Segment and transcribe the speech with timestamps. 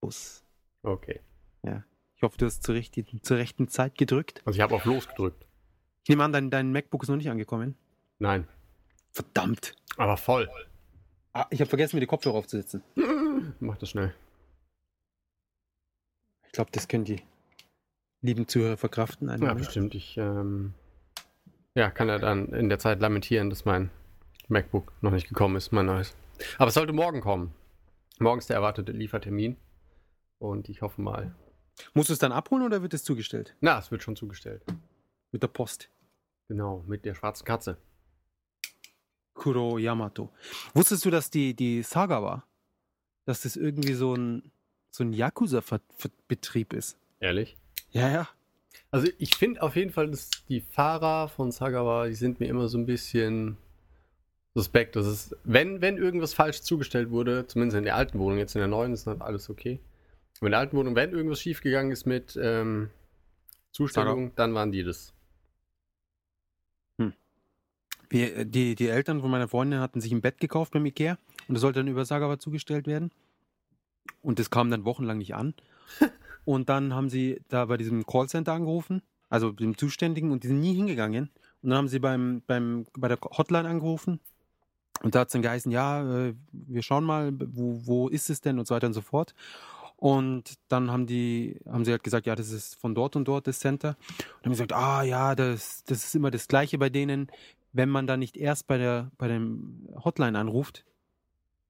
[0.00, 0.44] Bus.
[0.82, 1.20] Okay.
[1.62, 1.84] Ja.
[2.16, 4.42] Ich hoffe, du hast zur rechten, zur rechten Zeit gedrückt.
[4.44, 5.46] Also ich habe auf Los gedrückt.
[6.02, 7.76] Ich nehme an, dein, dein MacBook ist noch nicht angekommen.
[8.18, 8.48] Nein.
[9.12, 9.74] Verdammt.
[9.96, 10.48] Aber voll.
[11.32, 12.82] Ah, ich habe vergessen, mir die Kopfhörer aufzusetzen.
[13.60, 14.14] Mach das schnell.
[16.46, 17.22] Ich glaube, das können die
[18.22, 19.28] lieben Zuhörer verkraften.
[19.40, 19.94] Ja, bestimmt.
[19.94, 20.74] Ich ähm,
[21.74, 23.90] ja, kann ja dann in der Zeit lamentieren, dass mein
[24.48, 26.16] MacBook noch nicht gekommen ist, mein neues.
[26.56, 27.52] Aber es sollte morgen kommen.
[28.18, 29.56] Morgen ist der erwartete Liefertermin.
[30.38, 31.34] Und ich hoffe mal.
[31.94, 33.56] Musst du es dann abholen oder wird es zugestellt?
[33.60, 34.62] Na, es wird schon zugestellt.
[35.32, 35.90] Mit der Post.
[36.48, 37.76] Genau, mit der schwarzen Katze.
[39.34, 40.30] Kuro Yamato.
[40.74, 42.46] Wusstest du, dass die, die Saga war?
[43.24, 44.50] Dass das irgendwie so ein,
[44.90, 46.98] so ein Yakuza-Betrieb ist?
[47.20, 47.56] Ehrlich?
[47.90, 48.28] Ja, ja.
[48.90, 52.68] Also ich finde auf jeden Fall, dass die Fahrer von Sagawa, die sind mir immer
[52.68, 53.58] so ein bisschen
[54.54, 54.96] suspekt.
[54.96, 58.60] Das ist, wenn, wenn irgendwas falsch zugestellt wurde, zumindest in der alten Wohnung, jetzt in
[58.60, 59.78] der neuen ist dann alles okay.
[60.40, 62.90] In der alten Wohnung, wenn irgendwas schiefgegangen ist mit ähm,
[63.72, 65.12] Zustellung, dann waren die das.
[68.10, 71.54] Wir, die, die Eltern von meiner Freundin hatten sich ein Bett gekauft beim Ikea und
[71.54, 73.10] das sollte dann über Sagawa zugestellt werden.
[74.22, 75.54] Und das kam dann wochenlang nicht an.
[76.44, 80.60] und dann haben sie da bei diesem Callcenter angerufen, also dem Zuständigen, und die sind
[80.60, 81.30] nie hingegangen.
[81.62, 84.20] Und dann haben sie beim, beim, bei der Hotline angerufen.
[85.02, 88.40] Und da hat es dann geheißen, ja, äh, wir schauen mal, wo, wo ist es
[88.40, 89.34] denn und so weiter und so fort.
[90.00, 93.46] Und dann haben die, haben sie halt gesagt, ja, das ist von dort und dort
[93.48, 93.96] das Center.
[94.38, 97.30] Und haben gesagt, ah ja, das, das ist immer das Gleiche bei denen
[97.74, 100.84] wenn man da nicht erst bei der bei dem Hotline anruft,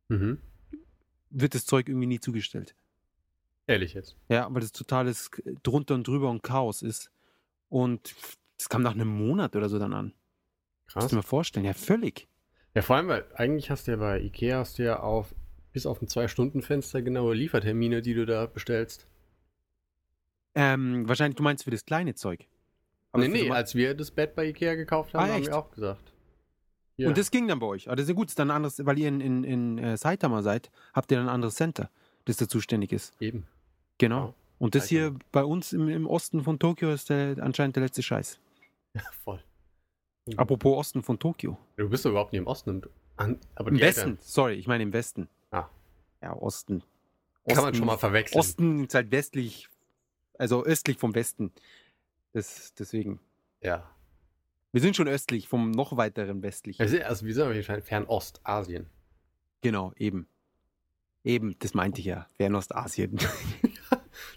[0.09, 0.39] Mhm.
[1.29, 2.75] wird das Zeug irgendwie nie zugestellt.
[3.67, 4.17] Ehrlich jetzt.
[4.29, 5.31] Ja, weil das totales
[5.65, 7.11] drunter und drüber und Chaos ist.
[7.69, 8.15] Und
[8.57, 10.13] das kam nach einem Monat oder so dann an.
[10.87, 10.95] Krass.
[10.95, 11.67] Kannst du dir mal vorstellen?
[11.67, 12.29] Ja, völlig.
[12.75, 15.35] Ja, vor allem, weil eigentlich hast du ja bei Ikea hast du ja auf
[15.79, 19.07] bis auf ein Zwei-Stunden-Fenster genaue Liefertermine, die du da bestellst.
[20.57, 22.47] Ähm, wahrscheinlich, du meinst für das kleine Zeug.
[23.13, 25.71] Aber nee, nee, als wir das Bett bei Ikea gekauft haben, Ah, haben wir auch
[25.71, 26.13] gesagt.
[26.97, 27.07] Ja.
[27.09, 27.87] Und das ging dann bei euch.
[27.87, 29.97] Aber das ist ja gut, ist dann ein anderes, weil ihr in, in, in äh,
[29.97, 31.91] Saitama seid, habt ihr dann ein anderes Center,
[32.25, 33.15] das da zuständig ist.
[33.21, 33.47] eben.
[33.99, 34.27] Genau.
[34.27, 37.85] Ja, Und das hier bei uns im, im Osten von Tokio ist der, anscheinend der
[37.85, 38.41] letzte Scheiß.
[38.95, 39.41] Ja, voll.
[40.37, 41.57] Apropos Osten von Tokio.
[41.77, 42.71] Du bist doch überhaupt nicht im Osten.
[42.71, 42.83] Im,
[43.17, 45.29] an, Im Westen, Eltern- sorry, ich meine im Westen.
[46.23, 46.83] Ja, Osten.
[47.47, 48.39] Kann man Osten- schon mal verwechseln.
[48.39, 49.69] Osten ist halt westlich,
[50.39, 51.53] also östlich vom Westen.
[52.33, 53.21] Das, deswegen.
[53.63, 53.91] Ja.
[54.73, 56.81] Wir sind schon östlich vom noch weiteren westlich.
[56.81, 58.87] Also, also wir sind jeden Fall Fernostasien.
[59.63, 60.29] Genau, eben.
[61.25, 62.27] Eben, das meinte ich ja.
[62.37, 63.19] Fernostasien.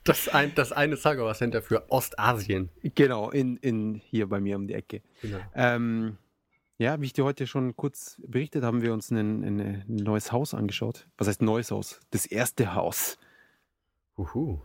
[0.04, 2.70] Das, ein, das eine Sagawa Center für Ostasien.
[2.96, 5.02] genau, in, in hier bei mir um die Ecke.
[5.22, 5.40] Genau.
[5.54, 6.18] Ähm,
[6.82, 10.32] ja, wie ich dir heute schon kurz berichtet, haben wir uns ein, ein, ein neues
[10.32, 11.08] Haus angeschaut.
[11.16, 12.00] Was heißt neues Haus?
[12.10, 13.20] Das erste Haus.
[14.18, 14.62] Uhu.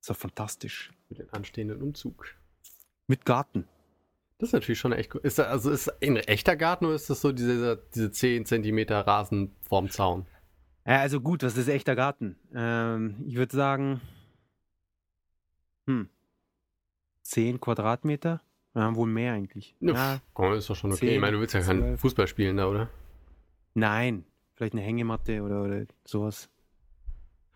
[0.00, 0.90] Das war fantastisch.
[1.06, 2.34] Für den anstehenden Umzug.
[3.08, 3.68] Mit Garten.
[4.38, 5.22] Das ist natürlich schon echt gut.
[5.22, 8.46] Ist das, also ist das ein echter Garten oder ist das so diese, diese 10
[8.46, 10.26] Zentimeter Rasen vorm Zaun?
[10.86, 12.38] Ja, also gut, was ist echter Garten?
[12.54, 14.00] Ähm, ich würde sagen,
[15.86, 16.08] hm,
[17.20, 18.40] 10 Quadratmeter?
[18.74, 19.74] Ja, wohl mehr eigentlich.
[19.80, 21.06] Ja, Ja, Komm, ist doch schon okay.
[21.06, 22.00] 10, ich meine, du willst ja kein 12.
[22.00, 22.88] Fußball spielen da, oder?
[23.74, 24.24] nein,
[24.54, 26.48] vielleicht eine Hängematte oder, oder sowas.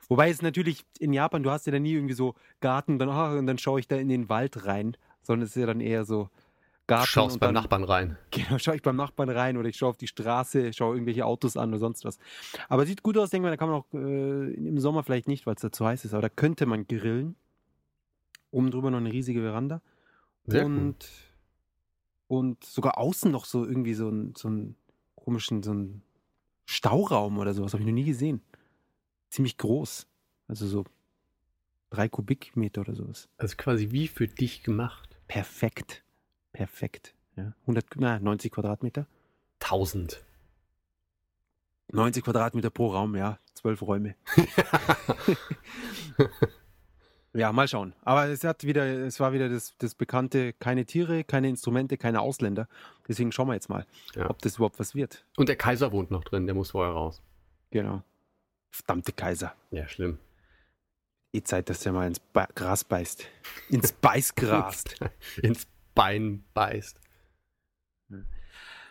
[0.09, 3.37] Wobei es natürlich in Japan, du hast ja dann nie irgendwie so Garten, dann, ah,
[3.39, 6.05] und dann schaue ich da in den Wald rein, sondern es ist ja dann eher
[6.05, 6.31] so
[6.87, 7.07] Garten.
[7.07, 8.17] Schaust und beim dann, Nachbarn rein.
[8.31, 11.57] Genau, schaue ich beim Nachbarn rein oder ich schaue auf die Straße, schaue irgendwelche Autos
[11.57, 12.19] an oder sonst was.
[12.69, 15.47] Aber sieht gut aus, denke mal, da kann man auch äh, im Sommer vielleicht nicht,
[15.47, 17.37] weil es da zu heiß ist, aber da könnte man grillen.
[18.51, 19.83] Oben drüber noch eine riesige Veranda.
[20.49, 20.77] Sehr cool.
[20.79, 21.09] und,
[22.27, 24.77] und sogar außen noch so irgendwie so ein, so einen
[25.15, 26.03] komischen, so einen
[26.65, 28.43] Stauraum oder sowas, habe ich noch nie gesehen.
[29.29, 30.07] Ziemlich groß.
[30.49, 30.85] Also so
[31.91, 33.29] drei Kubikmeter oder sowas.
[33.37, 35.19] Also quasi wie für dich gemacht.
[35.29, 36.03] Perfekt.
[36.53, 37.15] Perfekt.
[37.37, 37.55] Ja.
[37.63, 39.07] 100, na, 90 Quadratmeter.
[39.61, 40.25] 1000.
[41.93, 43.39] 90 Quadratmeter pro Raum, ja.
[43.55, 44.15] Zwölf Räume.
[47.35, 47.93] Ja, mal schauen.
[48.03, 52.21] Aber es hat wieder, es war wieder das, das bekannte, keine Tiere, keine Instrumente, keine
[52.21, 52.69] Ausländer.
[53.07, 54.31] Deswegen schauen wir jetzt mal, Ja.
[54.31, 55.25] ob das überhaupt was wird.
[55.37, 57.23] Und der Kaiser wohnt noch drin, der muss vorher raus.
[57.71, 58.03] Genau.
[58.71, 59.55] Verdammte Kaiser.
[59.71, 60.19] Ja, schlimm.
[61.33, 63.27] Eh Zeit, dass der mal ins ba Gras beißt.
[63.69, 64.85] Ins Beißgras.
[65.43, 66.99] Ins Bein beißt.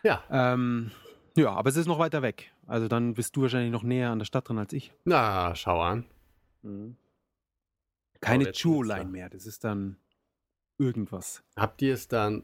[0.03, 0.91] Ja, ähm,
[1.35, 2.51] ja, aber es ist noch weiter weg.
[2.67, 4.93] Also dann bist du wahrscheinlich noch näher an der Stadt dran als ich.
[5.05, 6.05] na, schau an.
[8.21, 9.29] Keine jetzt Chuo-Line mehr.
[9.29, 9.97] Das ist dann
[10.77, 11.43] irgendwas.
[11.55, 12.43] Habt ihr es dann,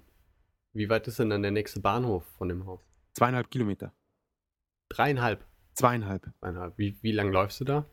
[0.74, 2.82] wie weit ist denn dann der nächste Bahnhof von dem Haus?
[3.14, 3.94] Zweieinhalb Kilometer.
[4.90, 5.46] Dreieinhalb.
[5.74, 6.32] Zweieinhalb.
[6.40, 6.78] Zweieinhalb.
[6.78, 7.86] Wie, wie lang läufst du da?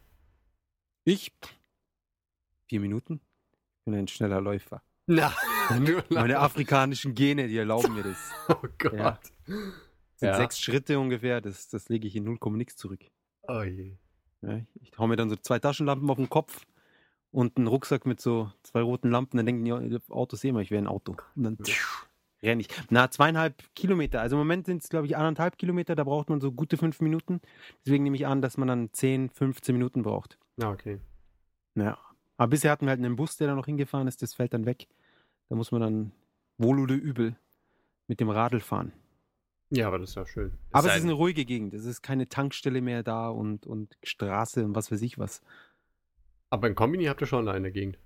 [1.05, 1.33] Ich
[2.69, 3.21] Vier Minuten?
[3.79, 4.83] Ich bin ein schneller Läufer.
[5.07, 5.35] Na,
[6.11, 8.33] Meine afrikanischen Gene, die erlauben mir das.
[8.49, 8.93] Oh Gott.
[8.93, 9.19] Ja.
[9.21, 10.37] Das sind Ja.
[10.37, 13.01] sechs Schritte ungefähr, das, das lege ich in 0, nix zurück.
[13.49, 13.97] Oh je.
[14.43, 16.65] Ja, ich- ich hau mir dann so zwei Taschenlampen auf den Kopf
[17.33, 20.83] und einen Rucksack mit so zwei roten Lampen, dann denken die Autos immer, ich wäre
[20.83, 21.17] ein Auto.
[21.37, 21.59] Und dann
[22.43, 22.69] renne ich.
[22.91, 24.21] Na, zweieinhalb Kilometer.
[24.21, 27.01] Also im Moment sind es, glaube ich, anderthalb Kilometer, da braucht man so gute fünf
[27.01, 27.41] Minuten.
[27.85, 30.39] Deswegen nehme ich an, dass man dann 10, 15 Minuten braucht.
[30.57, 31.01] Ja, okay.
[31.75, 31.99] Ja.
[32.37, 34.67] Aber bisher hatten wir halt einen Bus, der da noch hingefahren ist, das fällt dann
[34.67, 34.89] weg.
[35.49, 36.13] Da muss man dann
[36.59, 37.37] wohl oder übel
[38.07, 38.93] mit dem Radl fahren.
[39.71, 40.53] Ja, aber das ist ja schön.
[40.73, 41.75] Aber es sei ist eine ruhige Gegend.
[41.75, 45.43] Es ist keine Tankstelle mehr da und, und Straße und was weiß ich was.
[46.51, 47.99] Aber ein Kombini habt ihr schon da in der Gegend.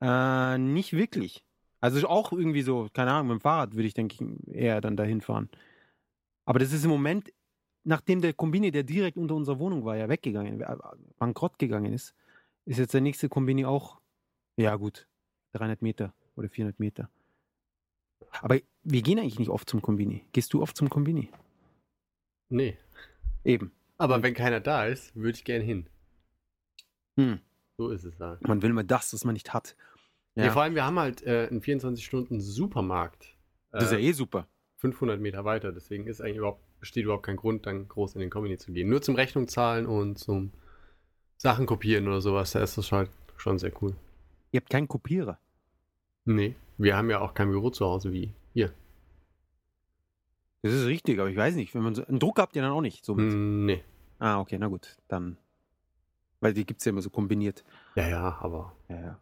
[0.00, 1.44] Äh, nicht wirklich.
[1.80, 4.96] Also auch irgendwie so, keine Ahnung, mit dem Fahrrad würde ich, denke ich, eher dann
[4.96, 5.48] dahin fahren.
[6.44, 7.32] Aber das ist im Moment,
[7.84, 10.76] nachdem der Kombini, der direkt unter unserer Wohnung war, ja weggegangen, äh,
[11.18, 12.14] bankrott gegangen ist,
[12.64, 14.00] ist jetzt der nächste Kombini auch,
[14.56, 15.06] ja gut,
[15.52, 17.10] 300 Meter oder 400 Meter.
[18.40, 20.24] Aber wir gehen eigentlich nicht oft zum Kombini.
[20.32, 21.30] Gehst du oft zum Kombini?
[22.48, 22.76] Nee.
[23.44, 23.72] Eben.
[23.96, 25.88] Aber wenn keiner da ist, würde ich gern hin.
[27.18, 27.40] Hm.
[27.76, 28.38] So ist es da.
[28.40, 29.76] Man will mal das, was man nicht hat.
[30.34, 30.52] Ja.
[30.52, 33.36] vor allem, wir haben halt äh, einen 24-Stunden-Supermarkt.
[33.72, 34.46] das ist ja äh, eh super.
[34.76, 35.72] 500 Meter weiter.
[35.72, 38.88] Deswegen ist eigentlich überhaupt, besteht überhaupt kein Grund, dann groß in den Kombini zu gehen.
[38.88, 40.52] Nur zum Rechnung zahlen und zum
[41.36, 42.52] Sachen kopieren oder sowas.
[42.52, 43.96] Da ist das halt schon sehr cool.
[44.52, 45.40] Ihr habt keinen Kopierer.
[46.24, 48.72] Nee, wir haben ja auch kein Büro zu Hause wie hier.
[50.62, 51.74] Das ist richtig, aber ich weiß nicht.
[51.74, 53.04] Wenn man so, einen Druck habt ihr dann auch nicht.
[53.04, 53.32] Somit.
[53.32, 53.82] Hm, nee.
[54.20, 54.96] Ah, okay, na gut.
[55.08, 55.36] Dann.
[56.40, 57.64] Weil die gibt es ja immer so kombiniert.
[57.96, 58.76] Ja, ja, aber.
[58.88, 59.20] Ja, ja.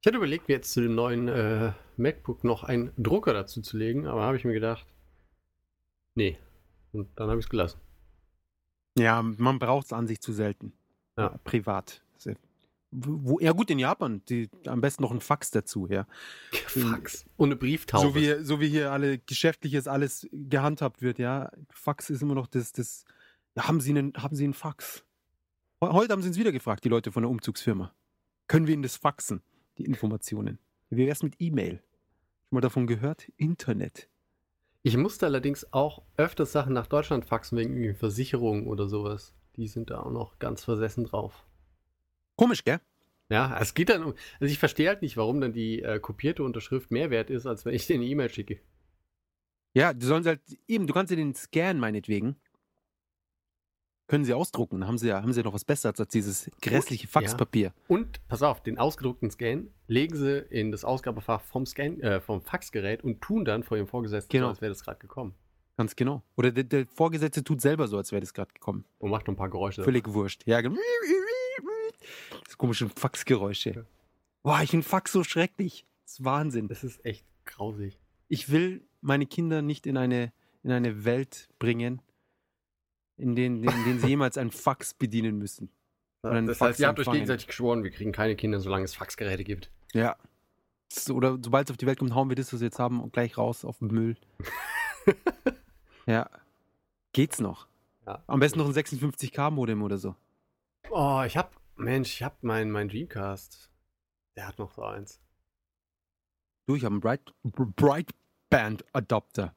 [0.00, 3.76] Ich hatte überlegt, mir jetzt zu dem neuen äh, MacBook noch einen Drucker dazu zu
[3.76, 4.86] legen, aber habe ich mir gedacht,
[6.14, 6.38] nee.
[6.92, 7.80] Und dann habe ich es gelassen.
[8.96, 10.72] Ja, man braucht es an sich zu selten.
[11.18, 11.38] Ja.
[11.44, 12.02] privat.
[12.92, 16.06] Wo, ja gut, in Japan, die, am besten noch ein Fax dazu, ja.
[16.52, 17.26] Fax.
[17.36, 18.08] Ohne Brieftaube.
[18.08, 21.50] So wie, so wie hier alle geschäftliches alles gehandhabt wird, ja.
[21.68, 23.04] Fax ist immer noch das, das
[23.56, 25.04] ja, haben Sie einen, haben Sie einen Fax?
[25.80, 27.94] Heu- Heute haben sie uns wieder gefragt, die Leute von der Umzugsfirma.
[28.48, 29.42] Können wir Ihnen das faxen,
[29.78, 30.58] die Informationen?
[30.90, 31.82] Wie wär's mit E-Mail?
[32.48, 33.30] Schon mal davon gehört?
[33.36, 34.08] Internet.
[34.82, 39.34] Ich musste allerdings auch öfters Sachen nach Deutschland faxen wegen irgendwie Versicherungen oder sowas.
[39.56, 41.44] Die sind da auch noch ganz versessen drauf.
[42.36, 42.80] Komisch, gell?
[43.28, 44.14] Ja, es geht dann um.
[44.38, 47.64] Also ich verstehe halt nicht, warum dann die äh, kopierte Unterschrift mehr wert ist, als
[47.64, 48.60] wenn ich dir eine E-Mail schicke.
[49.74, 52.36] Ja, die sollen sie halt, eben, du kannst dir den scannen, meinetwegen.
[54.08, 57.08] Können sie ausdrucken, haben sie ja, haben sie ja noch was Besseres als dieses grässliche
[57.08, 57.72] Faxpapier.
[57.88, 62.40] Und pass auf, den ausgedruckten Scan legen sie in das Ausgabefach vom Scan, äh, vom
[62.40, 64.46] Faxgerät und tun dann vor ihrem Vorgesetzten, Genau.
[64.46, 65.34] so, als wäre das gerade gekommen.
[65.76, 66.22] Ganz genau.
[66.36, 68.84] Oder der, der Vorgesetzte tut selber so, als wäre das gerade gekommen.
[68.98, 69.82] Und macht noch ein paar Geräusche.
[69.82, 70.46] Völlig wurscht.
[70.46, 70.76] Ja, genau.
[72.44, 73.86] Das komische Faxgeräusche.
[74.42, 75.84] Boah, ich finde Fax so schrecklich.
[76.04, 76.68] Das ist Wahnsinn.
[76.68, 77.98] Das ist echt grausig.
[78.28, 80.32] Ich will meine Kinder nicht in eine,
[80.62, 82.00] in eine Welt bringen,
[83.18, 85.70] in denen, in denen sie jemals ein Fax bedienen müssen.
[86.22, 88.94] Einen das Fax heißt, ihr habt euch gegenseitig geschworen, wir kriegen keine Kinder, solange es
[88.94, 89.70] Faxgeräte gibt.
[89.92, 90.16] Ja.
[91.10, 93.12] Oder sobald es auf die Welt kommt, hauen wir das, was wir jetzt haben, und
[93.12, 94.16] gleich raus auf den Müll.
[96.06, 96.28] ja.
[97.12, 97.66] Geht's noch?
[98.06, 98.22] Ja.
[98.26, 100.14] Am besten noch ein 56K-Modem oder so.
[100.90, 103.70] Oh, ich hab, Mensch, ich hab mein, mein Dreamcast.
[104.36, 105.20] Der hat noch so eins.
[106.66, 109.54] Du, ich habe einen Bright, Brightband-Adapter.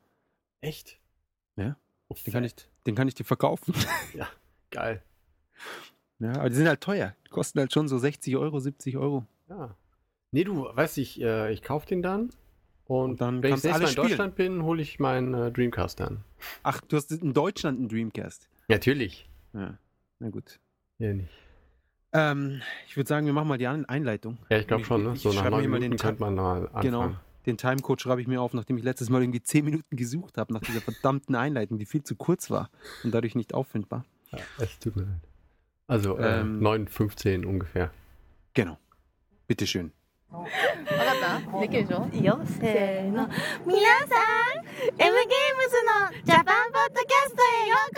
[0.62, 1.00] Echt?
[1.56, 1.78] Ja.
[2.08, 2.56] Oh, Den kann, ich,
[2.90, 3.74] den kann ich dir verkaufen.
[4.72, 5.02] Geil.
[6.20, 7.16] ja, aber die sind halt teuer.
[7.26, 9.26] Die kosten halt schon so 60 Euro, 70 Euro.
[9.50, 9.76] Ja.
[10.32, 12.30] Nee, du, weißt ich, äh, ich kauf den dann.
[12.86, 14.08] Und, Und dann wenn ich nächstes Mal in spielen.
[14.08, 16.24] Deutschland bin, hole ich meinen äh, Dreamcast dann.
[16.64, 18.50] Ach, du hast in Deutschland einen Dreamcast.
[18.68, 19.30] Natürlich.
[19.54, 19.78] Ja,
[20.20, 20.60] na gut.
[20.98, 21.30] Ja, nicht.
[22.14, 24.40] Ähm, ich würde sagen, wir machen mal die Einleitung.
[24.50, 25.16] Ja, ich glaube schon, ne?
[25.16, 26.82] So nach neun mal Minuten den könnte man mal anfangen.
[26.82, 27.16] Genau.
[27.49, 30.53] Den Timecode schreibe ich mir auf, nachdem ich letztes Mal irgendwie 10 Minuten gesucht habe,
[30.55, 32.71] nach dieser verdammten Einleitung, die viel zu kurz war
[33.05, 34.05] und dadurch nicht auffindbar.
[34.33, 35.21] Ja, es tut mir leid.
[35.87, 37.91] Also, äh, Ähm, 9,15 ungefähr.
[38.55, 38.79] Genau.
[39.47, 39.93] Bitteschön.
[40.35, 40.49] わか
[41.47, 43.29] ったできるでしょいいよせーの
[43.65, 44.17] 皆さ
[44.49, 44.59] ん
[44.99, 45.15] M ゲーム
[45.71, 47.98] ズのジャパンポッドキャストへようこ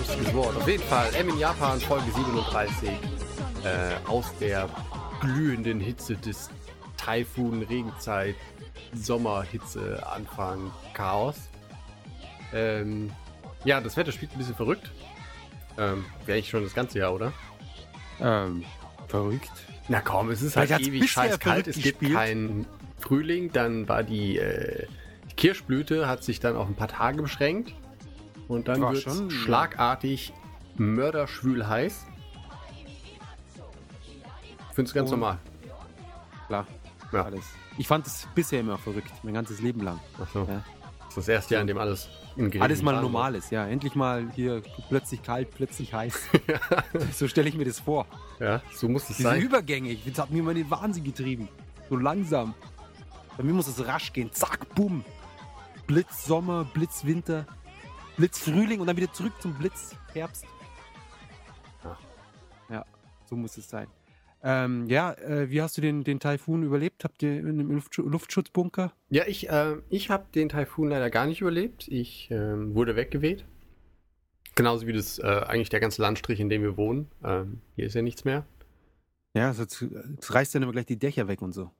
[0.00, 0.56] lustiges Wort.
[0.56, 2.88] Auf jeden Fall, M in Japan, Folge 37.
[2.88, 2.96] Äh,
[4.08, 4.68] aus der
[5.20, 6.48] glühenden Hitze des
[6.96, 8.34] Taifun, Regenzeit,
[8.94, 11.36] Sommerhitze, Anfang, Chaos.
[12.54, 13.10] Ähm,
[13.64, 14.90] ja, das Wetter spielt ein bisschen verrückt.
[15.78, 17.32] Ähm, Wäre ich schon das ganze Jahr, oder?
[18.20, 18.64] Ähm,
[19.08, 19.50] verrückt.
[19.88, 21.64] Na komm, es ist Vielleicht halt ewig bisher scheiß kalt.
[21.64, 22.14] verrückt Es gibt gespielt.
[22.18, 22.66] keinen
[22.98, 23.52] Frühling.
[23.52, 24.86] Dann war die, äh,
[25.30, 27.74] die Kirschblüte, hat sich dann auf ein paar Tage beschränkt.
[28.50, 30.32] Und dann wird schon, es schlagartig
[30.76, 32.04] mörderschwül heiß.
[34.72, 35.38] Find's ganz Und- normal.
[36.48, 36.66] Klar.
[37.12, 37.24] Ja.
[37.26, 37.44] Alles.
[37.78, 40.00] Ich fand es bisher immer verrückt, mein ganzes Leben lang.
[40.20, 40.40] Achso.
[40.48, 40.64] Ja.
[40.98, 42.08] Das ist das erste Jahr, in dem alles
[42.58, 43.66] Alles mal normal ist, ja.
[43.66, 46.28] Endlich mal hier plötzlich kalt, plötzlich heiß.
[47.12, 48.06] so stelle ich mir das vor.
[48.40, 49.42] Ja, so muss es Diese sein.
[49.42, 51.48] Übergänge, das hat mir immer den Wahnsinn getrieben.
[51.88, 52.54] So langsam.
[53.36, 54.32] Bei mir muss es rasch gehen.
[54.32, 55.04] Zack, bumm.
[55.86, 57.46] Blitz Sommer, Blitz Winter,
[58.16, 60.44] Blitz Frühling und dann wieder zurück zum Blitz Herbst.
[62.68, 62.84] Ja.
[63.28, 63.86] So muss es sein.
[64.42, 67.04] Ähm, ja, äh, wie hast du den, den Taifun überlebt?
[67.04, 68.92] Habt ihr in einem Luftsch Luftschutzbunker?
[69.10, 71.88] Ja, ich, äh, ich habe den Taifun leider gar nicht überlebt.
[71.88, 73.44] Ich ähm, wurde weggeweht.
[74.54, 77.10] Genauso wie das äh, eigentlich der ganze Landstrich, in dem wir wohnen.
[77.22, 78.46] Ähm, hier ist ja nichts mehr.
[79.34, 81.70] Ja, es, es reißt dann immer gleich die Dächer weg und so.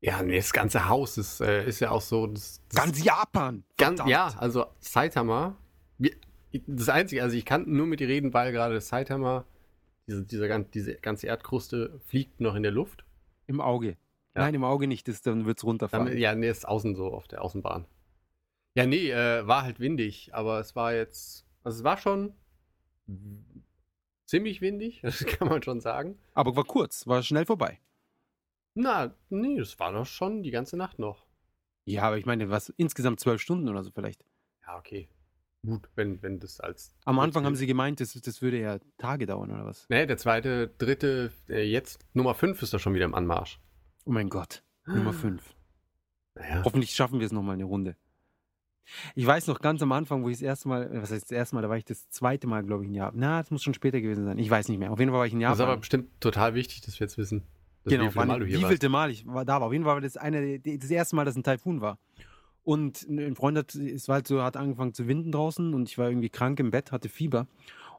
[0.00, 2.26] Ja, nee, das ganze Haus ist, äh, ist ja auch so.
[2.26, 3.62] Das, das Ganz Japan!
[3.78, 5.56] ganz, ja, also Saitama.
[6.66, 9.46] Das Einzige, also ich kann nur mit dir reden, weil gerade Saitama,
[10.06, 13.04] diese, dieser, diese ganze Erdkruste fliegt noch in der Luft.
[13.46, 13.96] Im Auge.
[14.34, 14.42] Ja.
[14.42, 16.06] Nein, im Auge nicht, das, dann wird es runterfallen.
[16.06, 17.86] Dann, ja, nee, ist außen so auf der Außenbahn.
[18.74, 22.34] Ja, nee, äh, war halt windig, aber es war jetzt, also es war schon
[24.26, 26.18] ziemlich windig, das kann man schon sagen.
[26.34, 27.78] Aber war kurz, war schnell vorbei.
[28.74, 31.26] Na, nee, das war doch schon die ganze Nacht noch.
[31.84, 34.24] Ja, aber ich meine, was insgesamt zwölf Stunden oder so vielleicht.
[34.66, 35.08] Ja, okay.
[35.64, 36.92] Gut, wenn, wenn das als.
[37.04, 39.86] Am Anfang haben sie gemeint, das, das würde ja Tage dauern oder was.
[39.88, 43.60] Nee, der zweite, dritte, äh, jetzt Nummer 5 ist doch schon wieder im Anmarsch.
[44.04, 45.54] Oh mein Gott, Nummer fünf.
[46.34, 46.62] Naja.
[46.64, 47.94] Hoffentlich schaffen wir es nochmal eine Runde.
[49.14, 51.54] Ich weiß noch ganz am Anfang, wo ich das erste Mal, was heißt das erste
[51.54, 53.20] Mal, da war ich das zweite Mal, glaube ich, in Japan.
[53.20, 54.38] Na, das muss schon später gewesen sein.
[54.38, 54.90] Ich weiß nicht mehr.
[54.90, 55.80] Auf jeden Fall war ich in Das ist aber Japan.
[55.80, 57.44] bestimmt total wichtig, dass wir jetzt wissen.
[57.84, 58.70] Genau, wie viele Mal du hier wie warst.
[58.72, 59.68] vielte Mal ich war da war.
[59.68, 61.98] Auf jeden Fall war das eine, das erste Mal, dass ein Taifun war.
[62.64, 65.98] Und ein Freund hat, es war halt so, hat angefangen zu winden draußen und ich
[65.98, 67.46] war irgendwie krank im Bett, hatte Fieber.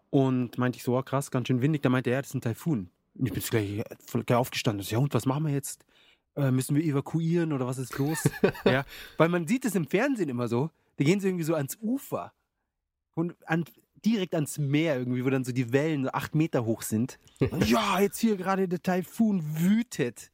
[0.10, 1.82] Und meinte ich so, oh, krass, ganz schön windig.
[1.82, 2.89] Da meinte er, ja, das ist ein Taifun.
[3.15, 3.84] Und ich bin gleich,
[4.25, 4.84] gleich aufgestanden.
[4.84, 5.86] So, Ja, und was machen wir jetzt?
[6.36, 8.29] Äh, müssen wir evakuieren oder was ist los?
[8.65, 8.86] ja,
[9.17, 10.70] weil man sieht es im Fernsehen immer so.
[10.98, 12.34] Da gehen sie irgendwie so ans Ufer.
[13.15, 13.65] Und an,
[14.05, 17.20] direkt ans Meer irgendwie, wo dann so die Wellen so acht Meter hoch sind.
[17.39, 20.32] Und ja, jetzt hier gerade der Taifun wütet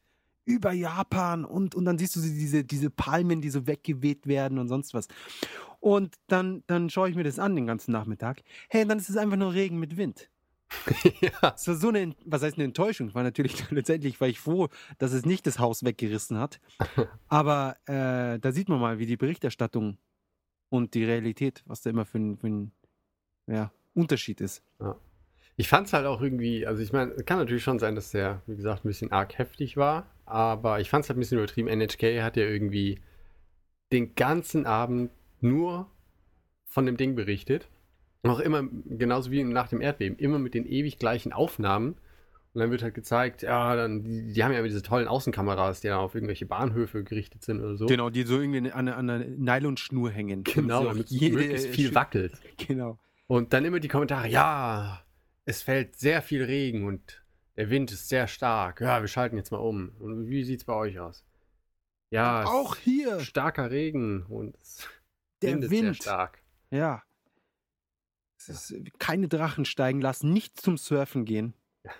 [0.49, 4.67] über Japan und, und dann siehst du diese, diese Palmen, die so weggeweht werden und
[4.67, 5.07] sonst was.
[5.79, 8.41] Und dann, dann schaue ich mir das an den ganzen Nachmittag.
[8.67, 10.29] Hey, dann ist es einfach nur Regen mit Wind.
[11.21, 11.29] ja.
[11.41, 13.13] Das war so eine, was heißt eine Enttäuschung?
[13.13, 16.59] War natürlich letztendlich war ich froh, dass es nicht das Haus weggerissen hat.
[17.27, 19.97] Aber äh, da sieht man mal, wie die Berichterstattung
[20.69, 22.71] und die Realität, was da immer für ein, für ein
[23.45, 24.63] ja, Unterschied ist.
[25.57, 28.41] Ich fand es halt auch irgendwie, also ich meine, kann natürlich schon sein, dass der,
[28.47, 31.67] wie gesagt, ein bisschen arg heftig war, aber ich fand es halt ein bisschen übertrieben.
[31.67, 32.99] NHK hat ja irgendwie
[33.91, 35.89] den ganzen Abend nur
[36.65, 37.67] von dem Ding berichtet.
[38.23, 41.95] Auch immer, genauso wie nach dem Erdbeben, immer mit den ewig gleichen Aufnahmen.
[42.53, 45.81] Und dann wird halt gezeigt, ja, dann, die, die haben ja immer diese tollen Außenkameras,
[45.81, 47.85] die dann auf irgendwelche Bahnhöfe gerichtet sind oder so.
[47.85, 50.43] Genau, die so irgendwie an, an einer Nylonschnur hängen.
[50.43, 52.33] Genau, damit auch möglichst viel wackelt.
[52.67, 52.99] Genau.
[53.27, 55.03] Und dann immer die Kommentare, ja,
[55.45, 57.23] es fällt sehr viel Regen und
[57.59, 58.79] der Wind ist sehr stark.
[58.79, 59.89] Ja, wir schalten jetzt mal um.
[59.99, 61.25] Und wie sieht's bei euch aus?
[62.09, 64.55] Ja, Auch hier, ist starker Regen und
[65.41, 65.97] der sehr Wind.
[65.97, 66.41] stark.
[66.71, 67.03] Ja.
[68.37, 71.53] Es ist keine Drachen steigen lassen, nicht zum Surfen gehen.
[71.83, 71.91] Ja.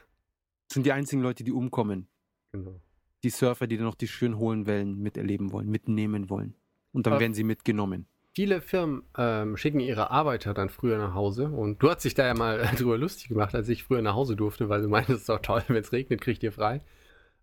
[0.69, 2.07] Das sind die einzigen Leute, die umkommen.
[2.53, 2.79] Genau.
[3.23, 6.55] Die Surfer, die dann noch die schönen hohen Wellen miterleben wollen, mitnehmen wollen.
[6.93, 8.07] Und dann Aber- werden sie mitgenommen.
[8.35, 12.25] Viele Firmen ähm, schicken ihre Arbeiter dann früher nach Hause und du hast dich da
[12.25, 15.21] ja mal drüber lustig gemacht, als ich früher nach Hause durfte, weil du meintest, es
[15.21, 16.81] ist doch toll, wenn es regnet, kriegt ihr frei.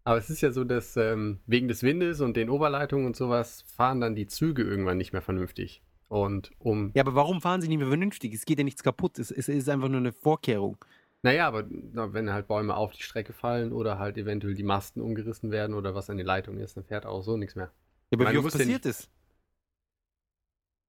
[0.05, 3.65] Aber es ist ja so, dass ähm, wegen des Windes und den Oberleitungen und sowas
[3.77, 5.83] fahren dann die Züge irgendwann nicht mehr vernünftig.
[6.09, 8.33] Und um Ja, aber warum fahren sie nicht mehr vernünftig?
[8.33, 9.19] Es geht ja nichts kaputt.
[9.19, 10.79] Es, es ist einfach nur eine Vorkehrung.
[11.23, 15.03] Naja, aber na, wenn halt Bäume auf die Strecke fallen oder halt eventuell die Masten
[15.03, 17.73] umgerissen werden oder was an die Leitung ist, dann fährt auch so nichts mehr.
[18.11, 19.09] Ja, aber meine, wie oft musst ja passiert es?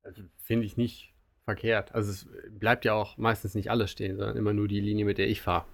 [0.07, 1.93] Also, Finde ich nicht verkehrt.
[1.93, 5.17] Also es bleibt ja auch meistens nicht alles stehen, sondern immer nur die Linie, mit
[5.17, 5.65] der ich fahre.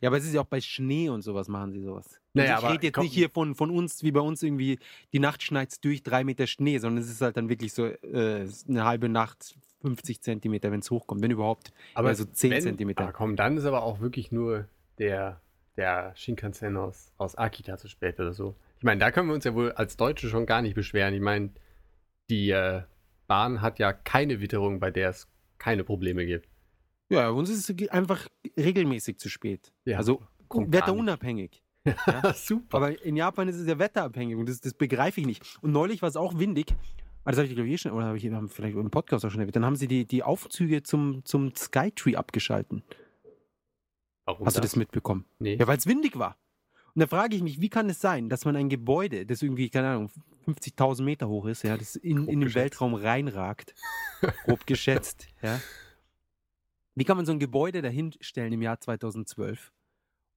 [0.00, 2.20] Ja, aber es ist ja auch bei Schnee und sowas machen sie sowas.
[2.32, 4.78] Naja, also ich rede jetzt nicht hier von, von uns, wie bei uns irgendwie,
[5.12, 8.46] die Nacht schneit's durch, drei Meter Schnee, sondern es ist halt dann wirklich so äh,
[8.68, 11.72] eine halbe Nacht, 50 Zentimeter, wenn es hochkommt, wenn überhaupt.
[11.94, 13.08] Aber Also 10 wenn- Zentimeter.
[13.08, 15.40] Ah, komm, dann ist aber auch wirklich nur der,
[15.76, 18.54] der Shinkansen aus, aus Akita zu spät oder so.
[18.78, 21.14] Ich meine, da können wir uns ja wohl als Deutsche schon gar nicht beschweren.
[21.14, 21.50] Ich meine,
[22.28, 22.82] die äh,
[23.30, 26.48] Bahn hat ja keine Witterung, bei der es keine Probleme gibt.
[27.10, 29.72] Ja, bei uns ist es einfach regelmäßig zu spät.
[29.84, 30.20] Ja, also
[30.52, 31.62] wetterunabhängig.
[32.34, 32.76] Super.
[32.76, 35.58] Aber in Japan ist es ja wetterabhängig und das, das begreife ich nicht.
[35.62, 36.74] Und neulich war es auch windig.
[37.22, 39.30] Ah, Das habe ich, glaube ich, eh schon, oder habe ich vielleicht im Podcast auch
[39.30, 39.54] schon erwähnt.
[39.54, 42.82] Dann haben sie die, die Aufzüge zum, zum Skytree abgeschalten.
[44.24, 45.24] Warum Hast du das mitbekommen?
[45.38, 45.54] Nee.
[45.54, 46.36] Ja, weil es windig war.
[46.94, 49.70] Und da frage ich mich, wie kann es sein, dass man ein Gebäude, das irgendwie,
[49.70, 50.10] keine Ahnung,
[50.54, 52.56] 50.000 Meter hoch ist, ja, das in, in den geschätzt.
[52.56, 53.74] Weltraum reinragt,
[54.44, 55.60] grob geschätzt, ja.
[56.94, 59.72] Wie kann man so ein Gebäude dahinstellen im Jahr 2012?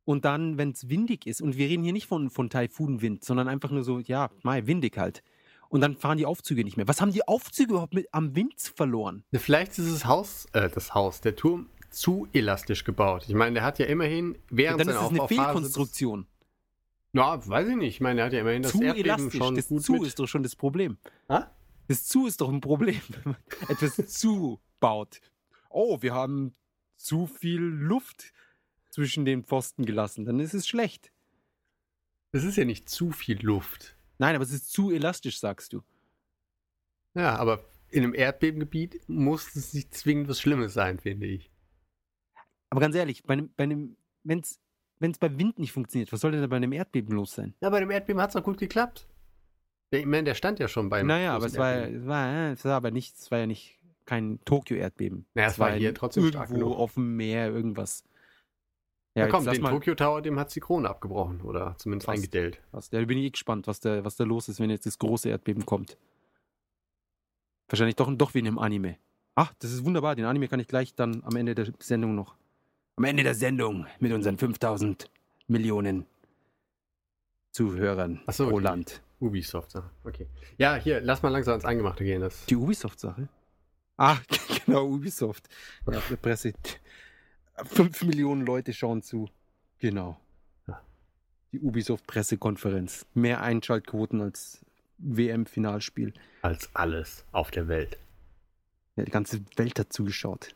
[0.06, 3.48] Und dann, wenn es windig ist, und wir reden hier nicht von, von Taifunwind, sondern
[3.48, 5.24] einfach nur so, ja, mal windig halt.
[5.70, 6.88] Und dann fahren die Aufzüge nicht mehr.
[6.88, 9.24] Was haben die Aufzüge überhaupt mit am Wind verloren?
[9.34, 13.26] Vielleicht ist das Haus, äh, das Haus, der Turm zu elastisch gebaut.
[13.28, 16.28] Ich meine, der hat ja immerhin während dann ist seiner es eine Fehlkonstruktion.
[17.14, 17.96] Ja, weiß ich nicht.
[17.96, 19.38] Ich meine, er hat ja immerhin das Zu Erdbeben elastisch.
[19.38, 20.04] schon Das gut zu mit.
[20.04, 20.98] ist doch schon das Problem.
[21.28, 21.48] Ah?
[21.88, 23.36] Das zu ist doch ein Problem, wenn man
[23.70, 25.22] etwas zubaut.
[25.70, 26.56] Oh, wir haben
[26.96, 28.34] zu viel Luft
[28.90, 30.26] zwischen den Pfosten gelassen.
[30.26, 31.12] Dann ist es schlecht.
[32.32, 33.96] Es ist ja nicht zu viel Luft.
[34.18, 35.84] Nein, aber es ist zu elastisch, sagst du.
[37.14, 41.52] Ja, aber in einem Erdbebengebiet muss es nicht zwingend was Schlimmes sein, finde ich.
[42.72, 44.60] Aber ganz ehrlich, bei einem, bei einem, wenn es
[45.20, 47.54] bei Wind nicht funktioniert, was soll denn da bei einem Erdbeben los sein?
[47.62, 49.08] Ja, bei dem Erdbeben hat es auch gut geklappt.
[49.92, 51.06] Der, ich meine, der stand ja schon beim.
[51.06, 54.40] naja, aber es war, es war, es war aber nicht, es war ja nicht kein
[54.46, 55.26] Tokio-Erdbeben.
[55.34, 56.80] Naja, es war hier trotzdem stark irgendwo genug.
[56.80, 58.04] auf dem Meer, irgendwas.
[59.16, 62.18] Ja, jetzt komm, den Tokyo Tower, dem hat die Krone abgebrochen oder zumindest Fast.
[62.18, 62.62] eingedellt.
[62.72, 64.98] Was, da bin ich eh gespannt, was da, was da los ist, wenn jetzt das
[64.98, 65.98] große Erdbeben kommt.
[67.70, 68.98] Wahrscheinlich doch, doch wie in einem Anime.
[69.36, 70.16] Ach, das ist wunderbar.
[70.16, 72.36] Den Anime kann ich gleich dann am Ende der Sendung noch.
[72.96, 75.10] Am Ende der Sendung mit unseren 5000
[75.48, 76.06] Millionen
[77.52, 79.02] Zuhörern Ach so, pro die- Land.
[79.20, 80.28] Ubisoft, ah, okay.
[80.58, 82.20] Ja, hier, lass mal langsam ins Eingemachte gehen.
[82.22, 83.30] Das Die Ubisoft-Sache?
[83.96, 84.18] Ah,
[84.66, 85.48] genau, Ubisoft.
[85.90, 86.54] Ja, der Presse.
[87.64, 89.30] Fünf Millionen Leute schauen zu.
[89.80, 90.20] Genau.
[91.54, 93.06] Die Ubisoft-Pressekonferenz.
[93.14, 94.66] Mehr Einschaltquoten als
[94.98, 96.14] WM-Finalspiel.
[96.42, 97.98] als alles auf der Welt.
[98.98, 100.54] Ja, die ganze Welt hat zugeschaut.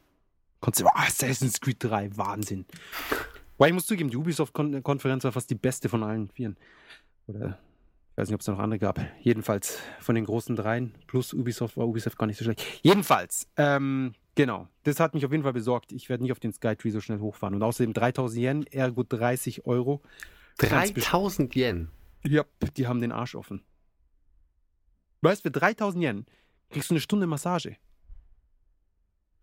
[0.59, 2.65] Konntest du, oh, Assassin's Creed 3, Wahnsinn.
[3.57, 6.57] Weil ich muss zugeben, die Ubisoft-Konferenz war fast die beste von allen vieren.
[7.27, 7.59] Oder
[8.11, 8.99] ich weiß nicht, ob es da noch andere gab.
[9.21, 12.63] Jedenfalls von den großen dreien plus Ubisoft war Ubisoft gar nicht so schlecht.
[12.81, 14.67] Jedenfalls, ähm, genau.
[14.83, 15.91] Das hat mich auf jeden Fall besorgt.
[15.91, 17.53] Ich werde nicht auf den Skytree so schnell hochfahren.
[17.55, 20.01] Und außerdem 3000 Yen, ergo 30 Euro.
[20.57, 21.91] Ganz bestimmt- 3000 Yen.
[22.25, 22.43] Ja,
[22.75, 23.61] die haben den Arsch offen.
[25.21, 26.25] Weißt du, für 3000 Yen
[26.69, 27.77] kriegst du eine Stunde Massage.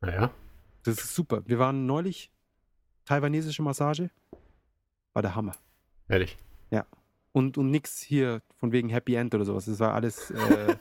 [0.00, 0.31] Naja.
[0.84, 1.42] Das ist super.
[1.46, 2.30] Wir waren neulich
[3.04, 4.10] taiwanesische Massage.
[5.12, 5.56] War der Hammer.
[6.08, 6.36] Ehrlich.
[7.34, 9.64] Und, und nix hier von wegen Happy End oder sowas.
[9.64, 10.76] Das war alles äh,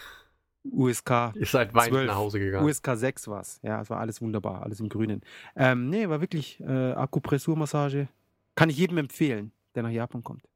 [0.64, 1.32] USK.
[1.36, 2.06] Ihr seid weinend 12.
[2.08, 2.66] nach Hause gegangen.
[2.66, 3.60] USK 6 war es.
[3.62, 5.22] Ja, es war alles wunderbar, alles im Grünen.
[5.54, 8.08] Ähm, nee, war wirklich äh, Akupressurmassage.
[8.56, 10.48] Kann ich jedem empfehlen, der nach Japan kommt.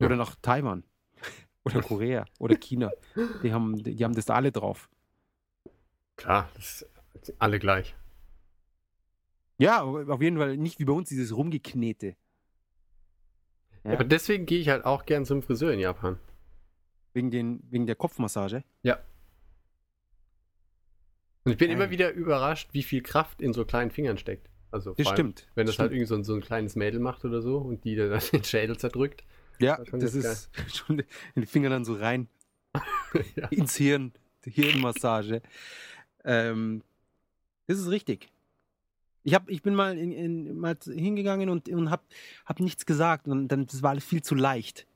[0.00, 0.06] Ja.
[0.06, 0.82] Oder nach Taiwan.
[1.64, 2.24] Oder Korea.
[2.38, 2.92] oder China.
[3.42, 4.88] Die haben, die haben das da alle drauf.
[6.16, 6.95] Klar, das ist
[7.38, 7.94] alle gleich.
[9.58, 12.14] Ja, auf jeden Fall nicht wie bei uns dieses Rumgeknete.
[13.84, 16.18] Ja, Aber deswegen gehe ich halt auch gern zum Friseur in Japan.
[17.14, 18.64] wegen, den, wegen der Kopfmassage.
[21.44, 21.76] Und ich bin Geil.
[21.76, 24.50] immer wieder überrascht, wie viel Kraft in so kleinen Fingern steckt.
[24.72, 25.46] Also Das allem, stimmt.
[25.54, 25.82] Wenn das Stimmt.
[25.84, 28.42] halt irgendwie so ein, so ein kleines Mädel macht oder so und die dann den
[28.44, 29.22] Schädel zerdrückt.
[29.60, 31.06] Ja, Das schon das ist schon in
[31.42, 32.28] die Finger dann so rein
[33.36, 33.46] ja.
[33.48, 34.12] ins Hirn,
[34.44, 35.40] die Hirnmassage.
[36.24, 36.82] Ähm,
[37.66, 38.30] das ist richtig.
[39.22, 42.04] Ich, hab, ich bin mal, in, in, mal hingegangen und, und habe
[42.44, 44.86] hab nichts gesagt und dann das war alles viel zu leicht.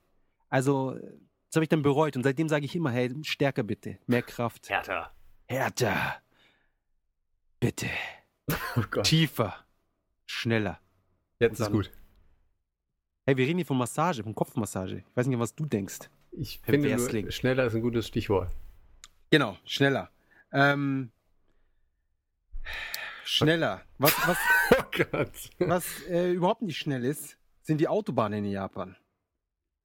[0.48, 4.22] Also, das habe ich dann bereut und seitdem sage ich immer, hey, stärker bitte, mehr
[4.22, 5.12] Kraft, Härter.
[5.46, 6.22] härter,
[7.58, 7.88] bitte,
[8.76, 9.04] Oh Gott.
[9.04, 9.56] tiefer,
[10.26, 10.78] schneller.
[11.40, 11.90] Jetzt ist gut.
[13.26, 14.98] Hey, wir reden hier von Massage, von Kopfmassage.
[14.98, 16.10] Ich weiß nicht, was du denkst.
[16.32, 18.50] Ich Herr finde, nur, schneller ist ein gutes Stichwort.
[19.30, 20.10] Genau, schneller.
[20.52, 21.10] Ähm,
[23.24, 23.82] schneller.
[23.98, 24.38] Was, was,
[25.12, 28.96] Oh was äh, überhaupt nicht schnell ist, sind die Autobahnen in Japan.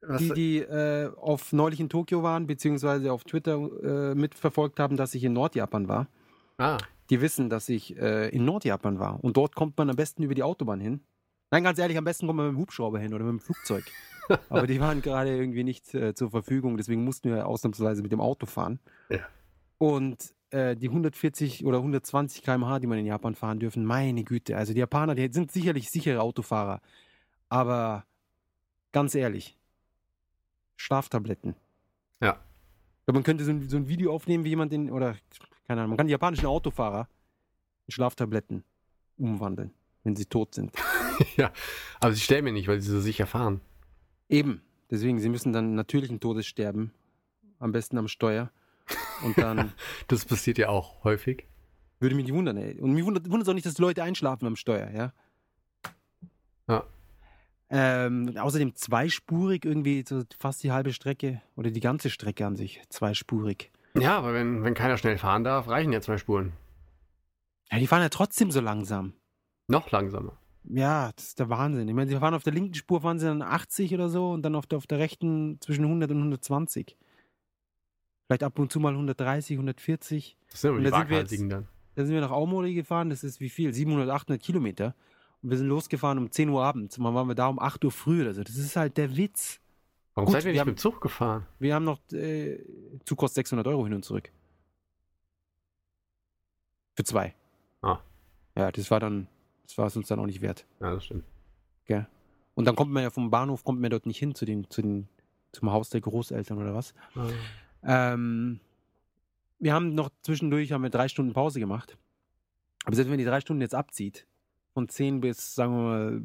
[0.01, 4.97] Was, Die, die äh, auf neulich in Tokio waren, beziehungsweise auf Twitter äh, mitverfolgt haben,
[4.97, 6.07] dass ich in Nordjapan war.
[6.57, 6.77] ah,
[7.09, 9.23] Die wissen, dass ich äh, in Nordjapan war.
[9.23, 11.01] Und dort kommt man am besten über die Autobahn hin.
[11.51, 13.83] Nein, ganz ehrlich, am besten kommt man mit dem Hubschrauber hin oder mit dem Flugzeug.
[14.49, 18.21] Aber die waren gerade irgendwie nicht äh, zur Verfügung, deswegen mussten wir ausnahmsweise mit dem
[18.21, 18.79] Auto fahren.
[19.09, 19.19] Ja.
[19.77, 24.57] Und äh, die 140 oder 120 km/h, die man in Japan fahren dürfen, meine Güte.
[24.57, 26.81] Also die Japaner, die sind sicherlich sichere Autofahrer.
[27.49, 28.05] Aber
[28.91, 29.57] ganz ehrlich,
[30.75, 31.55] Schlaftabletten.
[32.21, 32.39] Ja.
[33.07, 35.15] Man könnte so ein, so ein Video aufnehmen, wie jemand den, oder
[35.67, 37.07] keine Ahnung, man kann die japanischen Autofahrer
[37.87, 38.63] in Schlaftabletten
[39.17, 39.71] umwandeln,
[40.03, 40.71] wenn sie tot sind.
[41.37, 41.51] ja,
[41.99, 43.61] aber sie sterben ja nicht, weil sie so sicher fahren.
[44.29, 44.61] Eben.
[44.91, 46.91] Deswegen, sie müssen dann natürlichen Todes sterben.
[47.59, 48.51] Am besten am Steuer.
[49.23, 49.73] Und dann
[50.07, 51.45] Das passiert ja auch häufig.
[51.99, 52.79] würde mich nicht wundern, ey.
[52.79, 55.13] Und mich wundert es auch nicht, dass die Leute einschlafen am Steuer, ja.
[56.67, 56.83] Ja.
[57.69, 62.81] Ähm, außerdem zweispurig irgendwie so fast die halbe Strecke oder die ganze Strecke an sich
[62.89, 63.71] zweispurig.
[63.97, 66.53] Ja, aber wenn, wenn keiner schnell fahren darf, reichen ja zwei Spuren.
[67.71, 69.13] Ja, die fahren ja trotzdem so langsam.
[69.67, 70.37] Noch langsamer.
[70.63, 71.87] Ja, das ist der Wahnsinn.
[71.87, 74.43] Ich meine, sie fahren auf der linken Spur, fahren sie dann 80 oder so und
[74.43, 76.95] dann auf der, auf der rechten zwischen 100 und 120.
[78.27, 80.37] Vielleicht ab und zu mal 130, 140.
[80.49, 81.67] Das sind aber Und die da sind wir Waghalsigen dann.
[81.95, 83.73] Da sind wir nach Aomori gefahren, das ist wie viel?
[83.73, 84.95] 700, 800 Kilometer.
[85.41, 86.97] Und wir sind losgefahren um 10 Uhr abends.
[86.97, 88.43] Und dann waren wir da um 8 Uhr früh oder so.
[88.43, 89.59] Das ist halt der Witz.
[90.15, 91.45] Warum Gut, seid ihr wir nicht haben- mit dem Zug gefahren?
[91.59, 92.57] Wir haben noch äh,
[93.05, 94.31] Zug kostet 600 Euro hin und zurück.
[96.95, 97.35] Für zwei.
[97.81, 97.99] Ah.
[98.57, 99.27] Ja, das war dann,
[99.63, 100.65] das war es uns dann auch nicht wert.
[100.79, 101.23] Ja, das stimmt.
[102.57, 104.81] Und dann kommt man ja vom Bahnhof, kommt man dort nicht hin zu den, zu
[104.81, 105.09] den,
[105.51, 106.93] zum Haus der Großeltern oder was.
[107.85, 108.59] Ähm,
[109.59, 111.97] wir haben noch zwischendurch haben wir drei Stunden Pause gemacht.
[112.85, 114.27] Aber selbst wenn die drei Stunden jetzt abzieht,
[114.73, 116.21] von 10 bis, sagen wir mal,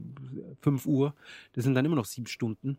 [0.60, 1.14] 5 Uhr,
[1.52, 2.78] das sind dann immer noch sieben Stunden.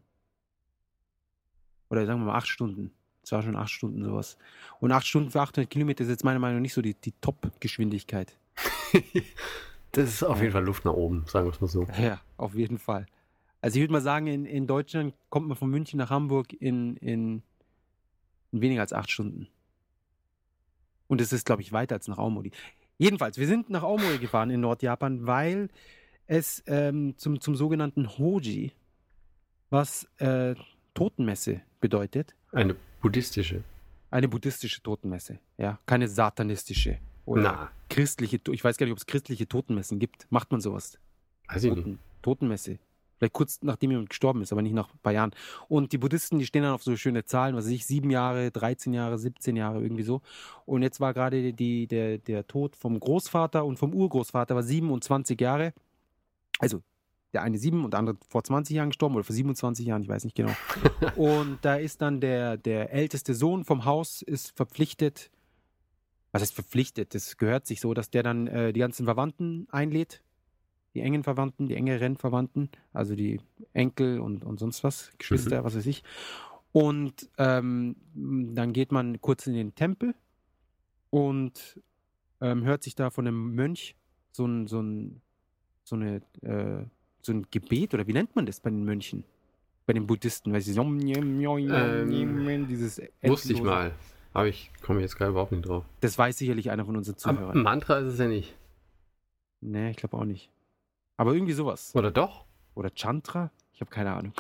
[1.90, 2.92] Oder sagen wir mal acht Stunden.
[3.22, 4.38] Das war schon acht Stunden sowas.
[4.80, 7.14] Und acht Stunden für 800 Kilometer ist jetzt meiner Meinung nach nicht so die, die
[7.22, 8.38] Top-Geschwindigkeit.
[9.92, 11.88] das ist auf jeden Fall Luft nach oben, sagen wir es mal so.
[12.00, 13.06] Ja, auf jeden Fall.
[13.62, 16.98] Also ich würde mal sagen, in, in Deutschland kommt man von München nach Hamburg in,
[16.98, 17.44] in,
[18.52, 19.48] in weniger als acht Stunden.
[21.08, 22.52] Und es ist, glaube ich, weiter als nach Aomori.
[22.98, 25.70] Jedenfalls, wir sind nach Aomori gefahren in Nordjapan, weil
[26.28, 28.72] es ähm, zum, zum sogenannten Hoji,
[29.70, 30.56] was äh,
[30.94, 33.64] Totenmesse bedeutet, Eine buddhistische.
[34.12, 39.06] eine buddhistische Totenmesse, ja, keine satanistische oder Na, christliche, ich weiß gar nicht, ob es
[39.06, 40.28] christliche Totenmessen gibt.
[40.30, 40.98] Macht man sowas?
[41.48, 41.84] weiß ich nicht.
[41.84, 42.80] Toten, Totenmesse.
[43.22, 45.30] Vielleicht kurz nachdem jemand gestorben ist, aber nicht nach ein paar Jahren.
[45.68, 48.50] Und die Buddhisten, die stehen dann auf so schöne Zahlen, was weiß ich, sieben Jahre,
[48.50, 50.22] 13 Jahre, 17 Jahre, irgendwie so.
[50.66, 55.40] Und jetzt war gerade die, der, der Tod vom Großvater und vom Urgroßvater war 27
[55.40, 55.72] Jahre.
[56.58, 56.82] Also
[57.32, 60.10] der eine sieben und der andere vor 20 Jahren gestorben oder vor 27 Jahren, ich
[60.10, 60.54] weiß nicht genau.
[61.16, 65.30] und da ist dann der, der älteste Sohn vom Haus ist verpflichtet,
[66.32, 67.14] was heißt verpflichtet?
[67.14, 70.24] Das gehört sich so, dass der dann äh, die ganzen Verwandten einlädt
[70.94, 73.40] die engen Verwandten, die engeren Verwandten, also die
[73.74, 76.04] Enkel und, und sonst was, Geschwister, was weiß ich.
[76.74, 80.16] Und ähm, dann geht man kurz in den Tempel
[81.10, 81.82] und
[82.40, 83.96] ähm, hört sich da von einem Mönch
[84.32, 85.22] so ein, so ein,
[85.84, 86.86] so eine, äh,
[87.22, 89.24] so ein Gebet oder wie nennt man das bei den Mönchen?
[89.86, 90.84] Bei den Buddhisten, weil sie so
[91.76, 93.92] Ähm, dieses Wusste ich mal.
[94.34, 95.84] Aber ich komme jetzt gerade überhaupt nicht drauf.
[96.00, 97.64] Das weiß sicherlich einer von unseren Aber Zuhörern.
[97.64, 98.56] Mantra ist es ja nicht.
[99.60, 100.50] Nee, ich glaube auch nicht.
[101.22, 101.94] Aber irgendwie sowas.
[101.94, 102.48] Oder doch?
[102.74, 103.52] Oder Chantra?
[103.74, 104.34] Ich habe keine Ahnung.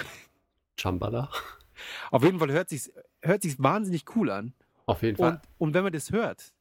[0.79, 1.29] Chambala?
[2.09, 2.91] Auf jeden Fall hört sich
[3.21, 4.53] hört sich's wahnsinnig cool an.
[4.87, 5.41] Auf jeden Und, Fall.
[5.59, 6.55] und wenn man das hört,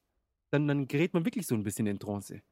[0.51, 2.43] dann, dann gerät man wirklich so ein bisschen in Trance.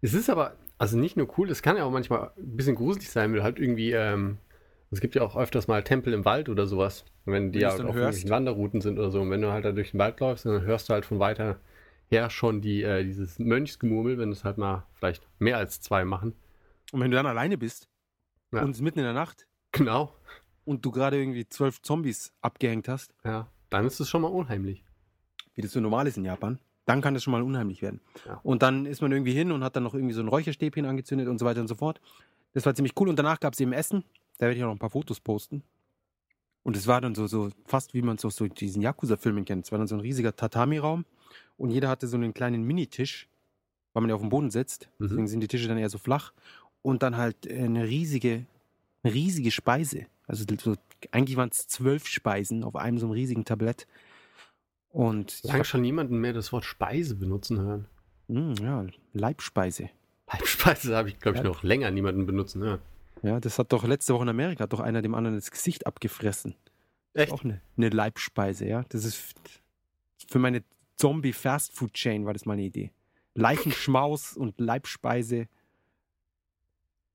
[0.00, 3.10] Es ist aber, also nicht nur cool, es kann ja auch manchmal ein bisschen gruselig
[3.10, 4.38] sein, du halt irgendwie, ähm,
[4.90, 7.04] es gibt ja auch öfters mal Tempel im Wald oder sowas.
[7.26, 9.20] Und wenn die Wenn ja dann auf irgendwelchen Wanderrouten sind oder so.
[9.20, 11.60] Und wenn du halt da durch den Wald läufst, dann hörst du halt von weiter
[12.08, 16.32] her schon die, äh, dieses Mönchsgemurmel, wenn es halt mal vielleicht mehr als zwei machen.
[16.92, 17.88] Und wenn du dann alleine bist
[18.52, 18.62] Ja.
[18.62, 20.14] und es mitten in der Nacht Genau.
[20.64, 23.48] und du gerade irgendwie zwölf Zombies abgehängt hast, Ja.
[23.70, 24.84] Dann ist es schon mal unheimlich.
[25.54, 28.00] wie das so normal ist in Japan, dann kann das schon mal unheimlich werden.
[28.24, 28.40] Ja.
[28.42, 31.28] Und dann ist man irgendwie hin und hat dann noch irgendwie so ein Räucherstäbchen angezündet
[31.28, 32.00] und so weiter und so fort.
[32.54, 33.08] Das war ziemlich cool.
[33.08, 34.04] Und danach gab es eben Essen.
[34.38, 35.62] Da werde ich auch noch ein paar Fotos posten.
[36.62, 39.66] Und es war dann so, so fast wie man es aus so diesen Yakuza-Filmen kennt.
[39.66, 41.04] Es war dann so ein riesiger Tatami-Raum
[41.56, 43.28] und jeder hatte so einen kleinen Minitisch,
[43.92, 44.88] weil man ja auf dem Boden sitzt.
[44.98, 45.08] Mhm.
[45.08, 46.32] Deswegen sind die Tische dann eher so flach.
[46.82, 48.46] Und dann halt äh, eine riesige,
[49.02, 50.06] eine riesige Speise.
[50.26, 50.74] Also so,
[51.10, 53.86] eigentlich waren es zwölf Speisen auf einem so einem riesigen Tablett.
[54.90, 57.86] Und ich Lange schon niemanden mehr das Wort Speise benutzen hören.
[58.28, 59.90] Mm, ja, Leibspeise.
[60.28, 61.48] Halbspeise habe ich, glaube ich, Ja.
[61.48, 62.80] noch länger niemanden benutzen hören.
[63.22, 66.54] Ja, das hat doch letzte Woche in Amerika doch einer dem anderen das Gesicht abgefressen.
[67.12, 67.32] Echt?
[67.32, 68.84] Auch eine, eine Leibspeise, ja.
[68.88, 69.34] Das ist
[70.28, 70.62] für meine
[70.96, 72.92] Zombie-Fast-Food-Chain war das mal eine Idee.
[73.34, 75.46] Leichenschmaus und Leibspeise.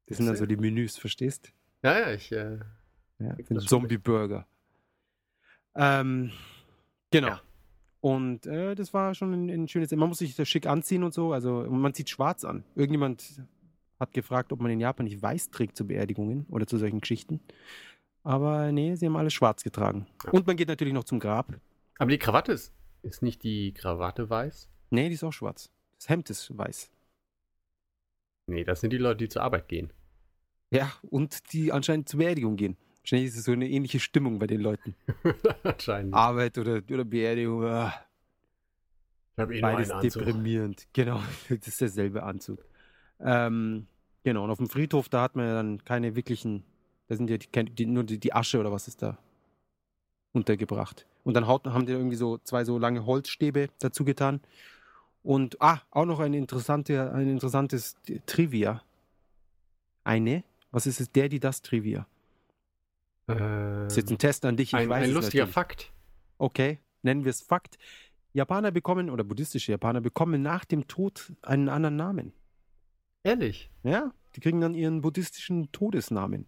[0.08, 1.52] Das sind dann so die Menüs, verstehst?
[1.84, 2.32] Ja, ja, ich.
[2.32, 2.60] Äh,
[3.20, 4.46] Ja, Zombie-Burger.
[5.76, 6.32] Ähm,
[7.12, 7.28] genau.
[7.30, 7.42] Ja.
[8.02, 9.92] Und äh, das war schon ein, ein schönes.
[9.92, 11.34] Man muss sich das schick anziehen und so.
[11.34, 12.64] Also man zieht schwarz an.
[12.76, 13.42] Irgendjemand
[14.00, 17.40] hat gefragt, ob man in Japan nicht weiß trägt zu Beerdigungen oder zu solchen Geschichten.
[18.24, 20.08] Aber nee, sie haben alles schwarz getragen.
[20.24, 20.32] Ja.
[20.32, 21.60] Und man geht natürlich noch zum Grab.
[21.98, 24.70] Aber die Krawatte ist, ist nicht die Krawatte weiß?
[24.90, 25.72] Nee, die ist auch schwarz.
[25.98, 26.92] Das Hemd ist weiß.
[28.48, 29.92] Nee, das sind die Leute, die zur Arbeit gehen.
[30.72, 32.78] Ja, und die anscheinend zur Beerdigung gehen.
[33.02, 34.96] Wahrscheinlich ist es so eine ähnliche Stimmung bei den Leuten.
[35.64, 36.14] Anscheinend.
[36.14, 37.64] Arbeit oder, oder Beerdigung.
[37.64, 37.94] Ah,
[39.34, 40.88] ich habe eh beides deprimierend.
[40.94, 42.66] Genau, das ist derselbe Anzug.
[43.20, 43.88] Ähm,
[44.24, 46.64] genau, und auf dem Friedhof, da hat man ja dann keine wirklichen,
[47.08, 49.18] da sind ja die, die, nur die, die Asche oder was ist da
[50.34, 51.06] untergebracht.
[51.24, 54.42] Und dann haut, haben die irgendwie so zwei so lange Holzstäbe dazu getan.
[55.26, 58.84] Und, ah, auch noch ein, interessante, ein interessantes Trivia.
[60.04, 60.44] Eine?
[60.70, 61.12] Was ist es?
[61.12, 62.06] Der, die, das Trivia.
[63.26, 64.70] Das ist jetzt ein Test an dich.
[64.70, 65.48] Ich ein, weiß ein lustiger.
[65.48, 65.92] Fakt.
[66.38, 67.80] Okay, nennen wir es Fakt.
[68.34, 72.32] Japaner bekommen, oder buddhistische Japaner bekommen nach dem Tod einen anderen Namen.
[73.24, 73.72] Ehrlich?
[73.82, 76.46] Ja, die kriegen dann ihren buddhistischen Todesnamen.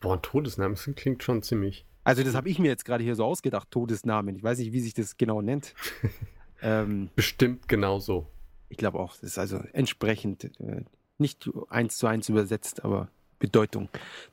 [0.00, 1.86] Boah, ein Todesname, das klingt schon ziemlich.
[2.02, 4.36] Also das habe ich mir jetzt gerade hier so ausgedacht, Todesnamen.
[4.36, 5.74] Ich weiß nicht, wie sich das genau nennt.
[6.64, 8.26] ähm, Bestimmt genauso.
[8.68, 10.82] ich glaube auch, das ist also entsprechend äh,
[11.18, 13.88] nicht eins zu eins übersetzt, aber Bedeutung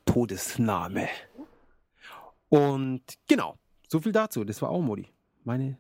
[0.06, 1.08] Todesname.
[2.50, 4.44] Und genau, so viel dazu.
[4.44, 5.08] Das war Aomori.
[5.44, 5.78] Meine,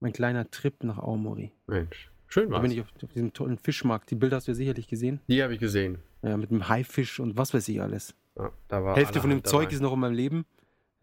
[0.00, 1.52] mein kleiner Trip nach Aomori.
[1.66, 2.62] Mensch, schön Da war's.
[2.62, 4.10] bin ich auf, auf diesem tollen Fischmarkt.
[4.10, 5.20] Die Bilder hast du ja sicherlich gesehen.
[5.28, 5.98] Die habe ich gesehen.
[6.22, 8.14] Ja, mit dem Haifisch und was weiß ich alles.
[8.36, 9.74] Ja, da Hälfte von dem Zeug dabei.
[9.74, 10.44] ist noch in meinem Leben.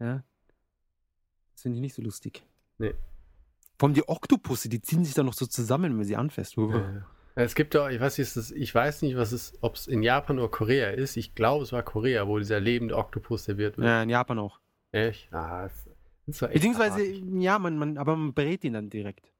[0.00, 0.22] Ja.
[1.52, 2.42] Das finde ich nicht so lustig.
[2.78, 2.94] Nee.
[3.82, 6.56] Vor allem die Oktopusse, die ziehen sich dann noch so zusammen, wenn man sie anfasst.
[6.56, 7.06] Ja, ja.
[7.34, 10.04] Es gibt doch, ich weiß nicht, das- ich weiß nicht, was es, ob es in
[10.04, 11.16] Japan oder Korea ist.
[11.16, 13.88] Ich glaube, es war Korea, wo dieser lebende Oktopus serviert wird.
[13.88, 14.60] Ja, in Japan auch.
[14.92, 15.32] Echt?
[15.32, 15.72] Ah, das,
[16.28, 17.24] das echt Beziehungsweise, abartig.
[17.42, 19.32] ja, man, man, aber man berät ihn dann direkt.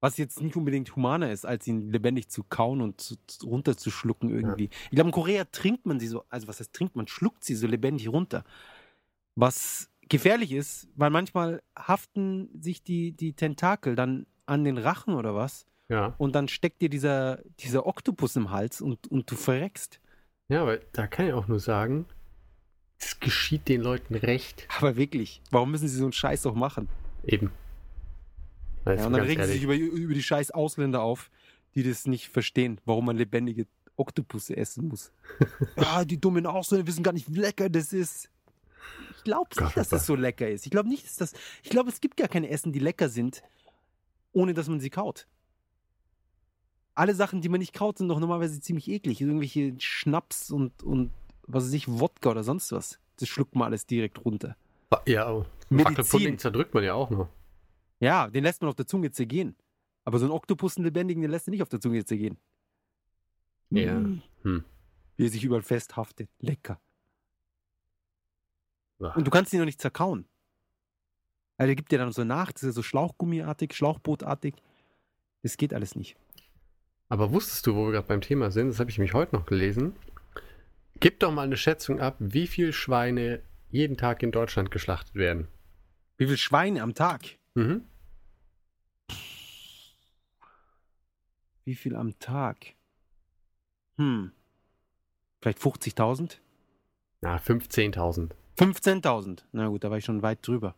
[0.00, 4.30] Was jetzt nicht unbedingt humaner ist, als ihn lebendig zu kauen und zu, zu, runterzuschlucken
[4.30, 4.70] irgendwie.
[4.84, 7.56] Ich glaube, in Korea trinkt man sie so, also was heißt trinkt man, schluckt sie
[7.56, 8.44] so lebendig runter.
[9.34, 15.34] Was gefährlich ist, weil manchmal haften sich die, die Tentakel dann an den Rachen oder
[15.34, 16.14] was Ja.
[16.18, 20.00] und dann steckt dir dieser, dieser Oktopus im Hals und, und du verreckst.
[20.48, 22.06] ja, aber da kann ich auch nur sagen,
[22.98, 24.68] es geschieht den Leuten recht.
[24.78, 26.88] Aber wirklich, warum müssen sie so einen Scheiß doch machen?
[27.24, 27.50] Eben.
[28.86, 31.30] Ja, und dann regen sie sich über, über die scheiß Ausländer auf,
[31.74, 35.12] die das nicht verstehen, warum man lebendige Oktopusse essen muss.
[35.76, 38.28] ja, die dummen Ausländer wissen gar nicht, wie lecker das ist.
[39.16, 39.96] Ich glaube Gott, nicht, dass Papa.
[39.96, 40.64] das so lecker ist.
[40.66, 41.32] Ich glaube nicht, dass das.
[41.62, 43.42] Ich glaube, es gibt gar keine Essen, die lecker sind,
[44.32, 45.26] ohne dass man sie kaut.
[46.94, 49.20] Alle Sachen, die man nicht kaut, sind doch normalerweise ziemlich eklig.
[49.20, 51.10] Irgendwelche Schnaps und, und
[51.46, 52.98] was weiß ich, Wodka oder sonst was.
[53.16, 54.56] Das schluckt man alles direkt runter.
[55.06, 55.46] Ja.
[55.70, 57.28] Wackelpudding zerdrückt man ja auch noch.
[58.00, 59.56] Ja, den lässt man auf der Zunge zergehen.
[60.04, 62.36] Aber so einen Oktopus, einen lebendigen, den lässt er nicht auf der Zunge zergehen.
[63.70, 64.04] Ja.
[64.42, 64.64] Hm.
[65.16, 66.28] Wie er sich überall festhaftet.
[66.40, 66.80] Lecker.
[69.10, 70.26] Und du kannst ihn noch nicht zerkauen.
[71.56, 74.54] Also der gibt dir dann so nach, das ist ja so Schlauchgummiartig, Schlauchbootartig.
[75.42, 76.16] Das geht alles nicht.
[77.08, 79.44] Aber wusstest du, wo wir gerade beim Thema sind, das habe ich mich heute noch
[79.44, 79.94] gelesen,
[81.00, 85.48] gib doch mal eine Schätzung ab, wie viele Schweine jeden Tag in Deutschland geschlachtet werden.
[86.16, 87.38] Wie viel Schweine am Tag?
[87.54, 87.84] Mhm.
[91.64, 92.74] Wie viel am Tag?
[93.96, 94.32] Hm.
[95.40, 96.38] Vielleicht 50.000?
[97.20, 98.30] Na, 15.000.
[98.58, 99.42] 15.000.
[99.52, 100.74] Na gut, da war ich schon weit drüber.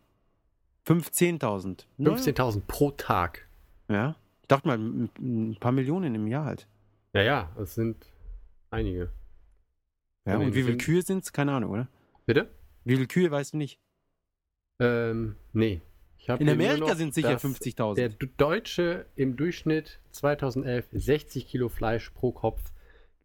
[0.86, 1.84] 15.000.
[1.96, 3.48] Na, 15.000 pro Tag.
[3.88, 4.16] Ja.
[4.42, 6.66] Ich dachte mal, ein paar Millionen im Jahr halt.
[7.14, 8.06] Ja, ja, das sind
[8.70, 9.10] einige.
[10.26, 11.32] Ja, Nee, und wie viele Kühe sind es?
[11.32, 11.88] Keine Ahnung, oder?
[12.26, 12.50] Bitte?
[12.84, 13.78] Wie viele Kühe weißt du nicht?
[14.80, 15.80] Ähm, nee.
[16.38, 18.08] In Amerika sind sicher dass Der 50.000.
[18.18, 22.72] D- Deutsche im Durchschnitt 2011 60 Kilo Fleisch pro Kopf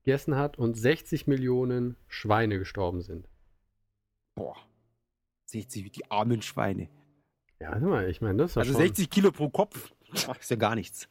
[0.03, 3.27] gegessen hat und 60 Millionen Schweine gestorben sind.
[4.39, 4.55] Boah.
[5.47, 6.87] 60, wie die armen Schweine.
[7.59, 8.81] Ja, warte mal, ich meine, das ist Also schon...
[8.81, 9.91] 60 Kilo pro Kopf.
[10.39, 11.09] Ist ja gar nichts.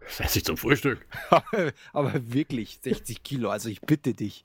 [0.00, 1.06] Das esse ich zum Frühstück.
[1.92, 3.50] Aber wirklich, 60 Kilo.
[3.50, 4.44] Also ich bitte dich.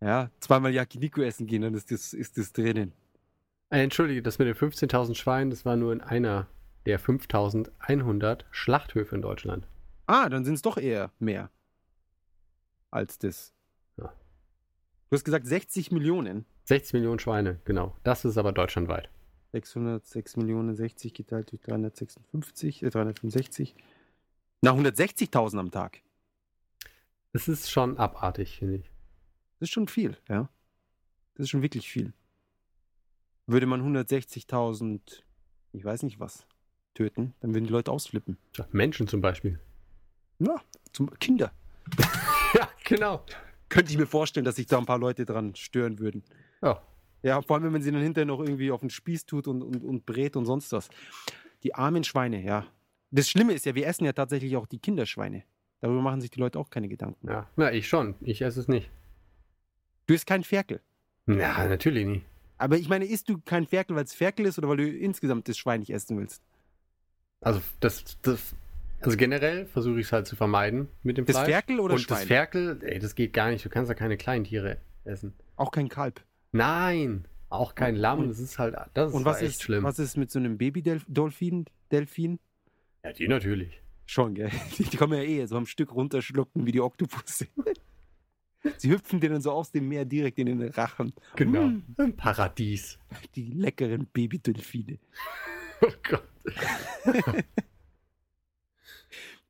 [0.00, 2.92] Ja, zweimal Yakiniku essen gehen, dann ist das, ist das drinnen.
[3.70, 6.46] Äh, Entschuldige, das mit den 15.000 Schweinen, das war nur in einer
[6.86, 9.66] der 5.100 Schlachthöfe in Deutschland.
[10.06, 11.50] Ah, dann sind es doch eher mehr.
[12.90, 13.52] Als das.
[13.96, 14.12] Ja.
[15.10, 16.46] Du hast gesagt 60 Millionen.
[16.72, 17.94] 60 Millionen Schweine, genau.
[18.02, 19.10] Das ist aber deutschlandweit.
[19.52, 23.74] 606 Millionen 60 geteilt durch 356, äh, 365.
[24.62, 26.00] Na, 160.000 am Tag.
[27.34, 28.90] Das ist schon abartig, finde ich.
[29.58, 30.48] Das ist schon viel, ja.
[31.34, 32.14] Das ist schon wirklich viel.
[33.46, 35.00] Würde man 160.000,
[35.72, 36.46] ich weiß nicht was,
[36.94, 38.38] töten, dann würden die Leute ausflippen.
[38.56, 39.60] Ja, Menschen zum Beispiel.
[40.38, 40.62] Ja,
[40.94, 41.52] zum Kinder.
[42.54, 43.24] Ja, genau.
[43.70, 46.22] Könnte ich mir vorstellen, dass sich da ein paar Leute dran stören würden.
[46.62, 46.82] Ja.
[47.22, 49.62] Ja, vor allem, wenn man sie dann hinterher noch irgendwie auf den Spieß tut und,
[49.62, 50.88] und, und brät und sonst was.
[51.62, 52.66] Die armen Schweine, ja.
[53.10, 55.44] Das Schlimme ist ja, wir essen ja tatsächlich auch die Kinderschweine.
[55.80, 57.28] Darüber machen sich die Leute auch keine Gedanken.
[57.28, 58.14] Ja, ja ich schon.
[58.20, 58.90] Ich esse es nicht.
[60.06, 60.80] Du isst kein Ferkel.
[61.26, 62.26] Ja, natürlich nicht.
[62.58, 65.48] Aber ich meine, isst du kein Ferkel, weil es Ferkel ist oder weil du insgesamt
[65.48, 66.42] das Schwein nicht essen willst?
[67.40, 68.54] Also das, das
[69.00, 71.48] also generell versuche ich es halt zu vermeiden mit dem Das Fleisch.
[71.48, 72.18] Ferkel oder Und Schwein?
[72.18, 73.64] das Ferkel, ey, das geht gar nicht.
[73.64, 75.34] Du kannst ja keine kleinen Tiere essen.
[75.56, 76.22] Auch kein Kalb.
[76.52, 78.20] Nein, auch kein Lamm.
[78.20, 79.84] Und- Das ist halt, das ist Und was echt ist, schlimm.
[79.84, 81.64] was ist mit so einem Baby-Delfin?
[81.90, 82.38] Delfin?
[83.04, 83.80] Ja, die natürlich.
[84.06, 84.50] Schon, gell?
[84.78, 87.46] Die, die kommen ja eh so am Stück runterschlucken wie die Oktopusse.
[88.76, 91.12] Sie hüpfen denen so aus dem Meer direkt in den Rachen.
[91.36, 91.66] Genau.
[91.68, 92.98] Mm, Ein Paradies.
[93.34, 94.98] die leckeren Baby-Delfine.
[95.84, 96.22] Oh Gott.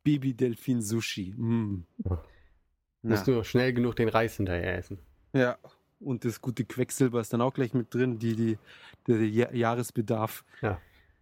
[0.05, 1.35] Baby-Delfin-Sushi.
[1.37, 1.85] Mm.
[3.03, 4.99] Musst nur schnell genug den Reis hinterher essen.
[5.33, 5.59] ja.
[6.05, 8.59] Und das gute Quecksilber ist dann auch gleich mit drin, die, die,
[9.07, 10.45] der Ja- Jahresbedarf.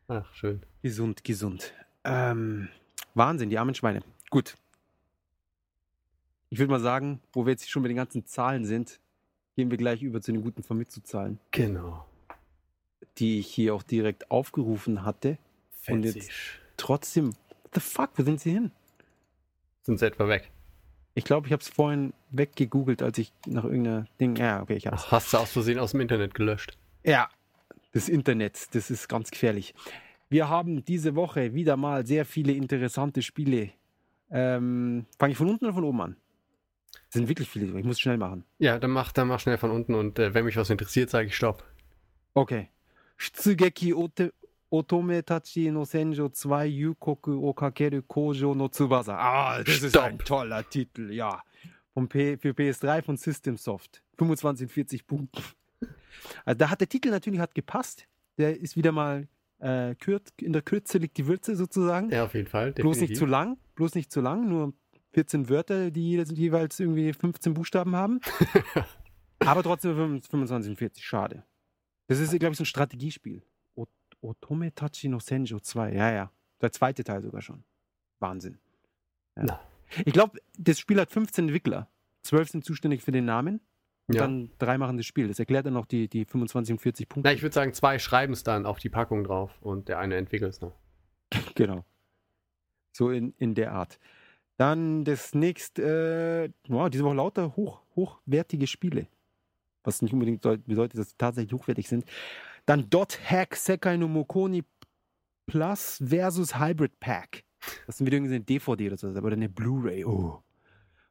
[0.08, 0.62] Ach, schön.
[0.82, 1.72] Gesund, gesund.
[2.04, 2.68] Ähm,
[3.14, 4.02] Wahnsinn, die armen Schweine.
[4.30, 4.56] Gut.
[6.48, 8.98] Ich würde mal sagen, wo wir jetzt schon bei den ganzen Zahlen sind,
[9.56, 12.04] gehen wir gleich über zu den guten Vermittlungszahlen, Genau.
[13.18, 15.38] die ich hier auch direkt aufgerufen hatte.
[15.88, 16.30] Und jetzt-.
[16.76, 18.72] Trotzdem, what the fuck, wo sind sie hin?
[19.82, 20.50] Sind sie etwa weg?
[21.20, 24.37] Ich glaube, ich habe es vorhin weggegoogelt, als ich nach irgendeiner Ding.
[24.37, 25.12] Ja, okay, ich hab's.
[25.12, 26.78] Hast du aus Versehen aus dem Internet gelöscht?
[27.04, 27.28] Ja,
[27.92, 29.74] das Internet, das ist ganz gefährlich.
[30.30, 33.68] Wir haben diese Woche wieder mal sehr viele interessante Spiele.
[34.30, 36.16] Ähm, Fange ich von unten oder von oben an?
[37.11, 38.46] Es sind wirklich viele, ich muss schnell machen.
[38.59, 41.26] Ja, dann mach, dann mach schnell von unten und äh, wenn mich was interessiert, sage
[41.26, 41.62] ich Stopp.
[42.33, 42.70] Okay.
[43.18, 44.33] Shitsugeki Ote,
[44.70, 49.16] Otome Tachi no Senjo 2 Yukoku o Kakeru Kojo no Tsubasa.
[49.18, 51.42] Ah, das ist ein toller Titel, ja.
[51.92, 54.02] Vom P für PS3 von System Soft.
[54.18, 55.42] 25 und 40 Punkten.
[56.44, 58.06] Also da hat der Titel natürlich hat gepasst.
[58.38, 59.26] Der ist wieder mal
[59.59, 62.11] äh, kürz, in der Kürze liegt die Würze sozusagen.
[62.11, 62.72] Ja, auf jeden Fall.
[62.72, 63.18] bloß nicht definitiv.
[63.18, 64.72] zu lang, bloß nicht zu lang, nur
[65.12, 68.20] 14 Wörter, die jeweils irgendwie 15 Buchstaben haben.
[69.40, 71.44] Aber trotzdem 25 und 40, schade.
[72.06, 73.42] Das ist, glaube ich, so ein Strategiespiel.
[74.20, 76.30] Otome Tachi no Senjo 2, ja, ja.
[76.61, 77.64] Der zweite Teil sogar schon.
[78.18, 78.59] Wahnsinn.
[79.37, 79.61] Ja.
[80.04, 81.88] Ich glaube, das Spiel hat 15 Entwickler.
[82.22, 83.61] 12 sind zuständig für den Namen.
[84.09, 84.22] Und Ja.
[84.22, 85.28] dann drei machen das Spiel.
[85.28, 87.28] Das erklärt dann auch die, die 25 und 40 Punkte.
[87.28, 90.16] Na, ich würde sagen, zwei schreiben es dann auf die Packung drauf und der eine
[90.16, 90.74] entwickelt es noch.
[91.54, 91.85] Genau.
[92.92, 93.98] So in, in der Art.
[94.56, 99.06] Dann das nächste, äh, wow, diese Woche lauter hoch, hochwertige Spiele.
[99.85, 102.04] Was nicht unbedingt bedeutet, dass sie tatsächlich hochwertig sind.
[102.70, 104.62] Dann Dot Hack Sekai no Mokoni
[105.46, 107.42] Plus versus Hybrid Pack.
[107.88, 110.04] Das sind wieder irgendwie eine DVD oder so, oder eine Blu-ray.
[110.04, 110.40] Oh.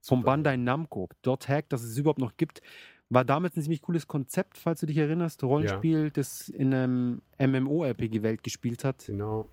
[0.01, 0.23] Vom.
[0.23, 1.09] Bandai Namco.
[1.21, 2.61] Dot Hack, dass es überhaupt noch gibt.
[3.09, 5.43] War damals ein ziemlich cooles Konzept, falls du dich erinnerst.
[5.43, 9.07] Rollenspiel, das in einem MMO-RPG-Welt gespielt hat.
[9.07, 9.49] Genau.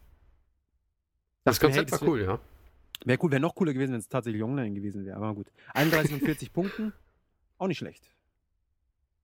[1.43, 2.39] Das Das Konzept wär- war cool, ja.
[3.05, 5.17] Wäre cool, wäre noch cooler gewesen, wenn es tatsächlich online gewesen wäre.
[5.17, 5.51] Aber gut.
[5.75, 6.93] 31 und 40 Punkten,
[7.59, 8.13] auch nicht schlecht.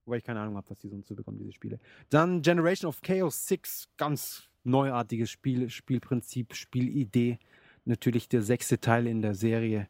[0.05, 1.79] Wobei ich keine Ahnung habe, was die sonst so bekommen, diese Spiele.
[2.11, 7.39] Dann Generation of Chaos 6, ganz neuartiges Spiel, Spielprinzip, Spielidee.
[7.85, 9.89] Natürlich der sechste Teil in der Serie.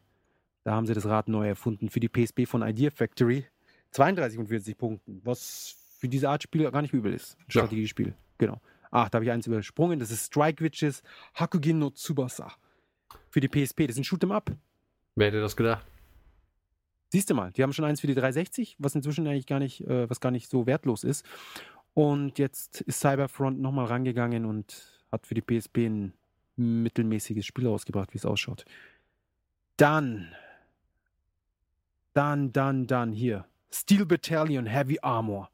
[0.63, 3.45] Da haben sie das Rad neu erfunden für die PSP von Idea Factory.
[3.91, 7.35] 32 und 40 Punkten, was für diese Art Spiel gar nicht übel ist.
[7.37, 7.61] Ein Ja.
[7.61, 8.61] Strategiespiel, genau.
[8.91, 9.99] Ach, da habe ich eins übersprungen.
[9.99, 11.01] Das ist Strike Witches
[11.35, 12.51] Hakugin no Tsubasa.
[13.29, 13.87] Für die PSP.
[13.87, 14.51] Das ist ein Shoot'em Up.
[15.15, 15.85] Wer hätte das gedacht?
[17.13, 19.81] Siehst du mal, die haben schon eins für die 360, was inzwischen eigentlich gar nicht,
[19.81, 21.23] äh, was gar nicht so wertlos ist.
[21.93, 26.13] Und jetzt ist Cyberfront nochmal rangegangen und hat für die PSP ein
[26.55, 28.65] mittelmäßiges Spiel rausgebracht, wie es ausschaut.
[29.77, 30.29] Dann,
[32.13, 33.45] dann, dann, dann hier.
[33.71, 35.51] Steel Battalion Heavy Armor.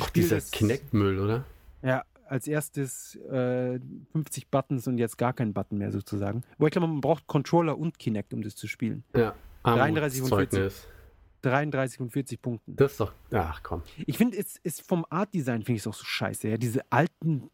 [0.00, 1.44] Ach, dieser Kinect-Müll, oder?
[1.82, 3.78] Ja, als erstes äh,
[4.12, 6.44] 50 Buttons und jetzt gar kein Button mehr sozusagen.
[6.56, 9.04] Wo ich glaube, man braucht Controller und Kinect, um das zu spielen.
[9.14, 9.34] Ja.
[9.64, 10.93] 33 und 40.
[11.46, 11.70] Armutszeugnis.
[11.94, 12.76] 33 und 40 Punkten.
[12.76, 13.12] Das ist doch.
[13.32, 13.82] Ach komm.
[14.06, 16.48] Ich finde, es ist vom Art-Design finde ich es auch so scheiße.
[16.48, 16.56] Ja?
[16.56, 17.50] Diese alten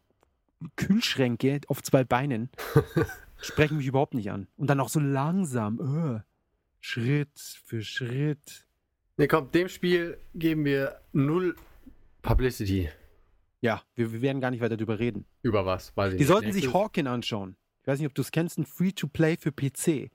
[0.75, 2.49] Kühlschränke auf zwei Beinen
[3.41, 4.47] sprechen mich überhaupt nicht an.
[4.57, 5.79] Und dann auch so langsam.
[5.79, 6.19] Öh.
[6.79, 8.65] Schritt für Schritt.
[9.17, 11.55] Ne, komm, dem Spiel geben wir null
[12.23, 12.89] Publicity.
[13.61, 15.25] Ja, wir, wir werden gar nicht weiter drüber reden.
[15.43, 15.95] Über was?
[15.95, 16.27] Weiß ich Die nicht.
[16.27, 17.55] sollten sich Hawken anschauen.
[17.81, 20.09] Ich weiß nicht, ob du es kennst, ein Free-to-Play für PC.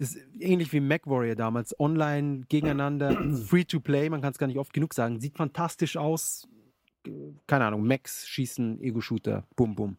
[0.00, 1.78] Ist ähnlich wie MacWarrior damals.
[1.78, 3.12] Online, gegeneinander,
[3.46, 5.20] Free-to-Play, man kann es gar nicht oft genug sagen.
[5.20, 6.48] Sieht fantastisch aus.
[7.46, 9.96] Keine Ahnung, Max schießen, Ego-Shooter, bum bum.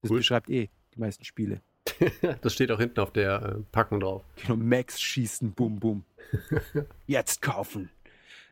[0.00, 0.18] Das Cool.
[0.18, 1.60] beschreibt eh die meisten Spiele.
[2.40, 4.24] das steht auch hinten auf der äh, Packung drauf.
[4.42, 6.04] Genau, Max schießen, bum bum.
[7.06, 7.90] Jetzt kaufen.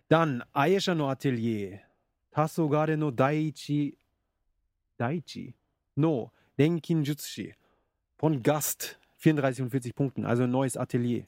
[0.08, 1.80] Dann, Aisha no Atelier.
[2.30, 3.96] Tasogare no Daiichi.
[4.98, 5.54] Daiichi?
[5.94, 7.54] No, Denkin Jutsushi.
[8.18, 8.98] Von Gast.
[9.16, 10.24] 34 und 40 Punkten.
[10.24, 11.26] Also ein neues Atelier.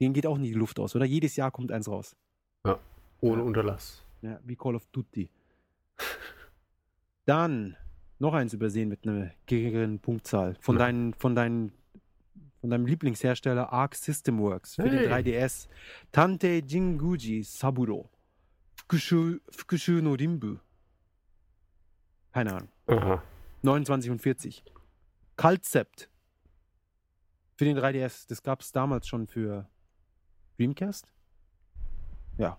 [0.00, 1.04] Den geht auch nicht die Luft aus, oder?
[1.04, 2.16] Jedes Jahr kommt eins raus.
[3.20, 4.04] Ohne Unterlass.
[4.22, 5.28] Ja, wie Call of Duty.
[7.24, 7.76] Dann
[8.18, 10.56] noch eins übersehen mit einer geringeren Punktzahl.
[10.60, 10.86] Von, Ja.
[10.86, 11.72] deinen, von, deinen,
[12.60, 15.08] von deinem Lieblingshersteller Arc System Works für den Hey.
[15.08, 15.68] 3DS.
[16.10, 18.10] Tante Jinguji Saburo.
[18.76, 20.56] Fukushu, Fukushu no Rimbu.
[22.32, 22.68] Keine Ahnung.
[22.86, 23.22] Aha.
[23.62, 24.64] 29 und 40.
[25.36, 26.08] Kalzept.
[27.62, 28.26] Für den 3DS.
[28.28, 29.68] Das gab es damals schon für
[30.58, 31.12] Dreamcast?
[32.36, 32.58] Ja.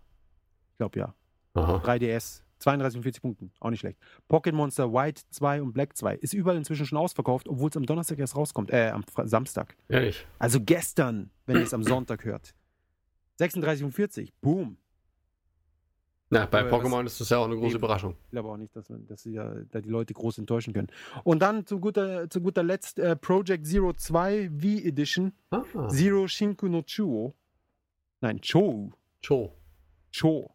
[0.71, 1.13] Ich glaube ja.
[1.55, 1.83] Aha.
[1.83, 2.41] 3DS.
[2.59, 3.51] 32 und 40 Punkten.
[3.59, 3.99] Auch nicht schlecht.
[4.29, 6.15] Pocket Monster White 2 und Black 2.
[6.15, 8.71] Ist überall inzwischen schon ausverkauft, obwohl es am Donnerstag erst rauskommt.
[8.71, 9.75] Äh, am Samstag.
[9.89, 10.25] Ehrlich.
[10.39, 12.55] Also gestern, wenn ihr es am Sonntag hört.
[13.39, 14.33] 36 und 40.
[14.39, 14.77] Boom.
[16.33, 17.77] Na, bei Pokémon ist das ja auch eine große Eben.
[17.77, 18.15] Überraschung.
[18.25, 20.87] Ich glaube auch nicht, dass, man, dass sie da, da die Leute groß enttäuschen können.
[21.23, 25.33] Und dann zu guter, zu guter Letzt äh, Project Zero 2 V Edition.
[25.51, 25.63] Ah.
[25.89, 27.33] Zero Shinku no Chuo.
[28.21, 28.91] Nein, Chou.
[29.21, 29.53] Cho.
[30.11, 30.49] Cho.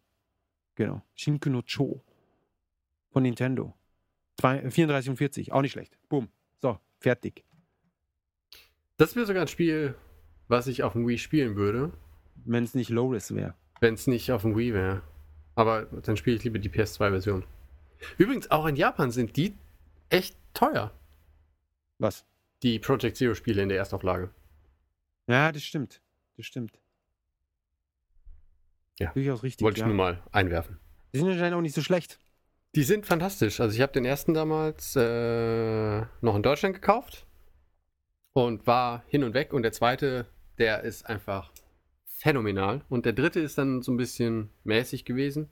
[0.75, 1.01] Genau.
[1.15, 2.03] Shinku no Cho.
[3.11, 3.73] Von Nintendo.
[4.39, 5.51] Zwei, 34 und 40.
[5.51, 5.97] Auch nicht schlecht.
[6.09, 6.29] Boom.
[6.61, 7.43] So, fertig.
[8.97, 9.95] Das wäre sogar ein Spiel,
[10.47, 11.91] was ich auf dem Wii spielen würde,
[12.45, 13.53] Wenn es nicht Low-Res wäre.
[13.81, 15.01] wenn es nicht auf dem Wii wäre.
[15.59, 17.43] Aber dann spiele ich lieber die PS2-Version.
[18.17, 19.53] Übrigens, auch in Japan sind die
[20.07, 20.93] echt teuer.
[21.97, 22.23] Was?
[22.63, 24.29] Die Project Zero-Spiele in der Erstauflage.
[25.27, 25.99] Ja, das stimmt.
[26.37, 26.79] Das stimmt.
[28.99, 29.11] Ja.
[29.11, 29.65] Durchaus richtig.
[29.65, 29.87] Wollte ich ja.
[29.87, 30.79] nur mal einwerfen.
[31.11, 32.19] Die sind anscheinend auch nicht so schlecht.
[32.75, 33.59] Die sind fantastisch.
[33.59, 37.25] Also ich habe den ersten damals äh, noch in Deutschland gekauft
[38.31, 39.51] und war hin und weg.
[39.51, 40.25] Und der zweite,
[40.57, 41.51] der ist einfach
[42.19, 42.83] phänomenal.
[42.89, 45.49] Und der dritte ist dann so ein bisschen mäßig gewesen.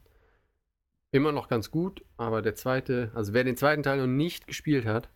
[1.10, 4.84] Immer noch ganz gut, aber der zweite, also wer den zweiten Teil noch nicht gespielt
[4.84, 5.08] hat,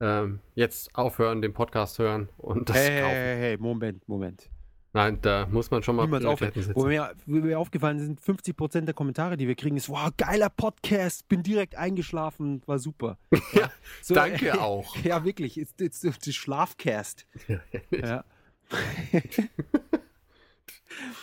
[0.00, 3.14] ähm, jetzt aufhören, den Podcast hören und das hey, hey, kaufen.
[3.14, 4.50] hey, hey, Moment, Moment.
[4.92, 6.52] Nein, da muss man schon mal aufhören.
[6.52, 10.10] Prioritäten Wo mir, wo mir aufgefallen sind, 50% der Kommentare, die wir kriegen, ist, wow,
[10.16, 13.18] geiler Podcast, bin direkt eingeschlafen, war super.
[13.54, 14.94] Ja, So, Danke auch.
[14.98, 17.26] Ja, wirklich, it's, it's, it's Schlafcast.
[17.90, 18.24] Ja.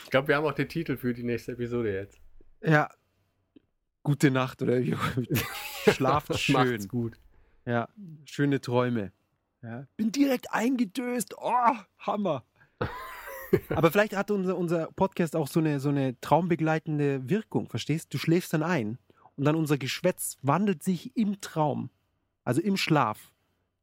[0.04, 2.20] Ich glaube, wir haben auch den Titel für die nächste Episode jetzt.
[2.62, 2.90] ja.
[4.04, 4.96] Gute Nacht oder wie.
[5.92, 6.56] Schlaft schön.
[6.56, 7.20] Macht's gut.
[7.68, 7.88] Ja,
[8.26, 9.12] schöne Träume.
[9.62, 9.86] Ja.
[9.96, 11.36] Bin direkt eingedöst.
[11.38, 12.44] Oh, Hammer.
[13.70, 18.12] Aber vielleicht hat unser, unser Podcast auch so eine, so eine traumbegleitende Wirkung, verstehst?
[18.12, 18.98] Du schläfst dann ein
[19.36, 21.92] und dann unser Geschwätz wandelt sich im Traum,
[22.44, 23.34] also im Schlaf,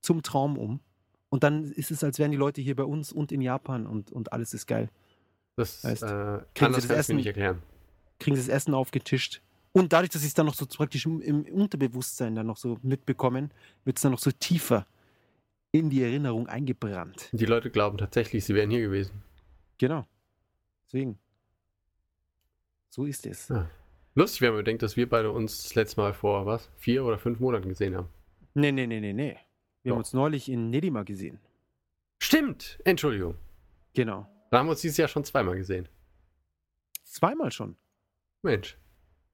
[0.01, 0.80] zum Traum um.
[1.28, 4.11] Und dann ist es, als wären die Leute hier bei uns und in Japan und,
[4.11, 4.89] und alles ist geil.
[5.59, 7.16] Das Heißt, äh, kriegen anders Sie das kann ich mir Essen?
[7.16, 7.62] nicht erklären.
[8.20, 9.42] Kriegen sie das Essen aufgetischt.
[9.72, 12.78] Und dadurch, dass sie es dann noch so praktisch im, im Unterbewusstsein dann noch so
[12.82, 13.50] mitbekommen,
[13.84, 14.86] wird es dann noch so tiefer
[15.72, 17.28] in die Erinnerung eingebrannt.
[17.32, 19.22] Die Leute glauben tatsächlich, sie wären hier gewesen.
[19.78, 20.06] Genau.
[20.86, 21.18] Deswegen.
[22.90, 23.48] So ist es.
[23.48, 23.68] Ja.
[24.14, 27.18] Lustig, wenn man bedenkt, dass wir beide uns das letzte Mal vor, was, vier oder
[27.18, 28.09] fünf Monaten gesehen haben.
[28.54, 29.36] Nee, nee, nee, nee, nee.
[29.82, 30.06] Wir haben Doch.
[30.06, 31.40] uns neulich in Nedima gesehen.
[32.20, 32.78] Stimmt!
[32.84, 33.34] Entschuldigung.
[33.94, 34.26] Genau.
[34.51, 35.88] Da haben wir uns dieses Jahr schon zweimal gesehen.
[37.05, 37.76] Zweimal schon.
[38.42, 38.76] Mensch,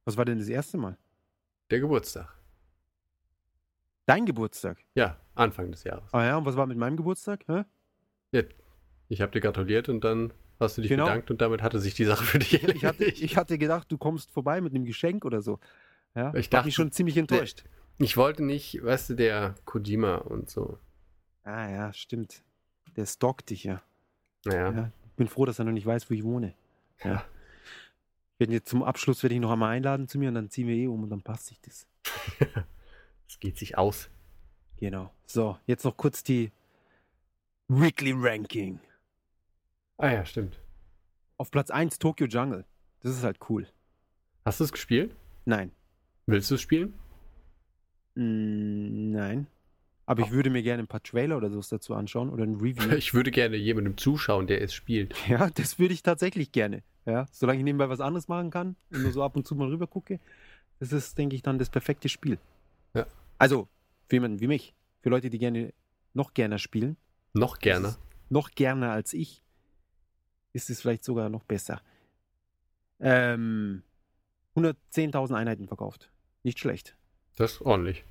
[0.04, 0.96] Was war denn das erste Mal?
[1.70, 2.28] der Geburtstag.
[4.06, 4.78] Dein Geburtstag.
[4.94, 6.12] Ja, Anfang des Jahres.
[6.12, 7.44] Ah ja, und was war mit meinem Geburtstag?
[7.48, 7.64] Hä?
[9.08, 11.04] Ich habe dir gratuliert und dann hast du dich Genau.
[11.04, 12.76] bedankt und damit hatte sich die Sache für dich erledigt.
[12.76, 15.58] Ich hatte, ich hatte gedacht, du kommst vorbei mit einem Geschenk oder so.
[16.14, 17.64] Ja, Ich dachte- mich schon ziemlich enttäuscht.
[17.98, 20.78] Ich wollte nicht, weißt du, der Kojima und so.
[21.44, 22.42] Ah ja, stimmt.
[22.96, 23.82] Der stalkt dich ja.
[24.44, 24.92] Naja, Ja.
[25.14, 26.54] Ich bin froh, dass er noch nicht weiß, wo ich wohne.
[27.04, 27.24] Ja.
[28.32, 30.66] Ich werde jetzt zum Abschluss werde ich noch einmal einladen zu mir und dann ziehen
[30.66, 31.86] wir eh um und dann passt sich das.
[33.28, 34.10] es geht sich aus.
[34.76, 35.14] Genau.
[35.24, 36.50] So, jetzt noch kurz die
[37.68, 38.80] Weekly Ranking.
[39.98, 40.58] Ah ja, stimmt.
[41.36, 42.64] Auf Platz 1 Tokyo Jungle.
[42.98, 43.68] Das ist halt cool.
[44.44, 45.14] Hast du es gespielt?
[45.44, 45.70] Nein.
[46.26, 46.92] Willst du es spielen?
[48.16, 49.46] Mm, nein.
[50.06, 52.92] Aber ich würde mir gerne ein paar Trailer oder sowas dazu anschauen oder ein Review.
[52.96, 55.14] Ich würde gerne jemandem zuschauen, der es spielt.
[55.28, 56.82] ja, das würde ich tatsächlich gerne.
[57.06, 59.68] Ja, solange ich nebenbei was anderes machen kann und nur so ab und zu mal
[59.68, 60.20] rüber gucke,
[60.80, 62.38] das ist, denke ich, dann das perfekte Spiel.
[62.94, 63.06] Ja.
[63.38, 63.68] Also,
[64.08, 65.72] für jemanden wie mich, für Leute, die gerne
[66.14, 66.96] noch gerne spielen,
[67.32, 67.96] Noch gerne.
[68.30, 69.42] Noch gerne als ich,
[70.52, 71.82] ist es vielleicht sogar noch besser.
[73.00, 73.82] Ähm,
[74.56, 76.10] 110.000 Einheiten verkauft.
[76.42, 76.96] Nicht schlecht.
[77.36, 78.04] Das ist ordentlich.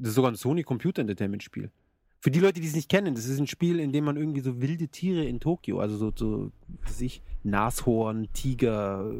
[0.00, 1.70] Das ist sogar ein Sony Computer Entertainment Spiel.
[2.20, 4.40] Für die Leute, die es nicht kennen, das ist ein Spiel, in dem man irgendwie
[4.40, 9.10] so wilde Tiere in Tokio, also so, so was weiß ich, Nashorn, Tiger,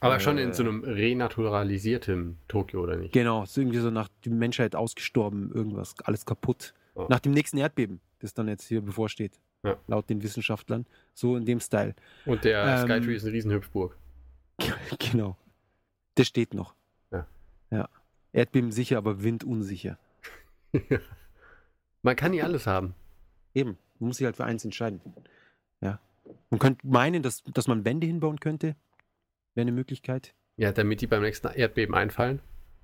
[0.00, 0.54] Aber schon in Äh.
[0.54, 3.12] so einem renaturalisierten Tokio, oder nicht?
[3.12, 6.74] genau, ist irgendwie so nach die Menschheit ausgestorben, irgendwas, alles kaputt.
[6.96, 7.06] Ja.
[7.08, 9.76] Nach dem nächsten Erdbeben, das dann jetzt hier bevorsteht, Ja.
[9.86, 10.86] laut den Wissenschaftlern.
[11.14, 11.94] So in dem Style.
[12.24, 13.96] Und der Ähm, Skytree ist eine Riesenhüpfburg.
[14.98, 15.36] genau.
[16.16, 16.74] Der steht noch.
[17.12, 17.26] Ja.
[17.70, 17.88] Ja.
[18.36, 19.98] Erdbeben sicher, aber Wind unsicher.
[22.02, 22.94] Man kann nie alles haben.
[23.54, 25.00] Eben, man muss sich halt für eins entscheiden.
[25.80, 25.98] Ja.
[26.50, 28.76] Man könnte meinen, dass, dass man Wände hinbauen könnte.
[29.54, 30.34] Wäre eine Möglichkeit.
[30.58, 32.40] Ja, damit die beim nächsten Erdbeben einfallen.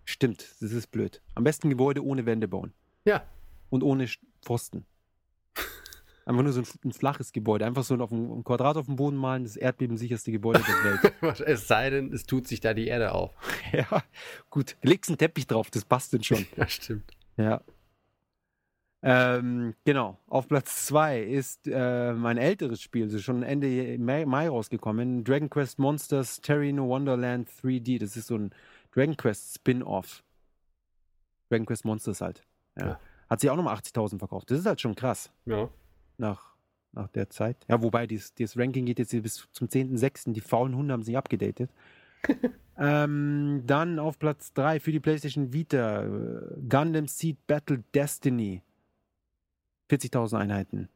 [0.06, 1.20] Stimmt, das ist blöd.
[1.34, 2.72] Am besten Gebäude ohne Wände bauen.
[3.04, 3.22] Ja.
[3.68, 4.08] Und ohne
[4.42, 4.86] Pfosten.
[6.24, 7.66] Einfach nur so ein, ein flaches Gebäude.
[7.66, 11.40] Einfach so auf ein, Quadrat auf dem Boden malen, das erdbebensicherste Gebäude der Welt.
[11.46, 13.34] Es sei denn, es tut sich da die Erde auf.
[13.72, 14.02] ja,
[14.50, 14.76] gut.
[14.82, 16.46] Legst einen Teppich drauf, das passt denn schon.
[16.56, 17.10] Ja, stimmt.
[17.36, 17.62] Ja.
[19.04, 20.18] Ähm, genau.
[20.28, 25.24] Auf Platz 2 ist ähm, ein älteres Spiel, das ist schon Ende Mai, Mai rausgekommen.
[25.24, 27.98] Dragon Quest Monsters Terry No Wonderland 3D.
[27.98, 28.50] Das ist so ein
[28.92, 30.22] Dragon Quest Spin-off.
[31.48, 32.44] Dragon Quest Monsters halt.
[32.78, 32.86] Ja.
[32.86, 33.00] Ja.
[33.28, 34.50] Hat sich auch nochmal 80.000 verkauft.
[34.50, 35.68] Das ist halt schon krass Ja.
[36.18, 36.54] Nach,
[36.92, 37.56] nach der Zeit.
[37.68, 40.32] Ja, wobei das Ranking geht jetzt bis zum 10.06.
[40.32, 41.70] Die faulen Hunde haben sich abgedatet.
[42.78, 48.62] ähm, dann auf Platz 3 für die PlayStation Vita äh, Gundam Seed Battle Destiny.
[49.90, 50.88] 40.000 Einheiten.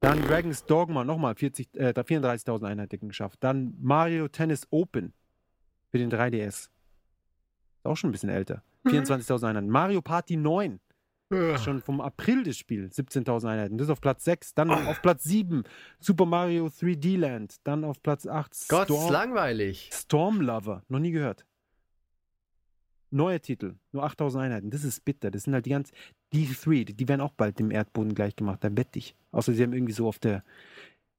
[0.00, 3.38] Dann Dragon's Dogma nochmal 40, äh, 34.000 Einheiten geschafft.
[3.42, 5.12] Dann Mario Tennis Open
[5.90, 6.46] für den 3DS.
[6.46, 6.70] Ist
[7.84, 8.62] auch schon ein bisschen älter.
[8.84, 9.68] 24.000 Einheiten.
[9.68, 10.80] Mario Party 9
[11.58, 13.78] Schon vom April das Spiel, 17.000 Einheiten.
[13.78, 14.54] Das ist auf Platz 6.
[14.54, 15.64] Dann auf Platz 7
[15.98, 17.56] Super Mario 3D Land.
[17.64, 19.90] Dann auf Platz 8 Gott, ist Storm, langweilig.
[19.92, 20.82] Storm Lover.
[20.88, 21.44] Noch nie gehört.
[23.10, 24.70] Neuer Titel, nur 8.000 Einheiten.
[24.70, 25.30] Das ist bitter.
[25.30, 25.90] Das sind halt die ganz.
[26.32, 28.62] Die 3, die, werden auch bald dem Erdboden gleich gemacht.
[28.62, 29.14] Da wette ich.
[29.32, 30.44] Außer sie haben irgendwie so auf, der,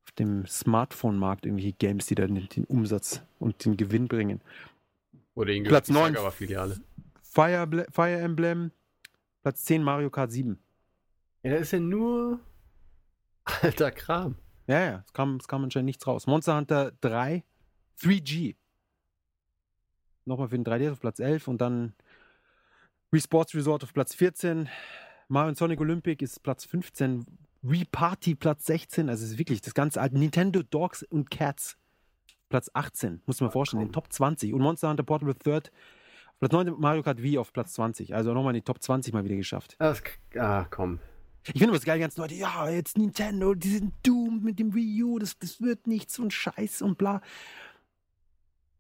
[0.06, 4.42] auf dem Smartphone-Markt irgendwelche Games, die dann den, den Umsatz und den Gewinn bringen.
[5.34, 6.16] Oder Platz neun.
[6.32, 6.78] Filiale.
[7.22, 8.72] Fire, Ble- Fire Emblem.
[9.48, 10.60] Platz 10 Mario Kart 7.
[11.42, 12.42] Ja, da ist ja nur
[13.62, 14.36] alter Kram.
[14.68, 16.28] Ja, ja, es kam, es kam anscheinend nichts raus.
[16.28, 17.46] Monster Hunter 3,
[18.02, 18.58] 3G.
[20.26, 21.94] Nochmal für den 3D auf Platz 11 und dann
[23.12, 24.68] Wii Sports Resort auf Platz 14.
[25.30, 27.26] Mario und Sonic Olympic ist Platz 15.
[27.62, 29.08] Wii Party Platz 16.
[29.08, 31.78] Also es ist wirklich das ganze alte Nintendo Dogs und Cats.
[32.50, 34.54] Platz 18, muss man vorstellen, in den Top 20.
[34.54, 35.72] Und Monster Hunter Portable Third.
[36.40, 38.14] Platz 9 Mario Kart Wii auf Platz 20.
[38.14, 39.76] Also nochmal in die Top 20 mal wieder geschafft.
[39.80, 40.02] Das,
[40.36, 41.00] ah, komm.
[41.54, 44.76] Ich finde das geil, die ganzen Leute, ja, jetzt Nintendo, die sind doomed mit dem
[44.76, 47.22] Wii U, das, das wird nichts und Scheiß und bla.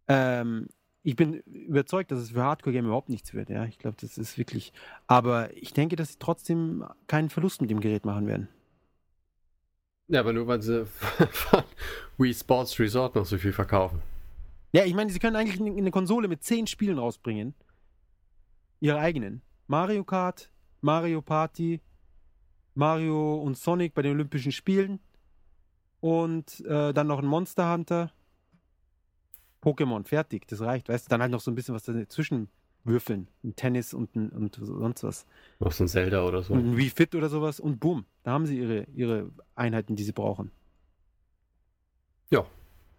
[0.10, 0.68] Ähm,
[1.03, 3.64] ich bin überzeugt, dass es für Hardcore-Game überhaupt nichts wird, ja.
[3.66, 4.74] Ich glaube, das ist wirklich.
[5.08, 8.49] Aber ich denke, dass sie trotzdem keinen Verlust mit dem Gerät machen werden.
[10.10, 10.86] Ja, aber nur weil sie
[11.32, 11.64] von
[12.18, 14.01] Wii Sports Resort noch so viel verkaufen.
[14.78, 17.55] Ja, ich meine, sie können eigentlich eine Konsole mit zehn Spielen rausbringen.
[18.80, 19.41] Ihre eigenen.
[19.65, 20.51] Mario Kart,
[20.82, 21.82] Mario Party,
[22.75, 24.99] Mario und Sonic bei den Olympischen Spielen
[25.99, 28.11] und äh, dann noch ein Monster Hunter.
[29.63, 30.89] Pokémon, fertig, das reicht.
[30.89, 32.47] Weißt du, dann halt noch so ein bisschen was dazwischen
[32.84, 33.30] würfeln.
[33.43, 35.25] Ein Tennis und, ein, und sonst was.
[35.57, 36.53] Noch so ein Zelda oder so.
[36.53, 40.03] Und ein Wii Fit oder sowas und boom, da haben sie ihre, ihre Einheiten, die
[40.03, 40.51] sie brauchen.
[42.30, 42.45] Ja.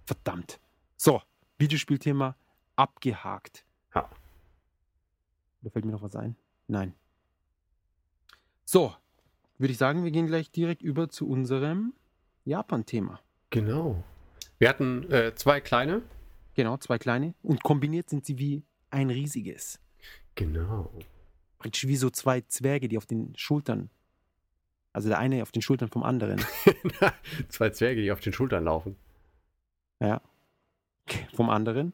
[0.06, 0.58] Verdammt.
[0.96, 1.22] So,
[1.58, 2.36] Videospielthema
[2.76, 3.64] abgehakt.
[3.94, 4.08] Ja.
[5.62, 6.36] Oder fällt mir noch was ein?
[6.66, 6.94] Nein.
[8.64, 8.94] So,
[9.58, 11.94] würde ich sagen, wir gehen gleich direkt über zu unserem
[12.44, 13.20] Japan-Thema.
[13.50, 14.04] Genau.
[14.58, 16.02] Wir hatten äh, zwei kleine.
[16.54, 17.34] Genau, zwei kleine.
[17.42, 19.80] Und kombiniert sind sie wie ein riesiges.
[20.34, 20.92] Genau.
[21.58, 23.90] Praktisch wie so zwei Zwerge, die auf den Schultern.
[24.92, 26.40] Also der eine auf den Schultern vom anderen.
[27.48, 28.96] zwei Zwerge, die auf den Schultern laufen.
[30.00, 30.20] Ja.
[31.34, 31.92] Vom anderen.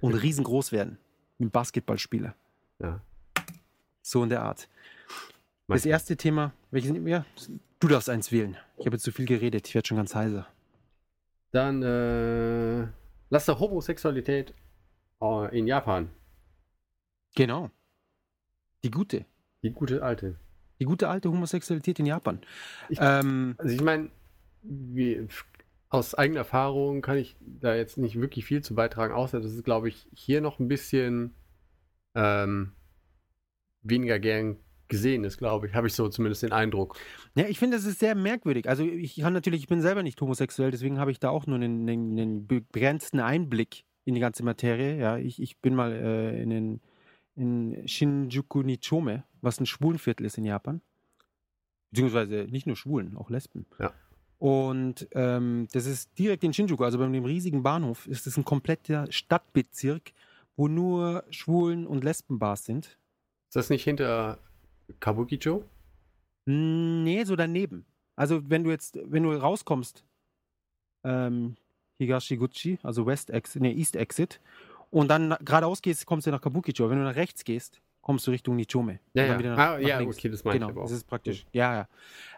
[0.00, 0.98] Und riesengroß werden.
[1.38, 2.34] Wie ein Basketballspieler.
[2.78, 3.00] Ja.
[4.02, 4.68] So in der Art.
[4.68, 4.68] Das
[5.66, 5.90] Manchmal.
[5.92, 7.24] erste Thema, welches wir?
[7.78, 8.56] Du darfst eins wählen.
[8.78, 10.46] Ich habe jetzt zu viel geredet, ich werde schon ganz heiser.
[11.52, 12.86] Dann äh,
[13.30, 14.54] lass doch Homosexualität
[15.20, 16.10] äh, in Japan.
[17.34, 17.70] Genau.
[18.84, 19.24] Die gute.
[19.62, 20.36] Die gute alte.
[20.80, 22.40] Die gute alte Homosexualität in Japan.
[22.88, 24.10] Ich- ähm, Also ich meine,
[24.62, 25.26] wie-
[25.90, 29.64] aus eigener Erfahrung kann ich da jetzt nicht wirklich viel zu beitragen, außer dass es,
[29.64, 31.34] glaube ich, hier noch ein bisschen
[32.14, 32.72] ähm,
[33.82, 34.56] weniger gern
[34.88, 35.74] gesehen ist, glaube ich.
[35.74, 36.96] Habe ich so zumindest den Eindruck.
[37.34, 38.68] ja, ich finde, das ist sehr merkwürdig.
[38.68, 41.56] Also ich kann natürlich, ich bin selber nicht homosexuell, deswegen habe ich da auch nur
[41.56, 44.96] einen, einen, einen begrenzten Einblick in die ganze Materie.
[44.96, 46.80] Ja, ich, ich bin mal äh, in den
[47.36, 50.82] in Shinjuku Nichome, was ein Schwulenviertel ist in Japan.
[51.90, 53.66] Beziehungsweise nicht nur Schwulen, auch Lesben.
[53.78, 53.92] Ja.
[54.40, 58.44] Und ähm, das ist direkt in Shinjuku, also bei dem riesigen Bahnhof, ist es ein
[58.44, 60.12] kompletter Stadtbezirk,
[60.56, 62.86] wo nur Schwulen- und Lesbenbars sind.
[63.48, 64.38] Ist das nicht hinter
[64.98, 65.64] Kabukicho?
[66.46, 67.84] Nee, so daneben.
[68.16, 70.06] Also wenn du jetzt, wenn du rauskommst,
[71.04, 71.56] ähm,
[71.98, 74.40] Higashiguchi, also West Exit, nee, East Exit,
[74.90, 76.88] und dann geradeaus gehst, kommst du nach Kabukicho.
[76.88, 79.00] Wenn du nach rechts gehst, kommst du Richtung Nichome.
[79.12, 79.38] Ja, ja.
[79.38, 80.86] wieder Ah, ja, okay, das meine ich genau, aber auch.
[80.86, 81.44] Das ist praktisch.
[81.52, 81.88] Ja, ja.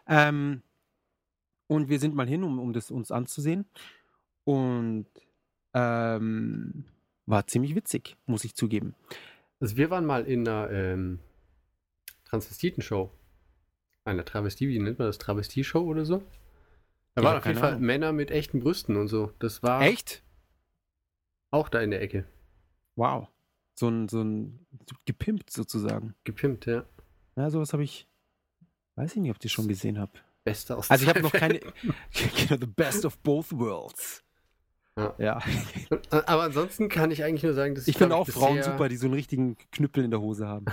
[0.08, 0.62] Ähm,
[1.74, 3.64] und wir sind mal hin, um, um das uns anzusehen.
[4.44, 5.06] Und
[5.74, 6.84] ähm,
[7.26, 8.94] war ziemlich witzig, muss ich zugeben.
[9.60, 11.18] Also wir waren mal in einer ähm,
[12.24, 13.10] Transvestiten-Show.
[14.04, 15.18] Einer Travestie, wie nennt man das?
[15.18, 16.22] Travestie-Show oder so?
[17.14, 17.82] Da Ja, waren auf jeden Fall Ahnung.
[17.86, 19.32] Männer mit echten Brüsten und so.
[19.38, 20.22] Das war Echt?
[21.50, 22.26] auch da in der Ecke.
[22.96, 23.28] Wow.
[23.74, 24.66] So ein, so ein
[25.04, 26.14] gepimpt sozusagen.
[26.24, 26.84] Gepimpt, ja.
[27.36, 28.08] Ja, sowas habe ich.
[28.96, 30.12] Weiß ich nicht, ob ich das schon gesehen habe.
[30.44, 31.60] Beste aus Also ich habe noch keine.
[31.60, 31.94] Genau,
[32.60, 34.22] the best of both worlds.
[34.96, 35.14] Ja.
[35.18, 35.42] ja.
[36.10, 38.96] Aber ansonsten kann ich eigentlich nur sagen, dass Ich finde glaub auch Frauen super, die
[38.96, 40.66] so einen richtigen Knüppel in der Hose haben.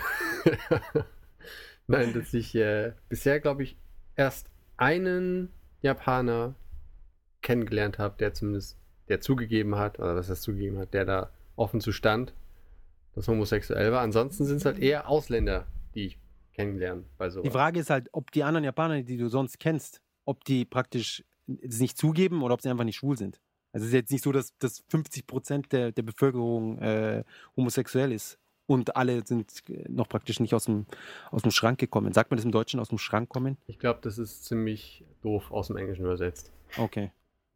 [1.88, 3.78] Nein, dass ich äh, bisher, glaube ich,
[4.16, 5.50] erst einen
[5.82, 6.56] Japaner
[7.42, 11.80] kennengelernt habe, der zumindest, der zugegeben hat, oder was heißt zugegeben hat, der da offen
[11.80, 12.34] zu stand,
[13.16, 14.02] dass homosexuell war.
[14.02, 15.66] Ansonsten sind es halt eher Ausländer,
[15.96, 16.20] die ich
[16.60, 17.44] kennenlerne bei sowas.
[17.44, 21.24] Die Frage ist halt, ob die anderen Japaner, die du sonst kennst, ob die praktisch
[21.62, 23.40] es nicht zugeben oder ob sie einfach nicht schwul sind.
[23.72, 27.24] Also es ist jetzt nicht so, dass, dass 50 Prozent der, der Bevölkerung äh,
[27.56, 30.86] homosexuell ist und alle sind äh, noch praktisch nicht aus dem,
[31.32, 32.14] aus dem Schrank gekommen.
[32.14, 33.58] Sagt man das im Deutschen, aus dem Schrank kommen?
[33.68, 36.52] Ich glaube, das ist ziemlich doof aus dem Englischen übersetzt.
[36.78, 37.12] Okay.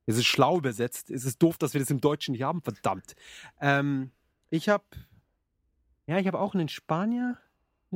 [0.06, 1.12] Es ist schlau übersetzt.
[1.12, 3.16] Es ist doof, dass wir das im Deutschen nicht haben, verdammt.
[3.60, 4.12] Ähm,
[4.50, 4.84] ich habe,
[6.08, 7.38] ja, ich habe auch einen Spanier,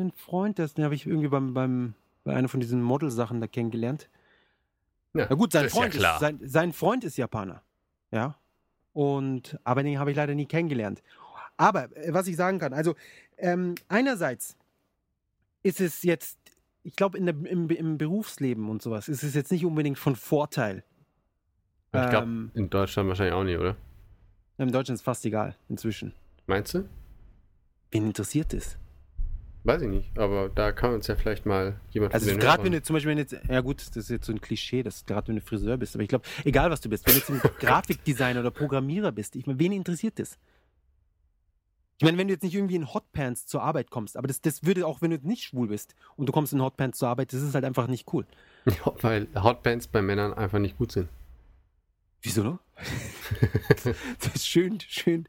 [0.01, 1.93] einen Freund, das- den habe ich irgendwie beim, beim,
[2.23, 4.09] bei einer von diesen Model-Sachen da kennengelernt.
[5.13, 7.61] Ja, Na gut, sein das ist ja Freund, ist, sein, sein Freund ist Japaner.
[8.11, 8.37] Ja.
[8.93, 11.01] Und, aber den habe ich leider nie kennengelernt.
[11.57, 12.95] Aber äh, was ich sagen kann, also
[13.37, 14.57] ähm, einerseits
[15.63, 16.37] ist es jetzt,
[16.83, 20.83] ich glaube, im, im Berufsleben und sowas, ist es jetzt nicht unbedingt von Vorteil.
[21.93, 23.75] Ich glaube, Ähm, in Deutschland wahrscheinlich auch nicht, oder?
[24.57, 26.13] Im Deutschen ist fast egal, inzwischen.
[26.47, 26.87] Meinst du?
[27.91, 28.77] Wen interessiert es?
[29.67, 32.81] Weiß ich nicht, aber da kann uns ja vielleicht mal jemand Also gerade wenn du
[32.81, 35.35] zum Beispiel, wenn jetzt, ja gut, das ist jetzt so ein Klischee, dass gerade wenn
[35.35, 38.39] du Friseur bist, aber ich glaube, egal was du bist, wenn du jetzt ein Grafikdesigner
[38.39, 40.37] oder Programmierer bist, ich meine, wen interessiert das?
[41.97, 44.63] Ich meine, wenn du jetzt nicht irgendwie in Hotpants zur Arbeit kommst, aber das, das
[44.63, 47.41] würde auch, wenn du nicht schwul bist und du kommst in Hotpants zur Arbeit, das
[47.41, 48.25] ist halt einfach nicht cool.
[48.67, 51.09] Ja, weil Hotbands bei Männern einfach nicht gut sind.
[52.21, 52.57] Wieso
[54.19, 55.27] das ist schön, schön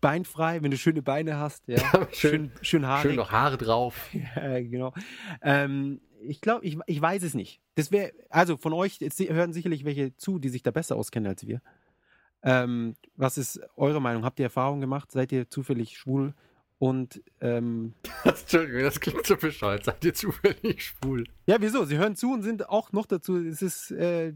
[0.00, 1.78] beinfrei, wenn du schöne Beine hast, ja.
[2.12, 3.02] schön, Schön, schön haarig.
[3.10, 4.10] schön noch Haare drauf.
[4.36, 4.92] Ja, genau.
[5.42, 7.60] Ähm, ich glaube, ich, ich weiß es nicht.
[7.76, 11.28] Das wäre, also von euch jetzt hören sicherlich welche zu, die sich da besser auskennen
[11.28, 11.62] als wir.
[12.42, 14.24] Ähm, was ist eure Meinung?
[14.24, 15.10] Habt ihr Erfahrungen gemacht?
[15.12, 16.34] Seid ihr zufällig schwul?
[16.78, 17.94] Und ähm,
[18.24, 19.84] Entschuldigung, das klingt so bescheuert.
[19.84, 21.24] Seid ihr zufällig schwul?
[21.46, 21.84] ja, wieso?
[21.84, 23.36] Sie hören zu und sind auch noch dazu.
[23.38, 24.34] Es ist, äh,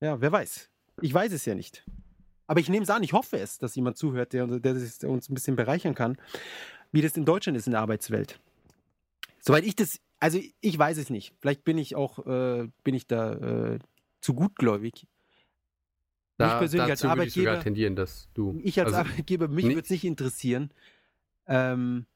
[0.00, 0.70] ja, wer weiß.
[1.02, 1.84] Ich weiß es ja nicht.
[2.48, 4.74] Aber ich nehme es an, ich hoffe es, dass jemand zuhört, der, der,
[5.04, 6.16] uns ein bisschen bereichern kann,
[6.90, 8.40] wie das in Deutschland ist in der Arbeitswelt.
[9.38, 11.34] Soweit ich das, also ich weiß es nicht.
[11.40, 13.78] Vielleicht bin ich auch, äh, bin ich da äh,
[14.22, 15.06] zu gutgläubig.
[16.38, 18.58] mich persönlich als würde ich Arbeitgeber, tendieren, dass du.
[18.64, 20.70] ich als also, Arbeitgeber, mich würde es nicht interessieren.
[21.46, 22.06] Ähm,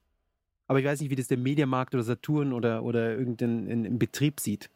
[0.67, 3.99] aber ich weiß nicht, wie das der Mediamarkt oder Saturn oder, oder irgendein in, im
[3.99, 4.71] Betrieb sieht.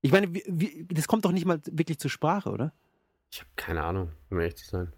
[0.00, 2.72] Ich meine, wie, wie, das kommt doch nicht mal wirklich zur Sprache, oder?
[3.32, 4.92] Ich habe keine Ahnung, um ehrlich zu sein.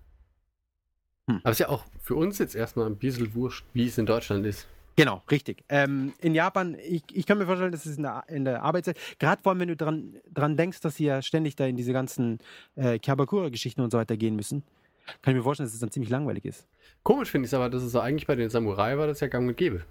[1.28, 1.40] Hm.
[1.42, 4.06] Aber es ist ja auch für uns jetzt erstmal ein bisschen wurscht, wie es in
[4.06, 4.66] Deutschland ist.
[4.96, 5.64] Genau, richtig.
[5.68, 8.98] Ähm, in Japan, ich, ich kann mir vorstellen, dass es in der, in der Arbeitszeit,
[9.18, 11.92] gerade vor allem, wenn du dran, dran denkst, dass sie ja ständig da in diese
[11.92, 12.38] ganzen
[12.76, 14.62] äh, Kyabakura-Geschichten und so weiter gehen müssen,
[15.22, 16.66] kann ich mir vorstellen, dass es dann ziemlich langweilig ist.
[17.02, 19.28] Komisch finde ich es aber, dass es so eigentlich bei den Samurai war, das ja
[19.28, 19.84] gang und gäbe.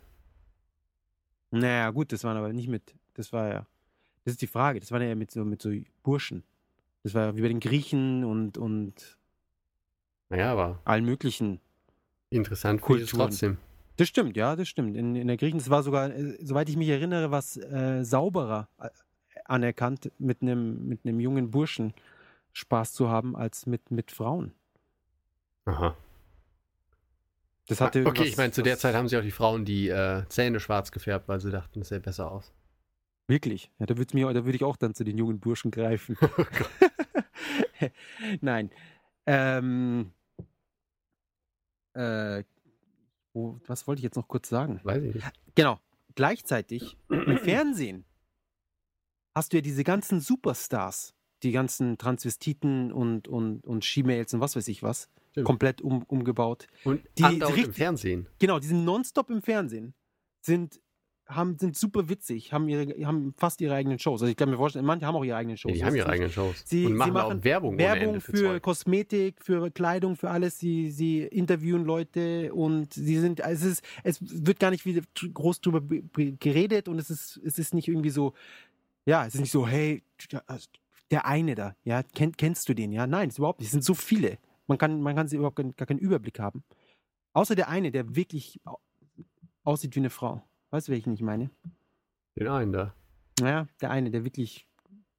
[1.51, 3.67] Naja, gut, das waren aber nicht mit, das war ja,
[4.23, 5.71] das ist die Frage, das waren ja mit so, mit so
[6.01, 6.43] Burschen.
[7.03, 9.17] Das war ja wie bei den Griechen und, und
[10.29, 11.59] Naja, aber allen möglichen.
[12.29, 13.07] interessant es Kulturen.
[13.29, 13.57] trotzdem.
[13.97, 14.95] Das stimmt, ja, das stimmt.
[14.97, 18.67] In, in der Griechen, es war sogar, äh, soweit ich mich erinnere, was äh, sauberer
[18.79, 18.89] äh,
[19.45, 21.93] anerkannt, mit einem mit einem jungen Burschen
[22.53, 24.53] Spaß zu haben, als mit, mit Frauen.
[25.65, 25.95] Aha.
[27.67, 29.89] Das hatte okay, was- ich meine, zu der Zeit haben sie auch die Frauen die
[29.89, 32.51] äh, Zähne schwarz gefärbt, weil sie dachten, das sähe besser aus.
[33.27, 33.71] Wirklich?
[33.79, 36.17] Ja, da würde mir, da würde ich auch dann zu den jungen Burschen greifen.
[38.41, 38.69] Nein.
[39.25, 40.11] Ähm,
[41.93, 42.43] äh,
[43.33, 44.79] Wo, was wollte ich jetzt noch kurz sagen?
[44.83, 45.31] Weiß ich nicht.
[45.55, 45.79] Genau.
[46.15, 48.05] Gleichzeitig im Fernsehen
[49.35, 54.55] hast du ja diese ganzen Superstars, die ganzen Transvestiten und, und, und She-Mails und was
[54.55, 55.47] weiß ich was, Stimmt.
[55.47, 56.67] komplett um, umgebaut.
[56.83, 58.27] Und Die- andauernd im Fernsehen.
[58.37, 59.95] Genau, die sind nonstop im Fernsehen,
[60.41, 60.79] sind,
[61.25, 64.21] haben, sind super witzig, haben, ihre, haben fast ihre eigenen Shows.
[64.21, 65.71] Also ich kann mir vorstellen, manche haben auch ihre eigenen Shows.
[65.71, 66.63] Ja, die haben ihre eigenen Shows.
[66.65, 68.59] Sie- und sie machen, machen auch Werbung, Werbung für, für.
[68.59, 70.59] Kosmetik, für Kleidung, für alles.
[70.59, 75.01] Sie, sie interviewen Leute und sie sind, also es, ist, es wird gar nicht wieder
[75.33, 78.33] groß drüber be- be- geredet und es ist, es ist nicht irgendwie so,
[79.05, 80.03] ja, es ist nicht so, hey,
[81.09, 82.91] der eine da, ja, kenn, kennst du den?
[82.91, 83.67] Ja, nein, ist überhaupt nicht.
[83.67, 84.37] Es sind so viele.
[84.67, 86.63] Man kann, man kann sie überhaupt gar, keinen Überblick haben.
[87.33, 88.79] Außer der eine, der wirklich au-
[89.63, 90.43] aussieht wie eine Frau.
[90.73, 91.51] Weißt du, welchen ich meine?
[92.35, 92.95] Den einen da.
[93.39, 94.67] Naja, der eine, der wirklich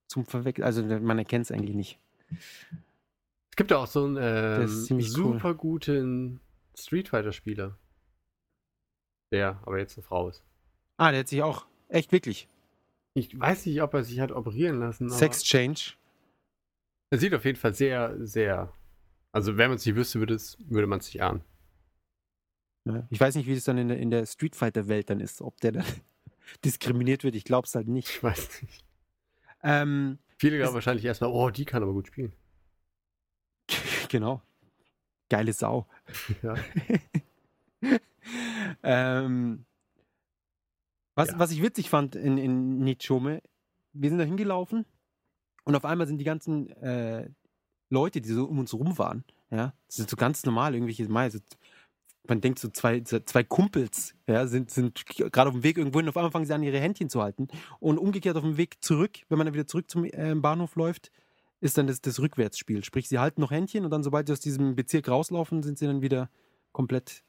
[0.09, 2.01] zum Verwechseln, also man erkennt es eigentlich nicht.
[2.33, 5.35] Es gibt ja auch so einen ähm, ziemlich cool.
[5.35, 6.41] super guten
[6.77, 7.79] Street Fighter-Spieler.
[9.31, 10.43] Der aber jetzt eine Frau ist.
[10.97, 12.49] Ah, der hat sich auch, echt wirklich,
[13.15, 15.09] Ich weiß nicht, ob er sich hat operieren lassen.
[15.09, 15.93] Sex Change.
[17.11, 18.73] Er sieht auf jeden Fall sehr, sehr.
[19.31, 21.45] Also, wenn man es nicht wüsste, würde, es, würde man es sich ahnen.
[23.11, 25.59] Ich weiß nicht, wie es dann in der, in der Street Fighter-Welt dann ist, ob
[25.61, 25.85] der dann
[26.65, 27.35] diskriminiert wird.
[27.35, 28.09] Ich glaube es halt nicht.
[28.11, 28.85] Ich weiß nicht.
[29.63, 32.35] Ähm, Viele glauben wahrscheinlich erstmal, oh, die kann aber gut spielen.
[34.11, 34.43] genau.
[35.31, 35.87] Geile Sau.
[36.43, 36.55] Ja.
[38.83, 39.65] ähm,
[41.15, 41.39] was, Ja.
[41.39, 43.41] was ich witzig fand in, in Nichome,
[43.93, 44.85] wir sind da hingelaufen
[45.65, 47.31] und auf einmal sind die ganzen äh,
[47.89, 51.31] Leute, die so um uns rum waren, ja, das sind so ganz normal, irgendwelche, mal,
[51.31, 51.39] so,
[52.27, 56.09] man denkt so zwei, zwei Kumpels, ja, sind, sind gerade auf dem Weg irgendwo hin,
[56.09, 57.49] auf einmal fangen sie an, ihre Händchen zu halten
[57.81, 61.11] und umgekehrt auf dem Weg zurück, wenn man dann wieder zurück zum äh, Bahnhof läuft,
[61.61, 62.85] ist dann das, das Rückwärtsspiel.
[62.85, 65.87] Sprich, sie halten noch Händchen und dann, sobald sie aus diesem Bezirk rauslaufen, sind sie
[65.87, 66.31] dann wieder
[66.73, 67.25] komplett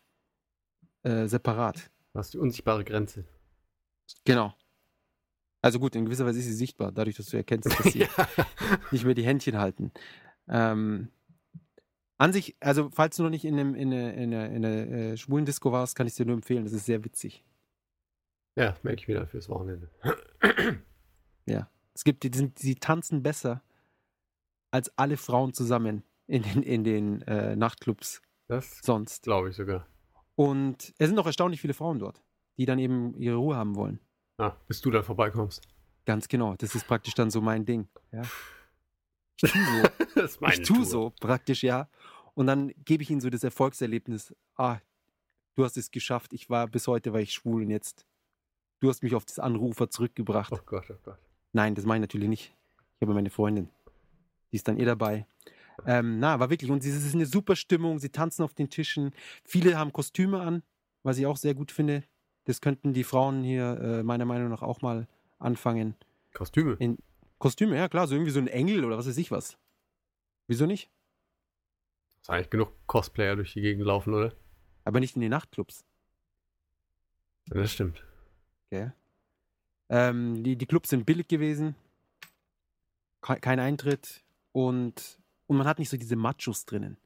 [1.04, 1.90] äh, separat.
[2.14, 3.26] Das ist die unsichtbare Grenze.
[4.24, 4.54] Genau.
[5.62, 8.08] Also gut, in gewisser Weise ist sie sichtbar, dadurch, dass du erkennst, dass sie
[8.92, 9.92] nicht mehr die Händchen halten.
[10.48, 11.10] Ähm,
[12.18, 14.88] an sich, also falls du noch nicht in, einem, in einer in einer- in einer,
[14.92, 16.64] äh, schwulen Disco warst, kann ich dir nur empfehlen.
[16.64, 17.44] Das ist sehr witzig.
[18.56, 19.90] ja, merke ich wieder fürs Wochenende.
[21.98, 23.64] Es gibt, die, die, sind, die tanzen besser
[24.70, 29.24] als alle Frauen zusammen in den, in den äh, Nachtclubs Das sonst.
[29.24, 29.88] glaube ich sogar.
[30.36, 32.22] Und es sind auch erstaunlich viele Frauen dort,
[32.58, 34.02] die dann eben ihre Ruhe haben wollen.
[34.40, 35.66] Ah, bis du da vorbeikommst.
[36.06, 36.56] Ganz genau.
[36.56, 37.88] Das ist praktisch dann so mein Ding.
[38.12, 38.24] Ja.
[39.42, 39.62] Ich tue
[40.16, 40.48] so.
[40.48, 40.86] ich tue Tour.
[40.86, 41.90] so praktisch, ja.
[42.34, 44.34] Und dann gebe ich ihnen so das Erfolgserlebnis.
[44.56, 44.80] Ah,
[45.56, 46.34] du hast es geschafft.
[46.34, 48.06] Ich war bis heute war ich schwul und jetzt
[48.80, 50.52] du hast mich auf das Anrufer zurückgebracht.
[50.54, 51.20] Oh Gott, oh Gott.
[51.54, 52.56] Nein, das meine ich natürlich nicht.
[52.96, 53.70] Ich habe meine Freundin.
[54.52, 55.26] Die ist dann eh dabei.
[55.86, 56.72] Ähm, na, war wirklich.
[56.72, 58.00] Und es ist eine super Stimmung.
[58.00, 59.12] Sie tanzen auf den Tischen.
[59.44, 60.64] Viele haben Kostüme an,
[61.04, 62.04] was ich auch sehr gut finde.
[62.46, 65.08] Das könnten die Frauen hier äh, meiner Meinung nach auch mal
[65.40, 65.96] anfangen.
[66.34, 66.78] Kostüme.
[67.38, 69.58] Kostüme, ja klar, so irgendwie so ein Engel oder was weiß ich was.
[70.48, 70.90] Wieso nicht?
[72.22, 74.34] Ist eigentlich genug Cosplayer durch die Gegend laufen, oder?
[74.84, 75.84] Aber nicht in den Nachtclubs.
[77.48, 78.04] Ja, das stimmt.
[78.70, 78.94] Gell?
[79.90, 81.76] Ähm, die, die Clubs sind billig gewesen.
[83.22, 84.24] Ke- Kein Eintritt.
[84.52, 86.98] Und, und man hat nicht so diese Machos drinnen.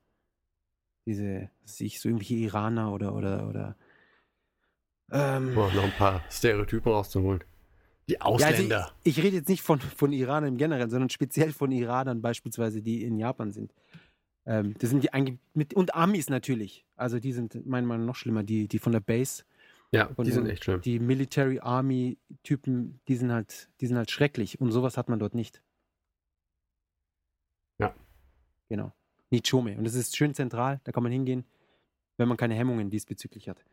[1.06, 3.76] Diese, sich so irgendwelche Iraner oder, oder, oder.
[5.12, 7.44] Ähm, Um noch ein paar Stereotypen rauszuholen.
[8.10, 8.92] Die ja, also Ausländer.
[9.04, 12.82] ich, ich rede jetzt nicht von, von Iranern im Generellen, sondern speziell von Iranern beispielsweise,
[12.82, 13.72] die in Japan sind.
[14.48, 16.86] Ähm, das sind die mit, und Amis natürlich.
[16.96, 19.44] Also die sind meiner Meinung nach noch schlimmer, die, die von der Base.
[19.92, 20.82] ja, die sind echt schlimm.
[20.82, 25.20] die Military Army Typen, die sind halt, die sind halt schrecklich und sowas hat man
[25.20, 25.62] dort nicht.
[27.78, 27.94] Ja.
[28.70, 28.92] Genau.
[29.30, 29.78] Nichome.
[29.78, 31.46] Und es ist schön zentral, da kann man hingehen,
[32.18, 33.64] wenn man keine Hemmungen diesbezüglich hat.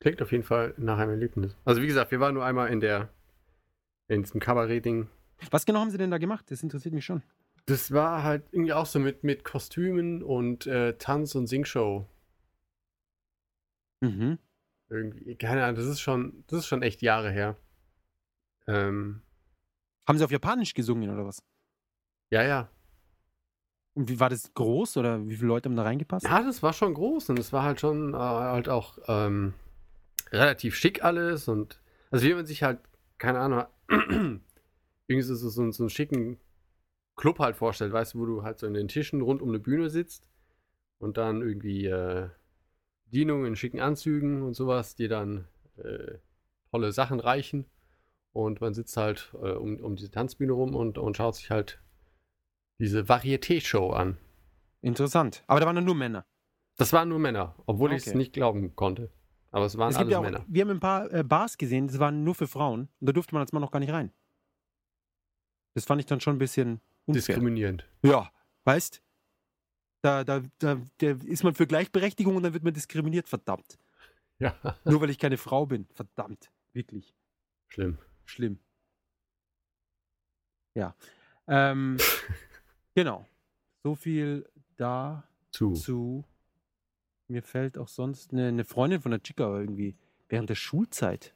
[0.00, 1.56] Klingt auf jeden Fall nach einem Erlebnis.
[1.64, 3.10] Also wie gesagt, wir waren nur einmal in der
[4.08, 5.08] in diesem Kabarett-Ding.
[5.50, 6.50] Was genau haben sie denn da gemacht?
[6.50, 7.22] Das interessiert mich schon.
[7.66, 12.06] Das war halt irgendwie auch so mit, mit Kostümen und äh, Tanz- und Singshow.
[14.00, 14.38] Mhm.
[14.88, 17.56] Irgendwie, keine Ahnung, das ist schon, das ist schon echt Jahre her.
[18.66, 19.22] Ähm,
[20.08, 21.42] Haben sie auf Japanisch gesungen oder was?
[22.30, 22.68] ja, ja.
[23.94, 26.24] Und wie war das groß oder wie viele Leute haben da reingepasst?
[26.24, 29.52] Ja, das war schon groß und es war halt schon äh, halt auch ähm,
[30.32, 32.80] relativ schick alles und also wie man sich halt,
[33.18, 33.64] keine Ahnung,
[35.06, 36.38] irgendwie so, so, so, einen schicken
[37.16, 39.58] Club halt vorstellt, weißt du, wo du halt so in den Tischen rund um eine
[39.58, 40.28] Bühne sitzt
[40.98, 42.28] und dann irgendwie äh,
[43.06, 46.18] Dienungen in schicken Anzügen und sowas, die dann äh,
[46.70, 47.66] tolle Sachen reichen
[48.32, 51.80] und man sitzt halt äh, um, um diese Tanzbühne rum und, und schaut sich halt
[52.78, 54.16] diese Varieté-Show an.
[54.80, 55.44] Interessant.
[55.46, 56.24] Aber da waren dann nur Männer.
[56.78, 58.16] Das waren nur Männer, obwohl ich es Okay.
[58.16, 59.10] nicht glauben konnte.
[59.50, 60.44] Aber es waren Es gibt alles ja auch, Männer.
[60.46, 62.88] wir haben ein paar äh, Bars gesehen, das waren nur für Frauen.
[63.00, 64.12] Und da durfte man als Mann noch gar nicht rein.
[65.74, 67.22] Das fand ich dann schon ein bisschen unfair.
[67.34, 67.86] Diskriminierend.
[68.02, 68.30] Ja,
[68.64, 69.02] weißt
[70.02, 73.78] da, da, da, da ist man für Gleichberechtigung und dann wird man diskriminiert, verdammt.
[74.38, 76.50] Ja, Nur weil ich keine Frau bin, verdammt.
[76.72, 77.14] Wirklich.
[77.68, 77.98] schlimm.
[78.24, 78.58] Schlimm.
[80.74, 80.94] Ja.
[81.46, 81.98] Ähm,
[82.94, 83.26] genau.
[83.82, 85.74] So viel dazu.
[85.74, 86.24] Zu.
[87.30, 89.94] Mir fällt auch sonst eine, eine Freundin von der Chica irgendwie
[90.28, 91.32] während der Schulzeit,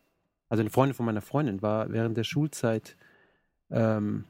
[0.49, 2.97] also eine Freundin von meiner Freundin, war während der Schulzeit
[3.71, 4.25] ähm,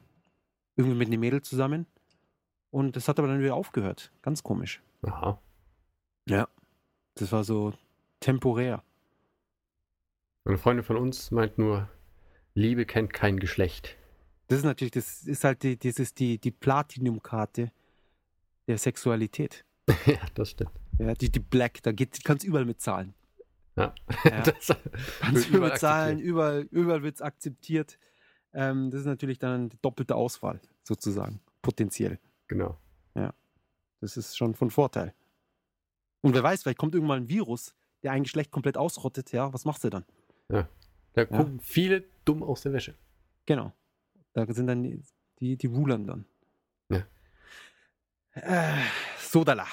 [0.75, 1.87] irgendwie mit einem Mädel zusammen.
[2.69, 4.11] Und das hat aber dann wieder aufgehört.
[4.21, 4.81] Ganz komisch.
[5.01, 5.39] Aha.
[7.15, 7.73] Das war so
[8.19, 8.83] temporär.
[10.43, 11.89] Eine Freundin von uns meint nur,
[12.53, 13.97] Liebe kennt kein Geschlecht.
[14.47, 17.71] Das ist natürlich, das ist halt die, die, die Platinum-Karte
[18.67, 19.65] der Sexualität.
[20.05, 20.71] ja, das stimmt.
[20.99, 23.13] Ja, die, die Black, da geht, kannst überall mit zahlen.
[23.75, 23.93] Ja.
[24.23, 24.41] Ja.
[24.43, 24.67] Das,
[25.19, 26.29] Kannst wird überall überall zahlen, akzeptiert.
[26.29, 27.99] überall, überall wird es akzeptiert.
[28.53, 32.19] Ähm, das ist natürlich dann die doppelte Auswahl, sozusagen, potenziell.
[32.47, 32.77] Genau.
[34.05, 35.15] Das ist schon von Vorteil.
[36.21, 37.73] Und wer weiß, vielleicht kommt irgendwann ein Virus,
[38.03, 40.05] der ein Geschlecht komplett ausrottet, ja, was machst du dann?
[40.47, 42.93] Da gucken viele dumm aus der Wäsche.
[43.47, 43.73] Genau.
[44.33, 45.01] Da sind dann die,
[45.39, 46.25] die, die Rulern dann.
[46.89, 47.07] Ja.
[48.33, 48.83] Äh,
[49.19, 49.65] Sodala.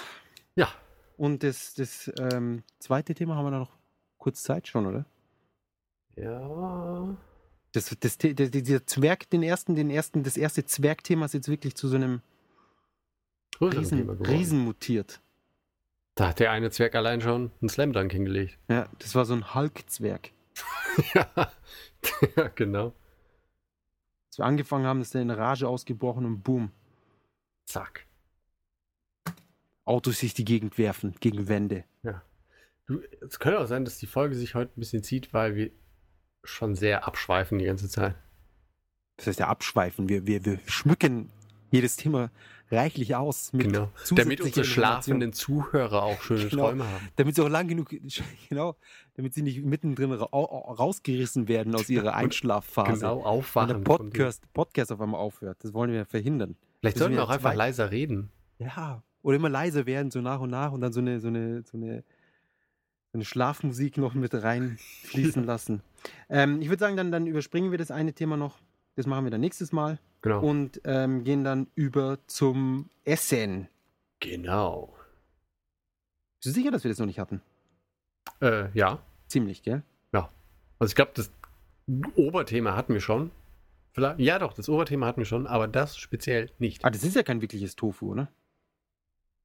[0.55, 0.69] Ja.
[1.17, 3.77] Und das, das ähm, zweite Thema haben wir da noch
[4.19, 5.05] kurz Zeit schon, oder?
[6.17, 7.17] Ja.
[7.73, 11.75] Das, das, der, dieser Zwerg, den ersten, den ersten, das erste Zwergthema ist jetzt wirklich
[11.75, 12.21] zu so einem
[13.61, 14.11] Riesen.
[14.11, 15.21] Riesen mutiert.
[16.15, 18.59] Da hat der eine Zwerg allein schon einen Slam Dunk hingelegt.
[18.69, 20.33] Ja, das war so ein Hulk-Zwerg.
[21.15, 21.31] ja.
[22.37, 22.93] ja, genau.
[24.27, 26.71] Als wir angefangen haben, ist der in Rage ausgebrochen und boom,
[27.65, 28.07] Zack.
[29.85, 31.85] Autos sich die Gegend werfen, gegen Wände.
[32.87, 35.71] Du, es könnte auch sein, dass die Folge sich heute ein bisschen zieht, weil wir
[36.45, 38.17] schon sehr abschweifen die ganze Zeit.
[39.17, 40.09] Das heißt ja abschweifen.
[40.09, 41.31] Wir, wir, wir schmücken
[41.71, 42.31] jedes Thema
[42.73, 43.53] reichlich aus.
[43.53, 43.91] Mit Genau.
[44.11, 46.65] Damit unsere schlafenden Zuhörer auch schöne Genau.
[46.69, 47.09] Träume haben.
[47.17, 47.91] Damit sie auch lang genug,
[48.49, 48.77] genau,
[49.15, 52.95] damit sie nicht mittendrin ra au- rausgerissen werden aus ihrer Einschlafphase.
[53.01, 53.69] Genau, Wenn aufwachen.
[53.69, 55.59] der von dem- Podcast, Podcast auf einmal aufhört.
[55.63, 56.57] Das wollen wir verhindern.
[56.81, 58.31] Vielleicht sollten wir auch ja einfach leiser reden.
[58.59, 59.05] Ja.
[59.23, 61.77] Oder immer leiser werden, so nach und nach und dann so eine, so eine, so
[61.77, 62.05] eine,
[63.13, 65.83] so eine Schlafmusik noch mit reinfließen lassen.
[66.29, 68.59] Ähm, ich würde sagen, dann, dann überspringen wir das eine Thema noch.
[68.97, 69.99] Das machen wir dann nächstes Mal.
[70.23, 70.41] Genau.
[70.41, 73.69] Und ähm, gehen dann über zum Essen.
[74.21, 74.95] genau.
[76.39, 77.41] Bist du sicher, dass wir das noch nicht hatten?
[78.41, 78.99] Äh, ja.
[79.29, 79.83] Ziemlich, gell?
[80.83, 81.31] Also ich glaube, das
[82.17, 83.31] Oberthema hatten wir schon.
[83.93, 86.85] Vielleicht, ja doch, das Oberthema hatten wir schon, aber das speziell nicht.
[86.85, 88.29] Ah, das ist ja kein wirkliches Tofu, oder?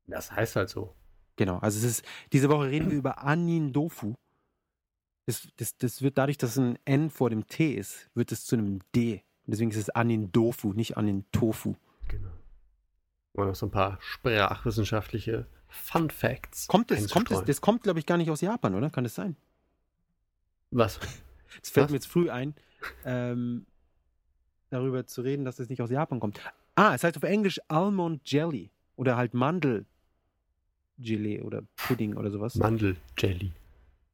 [0.08, 0.96] Das heißt halt so.
[1.36, 1.60] Genau.
[1.60, 4.16] Also es ist, diese Woche reden wir über Anin Dofu.
[5.26, 8.56] Das, das, das wird dadurch, dass ein N vor dem T ist, wird es zu
[8.56, 9.24] einem D.
[9.46, 11.76] Und deswegen ist es Anin Dofu, nicht Anin Tofu.
[12.08, 12.32] Genau.
[13.34, 16.68] Und noch so ein paar sprachwissenschaftliche Fun Facts.
[16.68, 17.46] Kommt das, kommt das, einzustreuen.
[17.46, 18.90] das kommt, glaube ich, gar nicht aus Japan, oder?
[18.90, 19.36] Kann das sein?
[20.72, 21.00] Was?
[21.62, 21.92] Das fällt Was?
[21.92, 22.56] mir jetzt früh ein,
[23.06, 23.66] ähm,
[24.70, 26.40] darüber zu reden, dass das nicht aus Japan kommt.
[26.76, 29.34] Ah, es heißt auf Englisch Almond Jelly oder halt
[30.98, 32.56] Mandelgelee oder Pudding oder sowas.
[32.56, 33.52] Mandeljelly.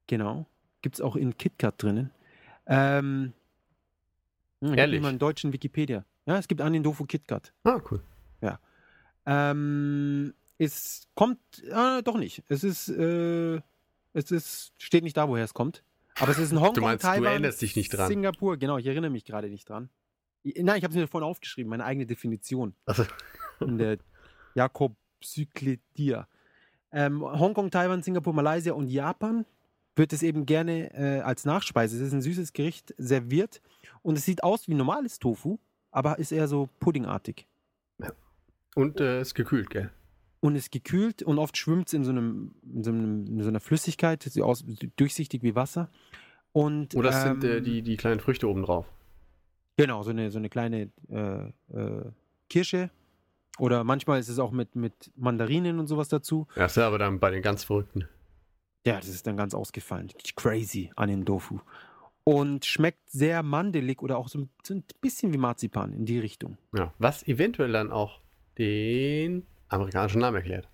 [0.07, 0.45] Genau.
[0.81, 2.11] Gibt es auch in KitKat drinnen.
[2.65, 3.33] Ähm,
[4.61, 5.01] hm, ich Ehrlich?
[5.01, 6.05] Mal einen deutschen Wikipedia.
[6.25, 7.53] Ja, es gibt einen Dofu KitKat.
[7.63, 8.01] Ah, cool.
[9.25, 12.43] Ähm, es kommt, äh, doch nicht.
[12.49, 13.61] Es ist, äh,
[14.11, 15.81] es ist, steht nicht da, woher es kommt.
[16.19, 18.09] Aber es ist in Hongkong, Du meinst, du Taiwan, erinnerst dich nicht dran.
[18.09, 18.57] Singapur.
[18.57, 19.89] Genau, ich erinnere mich gerade nicht dran.
[20.43, 23.05] Nein, ich habe es mir vorhin aufgeschrieben, meine eigene Definition Also,
[23.61, 23.97] in der
[24.55, 26.27] Jakob Cycledia.
[26.93, 29.45] Ähm, Hongkong, Taiwan, Singapur, Malaysia und Japan
[29.95, 31.97] wird es eben gerne äh, als Nachspeise.
[31.97, 33.61] Es ist ein süßes Gericht serviert
[34.01, 35.59] und es sieht aus wie normales Tofu,
[35.91, 37.47] aber ist eher so puddingartig.
[38.75, 39.91] und äh, ist gekühlt, gell?
[40.43, 43.47] und ist gekühlt und oft schwimmt es in so einem, in so, einem, in so
[43.47, 44.65] einer Flüssigkeit, sieht aus
[44.97, 45.89] durchsichtig wie Wasser.
[46.51, 48.85] Und, Oder es sind äh, ähm, die, die kleinen Früchte oben drauf.
[49.77, 52.11] Genau, so eine, so eine kleine äh, äh,
[52.49, 52.89] Kirsche.
[53.59, 56.47] Oder manchmal ist es auch mit, mit Mandarinen und sowas dazu.
[56.55, 58.07] Ja, ist ja aber dann bei den ganz Verrückten.
[58.85, 60.11] Ja, das ist dann ganz ausgefallen.
[60.35, 61.59] Crazy an den Tofu.
[62.25, 66.19] Und schmeckt sehr mandelig oder auch so ein, so ein bisschen wie Marzipan in die
[66.19, 66.57] Richtung.
[66.75, 66.93] Ja.
[66.97, 68.21] Was eventuell dann auch
[68.57, 70.69] den amerikanischen Namen erklärt.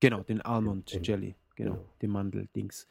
[0.00, 1.34] Genau, den Almond Jelly.
[1.54, 1.84] Genau, genau.
[2.00, 2.86] den Mandeldings.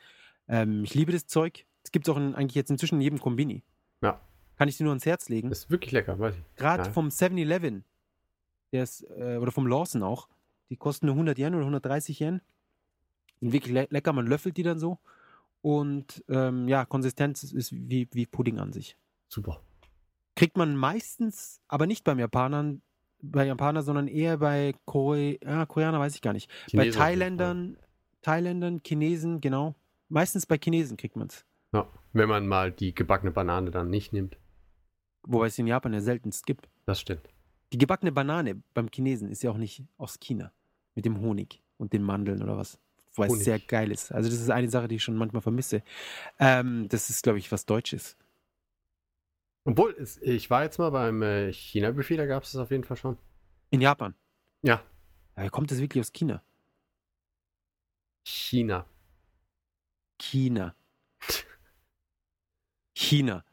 [0.47, 1.65] Ähm, ich liebe das Zeug.
[1.83, 3.63] Es gibt es auch in, eigentlich jetzt inzwischen in jedem Kombini.
[4.01, 4.21] Ja.
[4.57, 5.51] Kann ich dir nur ans Herz legen.
[5.51, 6.55] Ist wirklich lecker, weiß ich.
[6.55, 6.91] Gerade Ja.
[6.91, 7.83] vom 7-Eleven.
[8.71, 10.27] Der ist, äh, oder vom Lawson auch.
[10.69, 12.41] Die kosten nur 100 Yen oder 130 Yen.
[13.41, 14.99] Sind wirklich le lecker, man löffelt die dann so.
[15.61, 18.97] Und ähm, ja, Konsistenz ist- wie, wie Pudding an sich.
[19.27, 19.61] Super.
[20.35, 22.81] Kriegt man meistens, aber nicht beim Japanern,
[23.21, 26.49] bei Japaner, sondern eher bei Kore ja, Koreaner, weiß ich gar nicht.
[26.67, 26.97] Chinesen bei.
[26.97, 27.77] Thailändern,
[28.21, 29.75] Thailändern, Chinesen, genau.
[30.09, 31.45] Meistens bei Chinesen kriegt man es.
[31.73, 34.37] Ja, wenn man mal die gebackene Banane dann nicht nimmt.
[35.23, 36.67] Wobei es in Japan ja seltenst gibt.
[36.85, 37.29] Das stimmt.
[37.71, 40.51] Die gebackene Banane beim Chinesen ist ja auch nicht aus China.
[40.93, 42.77] Mit dem Honig und den Mandeln oder was.
[43.15, 44.11] Weil es sehr geil ist.
[44.11, 45.83] Also, das ist eine Sache, die ich schon manchmal vermisse.
[46.39, 48.17] Ähm, das ist, glaube ich, was Deutsches.
[49.63, 52.97] Obwohl, ich war jetzt mal beim äh, China-Buffet, da gab es das auf jeden Fall
[52.97, 53.17] schon.
[53.69, 54.15] In Japan.
[54.63, 54.83] Ja,
[55.37, 56.43] Ja, kommt das wirklich aus China?
[58.25, 58.85] China.
[60.19, 60.75] China.
[62.95, 63.45] China.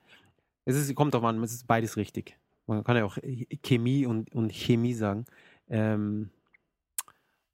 [0.65, 2.39] Es ist, kommt drauf an, es ist beides richtig.
[2.69, 3.17] Man kann ja auch
[3.63, 5.25] Chemie und, und Chemie sagen.
[5.69, 6.31] Ähm,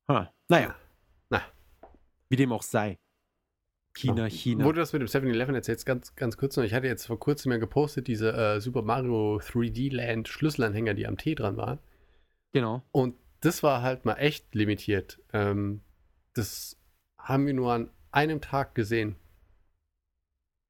[0.09, 0.75] ha, naja.
[1.31, 1.43] Na.
[2.29, 2.99] Wie dem auch sei.
[3.97, 4.65] China, China.
[4.65, 6.65] Wo du das mit dem 7-Eleven erzählst, ganz, ganz kurz noch.
[6.65, 11.07] Ich hatte jetzt vor kurzem ja gepostet, diese äh, Super Mario 3D Land Schlüsselanhänger, die
[11.07, 11.79] am T dran waren.
[12.53, 12.83] Genau.
[12.91, 15.21] Und das war halt mal echt limitiert.
[15.33, 15.81] Ähm,
[16.35, 16.77] das
[17.19, 19.15] haben wir nur an einem Tag gesehen.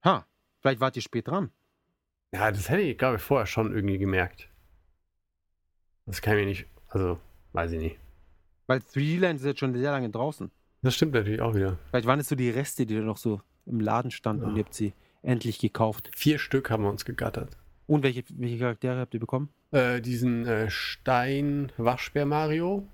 [0.04, 0.26] Ha,
[0.60, 1.50] vielleicht wart ihr spät dran.
[2.34, 4.48] Ja, das hätte ich, glaube ich, vorher schon irgendwie gemerkt.
[6.06, 7.18] Das kann ich mir nicht, also,
[7.52, 7.98] weiß ich nicht.
[8.66, 10.50] Weil 3D-Land ist jetzt schon sehr lange draußen.
[10.82, 11.78] Das stimmt natürlich auch wieder.
[11.90, 14.56] Vielleicht waren es so die Reste, die da noch so im Laden standen und Ja.
[14.58, 16.10] ihr habt sie endlich gekauft.
[16.14, 17.56] Vier Stück haben wir uns gegattert.
[17.86, 19.48] Und welche, welche Charaktere habt ihr bekommen?
[19.70, 22.86] Äh, diesen äh, Stein-Waschbär Mario.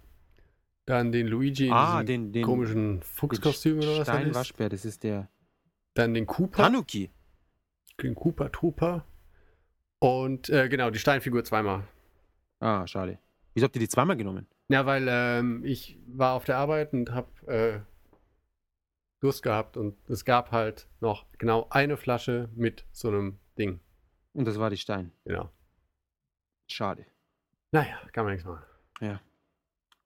[0.86, 4.14] Dann den Luigi in ah, diesem den, den komischen Fuchskostüm oder was das ist.
[4.14, 5.28] Steinwaschbär, das ist der
[5.94, 6.64] Dann den Cooper.
[6.64, 7.10] Tanuki.
[8.02, 9.04] Den Cooper Trooper.
[10.00, 11.86] Und äh, genau, die Steinfigur zweimal.
[12.58, 13.18] Ah, schade.
[13.54, 14.46] Wieso habt ihr die zweimal genommen?
[14.68, 17.80] Ja, weil ähm, ich war auf der Arbeit und habe äh,
[19.20, 23.80] Durst gehabt und es gab halt noch genau eine Flasche mit so einem Ding.
[24.32, 25.12] Und das war die Stein.
[25.24, 25.50] Genau.
[26.68, 27.06] Schade.
[27.72, 28.64] Naja, kann man nichts machen.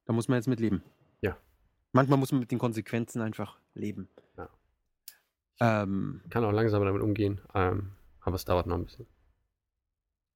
[0.04, 0.82] Da muss man jetzt mit leben.
[1.22, 1.36] Ja.
[1.92, 4.08] Manchmal muss man mit den Konsequenzen einfach leben.
[4.36, 4.48] Ja.
[5.60, 9.06] Ähm, Kann auch langsam damit umgehen, ähm, aber es dauert noch ein bisschen.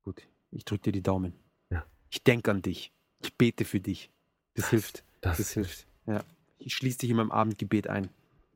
[0.08, 1.34] Gut, ich drücke dir die Daumen.
[1.70, 1.84] Ja.
[2.10, 2.92] Ich denke an dich.
[3.22, 4.10] Ich bete für dich.
[4.54, 5.04] Das, hilft.
[5.20, 5.86] Das, Das hilft.
[6.06, 6.24] Ja.
[6.58, 8.08] Ich schließe dich in meinem Abendgebet ein.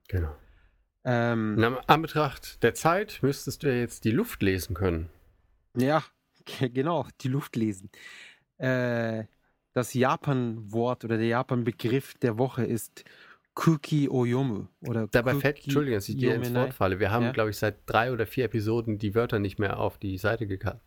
[0.09, 0.35] Genau.
[1.05, 5.09] Ähm, In Anbetracht der Zeit müsstest du ja jetzt die Luft lesen können.
[5.77, 6.03] Ja,
[6.45, 7.91] ge- genau, die Luft lesen.
[8.59, 9.25] Äh,
[9.75, 13.05] das Japan-Wort oder der Japan-Begriff der Woche ist
[13.55, 14.67] Kuki Oyomu.
[14.83, 16.55] Oder Dabei Kuki fällt, Entschuldigung, dass ich dir ins.
[16.55, 16.99] Wort falle.
[17.01, 17.33] Wir haben, Ja.
[17.33, 20.81] glaube ich, seit drei oder vier Episoden die Wörter nicht mehr auf die Seite gekackt.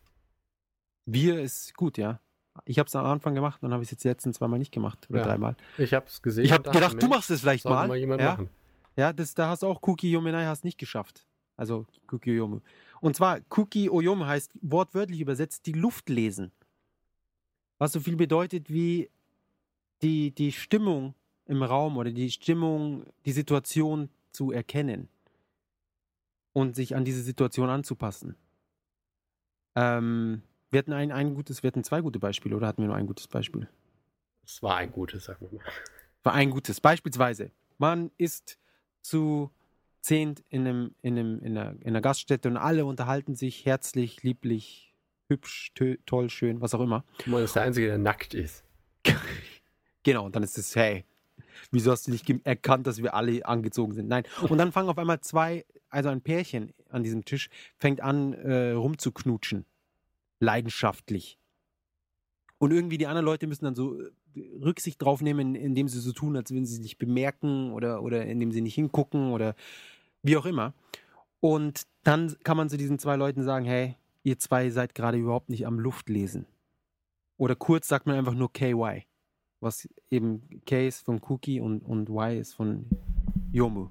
[1.05, 2.19] Wir ist gut, ja.
[2.63, 4.71] Ich habe es am Anfang gemacht, dann habe ich es jetzt die letzten zweimal nicht
[4.71, 5.25] gemacht oder Ja.
[5.25, 5.55] dreimal.
[5.77, 6.45] Ich habe es gesehen.
[6.45, 7.87] Ich habe und gedacht, du machst es vielleicht mal.
[7.87, 8.49] mal ja, machen.
[8.95, 11.25] ja das, da hast du auch Kuki Yomenai hast nicht geschafft.
[11.57, 12.61] Also Kuki Oyomu.
[13.01, 16.51] Und zwar Kuki Oyomu heißt wortwörtlich übersetzt die Luft lesen.
[17.77, 19.09] Was so viel bedeutet wie
[20.01, 21.13] die, die Stimmung
[21.45, 25.09] im Raum oder die Stimmung, die Situation zu erkennen
[26.53, 28.35] und sich an diese Situation anzupassen.
[29.75, 30.41] Ähm,
[30.75, 33.07] wir hatten ein, ein gutes, wir hatten zwei gute Beispiele oder hatten wir nur ein
[33.07, 33.69] gutes Beispiel?
[34.43, 35.65] Es war ein gutes, sagen wir mal.
[36.23, 36.81] war ein gutes.
[36.81, 38.59] Beispielsweise, man ist
[39.01, 39.51] zu
[40.01, 44.21] zehnt in, einem, in, einem, in, einer, in einer Gaststätte und alle unterhalten sich herzlich,
[44.23, 44.93] lieblich,
[45.29, 45.71] hübsch,
[46.05, 47.05] toll, schön, was auch immer.
[47.25, 48.65] Man ist der Einzige, der nackt ist.
[50.03, 51.03] Genau, und dann ist es, hey,
[51.71, 54.07] wieso hast du nicht erkannt, dass wir alle angezogen sind?
[54.07, 54.23] Nein.
[54.47, 58.73] Und dann fangen auf einmal zwei, also ein Pärchen an diesem Tisch, fängt an äh,
[58.73, 59.65] rumzuknutschen.
[60.45, 61.39] Leidenschaftlich.
[62.57, 64.09] Und irgendwie die anderen Leute müssen dann so äh,
[64.61, 68.51] Rücksicht drauf nehmen, indem sie so tun, als würden sie sich bemerken oder, oder indem
[68.51, 69.55] sie nicht hingucken oder
[70.23, 70.73] wie auch immer.
[71.41, 75.49] Und dann kann man zu diesen zwei Leuten sagen, hey, ihr zwei seid gerade überhaupt
[75.49, 76.45] nicht am Luftlesen.
[77.37, 79.03] Oder kurz sagt man einfach nur KY
[79.65, 82.85] was eben K ist von Cookie und, und Y ist von
[83.51, 83.89] Yomu.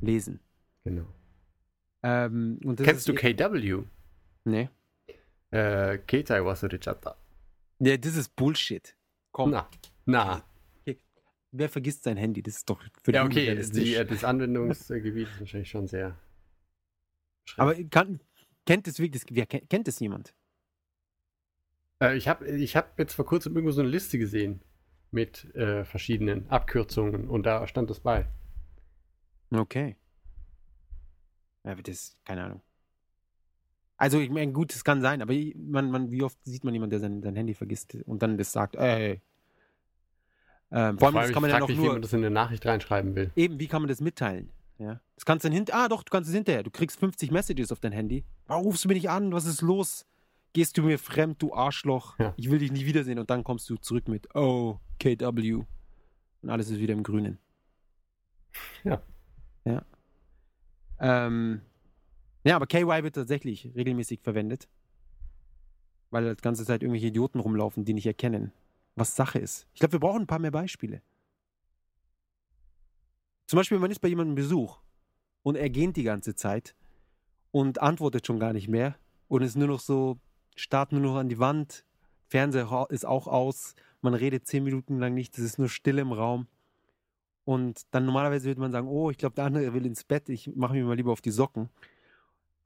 [0.00, 0.40] Lesen.
[0.84, 1.06] Genau.
[2.02, 3.84] Ähm, und das Kennst du ist, KW?
[4.44, 4.68] Nee.
[5.56, 7.16] Äh, Keitai Wasurichata.
[7.78, 8.94] Nee, das ist Bullshit.
[9.32, 9.68] Komm, Na.
[10.04, 10.44] Na.
[11.50, 12.42] wer vergisst sein Handy?
[12.42, 16.18] Das ist doch für Ja, die okay, die, äh, das Anwendungsgebiet ist wahrscheinlich schon sehr.
[17.56, 18.20] Aber kann,
[18.66, 20.34] kennt es wirklich, wer, kennt, es jemand?
[22.02, 24.60] Äh, ich habe ich hab jetzt vor kurzem irgendwo so eine Liste gesehen
[25.10, 28.28] mit äh, verschiedenen Abkürzungen und da stand das bei.
[29.50, 29.96] Okay.
[31.64, 32.62] Ja, das, keine Ahnung.
[33.96, 36.90] Also, ich meine, gut, es kann sein, aber man, man, wie oft sieht man jemanden,
[36.90, 39.22] der sein, sein Handy vergisst und dann das sagt, ey.
[40.70, 41.92] Ähm, vor allem, das kann man ja noch mich, wie nur.
[41.92, 43.30] man das in eine Nachricht reinschreiben will.
[43.36, 44.50] Eben, wie kann man das mitteilen?
[44.78, 45.00] Ja.
[45.14, 45.74] Das kannst du dann hinter.
[45.74, 46.62] Ah, doch, du kannst es hinterher.
[46.62, 48.24] Du kriegst 50 Messages auf dein Handy.
[48.46, 49.32] Warum rufst du mich nicht an?
[49.32, 50.04] Was ist los?
[50.52, 52.18] Gehst du mir fremd, du Arschloch?
[52.18, 52.34] Ja.
[52.36, 53.18] Ich will dich nie wiedersehen.
[53.18, 55.54] Und dann kommst du zurück mit Oh, KW.
[56.42, 57.38] Und alles ist wieder im Grünen.
[58.84, 59.02] Ja.
[59.64, 59.82] Ja.
[60.98, 61.60] Ähm,
[62.46, 64.68] ja, aber KY wird tatsächlich regelmäßig verwendet.
[66.10, 68.52] Weil die ganze Zeit irgendwelche Idioten rumlaufen, die nicht erkennen,
[68.94, 69.66] was Sache ist.
[69.74, 71.02] Ich glaube, wir brauchen ein paar mehr Beispiele.
[73.46, 74.78] Zum Beispiel, man ist bei jemandem Besuch
[75.42, 76.74] und er gähnt die ganze Zeit
[77.50, 78.96] und antwortet schon gar nicht mehr
[79.28, 80.18] und ist nur noch so,
[80.56, 81.84] starrt nur noch an die Wand,
[82.28, 86.12] Fernseher ist auch aus, man redet zehn Minuten lang nicht, es ist nur Stille im
[86.12, 86.46] Raum.
[87.44, 90.54] Und dann normalerweise würde man sagen, oh, ich glaube, der andere will ins Bett, ich
[90.56, 91.68] mache mich mal lieber auf die Socken.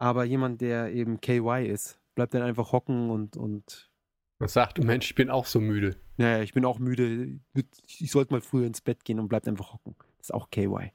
[0.01, 3.91] Aber jemand, der eben KY ist, bleibt dann einfach hocken und, und
[4.39, 5.95] Und sagt, Mensch, ich bin auch so müde.
[6.17, 7.39] naja, ich bin auch müde,
[7.87, 9.95] ich sollte mal früher ins Bett gehen und bleibt einfach hocken.
[10.19, 10.91] Das ist auch KY.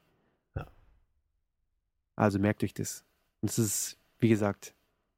[0.56, 0.66] Ja.
[2.16, 3.04] Also merkt euch das.
[3.40, 4.74] Und es ist, wie gesagt,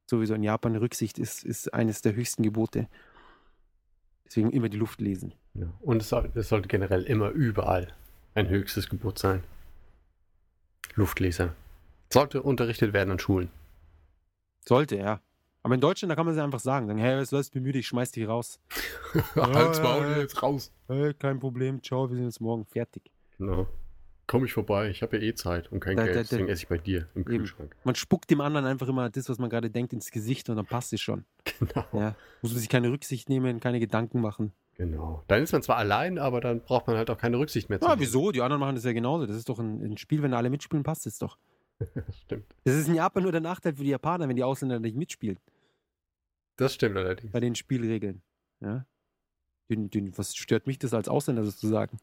[0.07, 2.89] sowieso in Japan Rücksicht ist, ist eines der höchsten Gebote.
[4.27, 5.33] Deswegen immer die Luft lesen.
[5.55, 5.73] Ja.
[5.81, 7.95] Und es, soll, es sollte generell immer überall
[8.35, 9.43] ein höchstes Gebot sein.
[10.95, 11.55] Luftleser.
[12.13, 13.51] Sollte unterrichtet werden an Schulen.
[14.69, 15.21] Sollte, ja.
[15.63, 16.87] Aber in Deutschland, da kann man es einfach sagen.
[16.87, 18.61] Sagen, hey, was läuft, bin müde, ich schmeiß dich raus.
[19.35, 20.73] Halt's Maul, jetzt raus.
[20.87, 22.65] Hey, kein Problem, ciao, wir sehen uns morgen.
[22.67, 23.11] Fertig.
[23.39, 23.67] Genau.
[24.27, 26.49] Komm ich vorbei, ich habe ja eh Zeit und kein Da- Geld, da- da- deswegen
[26.49, 27.25] esse ich bei dir im Eben.
[27.39, 27.75] Kühlschrank.
[27.85, 30.67] Man spuckt dem anderen einfach immer das, was man gerade denkt, ins Gesicht und dann
[30.67, 31.25] passt es schon.
[31.59, 31.85] Genau.
[31.95, 32.15] Ja.
[32.43, 34.53] Muss man sich keine Rücksicht nehmen, keine Gedanken machen.
[34.77, 35.25] genau.
[35.29, 37.89] Dann ist man zwar allein, aber dann braucht man halt auch keine Rücksicht mehr zu
[37.89, 38.31] Ja, wieso?
[38.31, 39.25] Die anderen machen das ja genauso.
[39.27, 41.39] Das ist doch ein, ein Spiel, wenn alle mitspielen, passt es doch.
[41.79, 41.89] Das
[42.23, 42.47] stimmt.
[42.65, 45.39] Das ist in Japan nur der Nachteil für die Japaner, wenn die Ausländer nicht mitspielen
[46.57, 47.31] Das stimmt allerdings.
[47.33, 48.23] bei den Spielregeln.
[48.61, 48.85] Ja?
[49.71, 51.99] Den, den, was stört mich das als Ausländer sozusagen?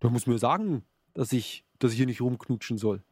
[0.00, 3.02] Du musst mir sagen, dass ich, dass ich hier nicht rumknutschen soll.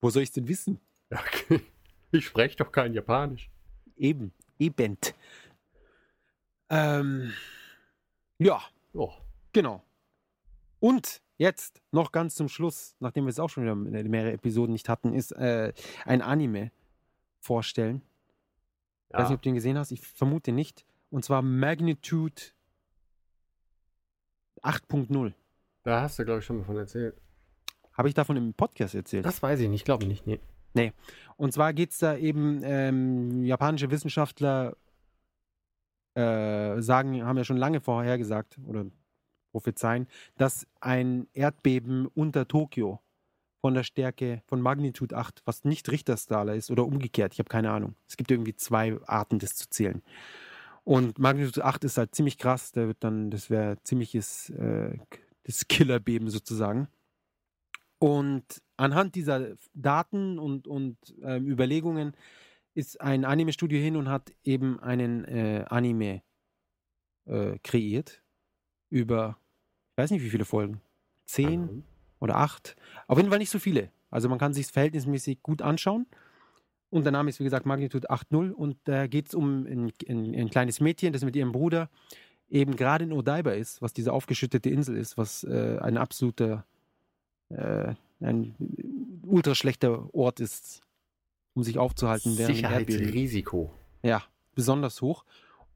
[0.00, 0.80] Wo soll ich es denn wissen?
[1.10, 1.60] Okay.
[2.12, 3.50] Ich spreche doch kein Japanisch.
[3.96, 4.96] Eben, eben.
[6.70, 7.32] Ähm,
[8.38, 8.60] ja,
[8.92, 9.12] Oh.
[9.52, 9.82] genau.
[10.84, 14.90] Und jetzt noch ganz zum Schluss, nachdem wir es auch schon wieder mehrere Episoden nicht
[14.90, 15.72] hatten, ist äh,
[16.04, 16.72] ein Anime
[17.40, 18.02] vorstellen.
[19.08, 19.34] Ich weiß nicht, Ja.
[19.36, 19.92] ob du ihn gesehen hast.
[19.92, 20.84] Ich vermute nicht.
[21.08, 22.34] Und zwar Magnitude
[24.62, 25.32] 8.0.
[25.84, 27.18] Da hast du, glaube ich, schon mal von erzählt.
[27.94, 29.24] Habe ich davon im Podcast erzählt?
[29.24, 30.26] Das weiß ich nicht, glaube nicht.
[30.26, 30.92] Nee.
[31.38, 34.76] Und zwar geht es da eben, ähm, japanische Wissenschaftler
[36.14, 38.84] äh, sagen, haben ja schon lange vorher gesagt oder
[39.54, 43.00] prophezeien, dass ein Erdbeben unter Tokio
[43.60, 47.70] von der Stärke von Magnitude 8, was nicht Richterskala ist oder umgekehrt, ich habe keine
[47.70, 47.94] Ahnung.
[48.08, 50.02] Es gibt irgendwie zwei Arten, das zu zählen.
[50.82, 54.98] Und Magnitude 8 ist halt ziemlich krass, da wird dann, das wäre ziemliches äh,
[55.44, 56.88] das Killerbeben sozusagen.
[57.98, 62.16] Und anhand dieser Daten und, und ähm, Überlegungen
[62.74, 66.22] ist ein Anime-Studio hin und hat eben einen äh, Anime
[67.26, 68.20] äh, kreiert.
[68.90, 69.38] Über,
[69.94, 70.80] ich weiß nicht wie viele Folgen.
[71.24, 71.84] Zehn Mhm.
[72.18, 72.74] oder acht.
[73.06, 73.90] Auf jeden Fall nicht so viele.
[74.10, 76.06] Also man kann sich verhältnismäßig gut anschauen.
[76.90, 78.50] Und der Name ist, wie gesagt, Magnitude 8.0.
[78.50, 81.88] Und da geht es um ein, ein, ein kleines Mädchen, das mit ihrem Bruder
[82.48, 86.64] eben gerade in Odaiba ist, was diese aufgeschüttete Insel ist, was äh, ein absoluter,
[87.50, 88.54] äh, ein
[89.26, 90.82] ultra schlechter Ort ist,
[91.54, 92.32] um sich aufzuhalten.
[92.34, 93.72] Sicherheitsrisiko.
[94.02, 94.22] Ja,
[94.54, 95.24] besonders hoch.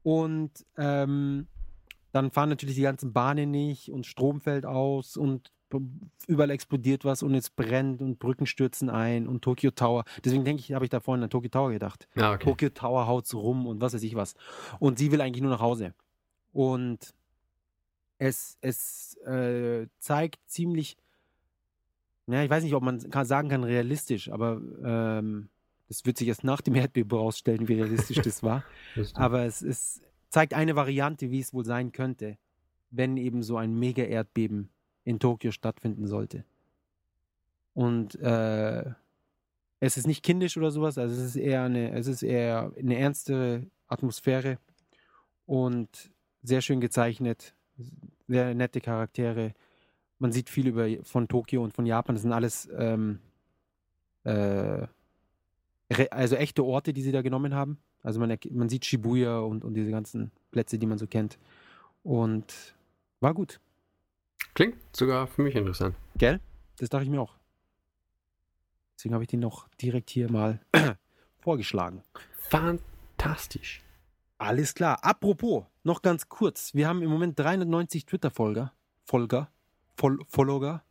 [0.03, 1.47] Und ähm,
[2.11, 5.51] dann fahren natürlich die ganzen Bahnen nicht und Strom fällt aus und
[6.27, 10.03] überall explodiert was und es brennt und Brücken stürzen ein und Tokyo Tower.
[10.23, 12.07] Deswegen denke ich, habe ich da vorhin an Tokyo Tower gedacht.
[12.15, 12.45] Ja, okay.
[12.45, 14.33] Tokyo Tower haut's rum und was weiß ich was.
[14.79, 15.93] Und sie will eigentlich nur nach Hause.
[16.53, 17.13] Und
[18.17, 20.97] es, es äh, zeigt ziemlich,
[22.25, 25.49] ja, ich weiß nicht, ob man kann, sagen kann, realistisch, aber ähm,
[25.87, 28.63] das wird sich erst nach dem Erdbeben herausstellen, wie realistisch das war.
[29.15, 32.37] Aber es, es zeigt eine Variante, wie es wohl sein könnte,
[32.91, 34.69] wenn eben so ein Mega-Erdbeben
[35.03, 36.45] in Tokio stattfinden sollte.
[37.73, 38.83] Und äh,
[39.79, 42.97] es ist nicht kindisch oder sowas, also es ist eher eine, es ist eher eine
[42.97, 44.57] ernste Atmosphäre
[45.45, 46.11] und
[46.43, 47.55] sehr schön gezeichnet,
[48.27, 49.53] sehr nette Charaktere.
[50.19, 52.15] Man sieht viel über von Tokio und von Japan.
[52.15, 53.19] Das sind alles ähm,
[54.23, 54.87] äh,
[56.11, 57.79] also echte Orte, die sie da genommen haben.
[58.03, 61.37] Also man, man sieht Shibuya und, und diese ganzen Plätze, die man so kennt.
[62.03, 62.75] Und
[63.19, 63.59] war gut.
[64.53, 65.95] Klingt sogar für mich interessant.
[66.15, 66.39] Gell?
[66.77, 67.35] Das dachte ich mir auch.
[68.95, 70.59] Deswegen habe ich den noch direkt hier mal
[71.39, 72.03] vorgeschlagen.
[72.33, 73.81] Fantastisch.
[74.37, 75.03] Alles klar.
[75.03, 76.73] Apropos, noch ganz kurz.
[76.73, 78.73] Wir haben im Moment 390 Twitter-Folger.
[79.03, 79.49] Folger.
[79.97, 80.83] Fol Follower.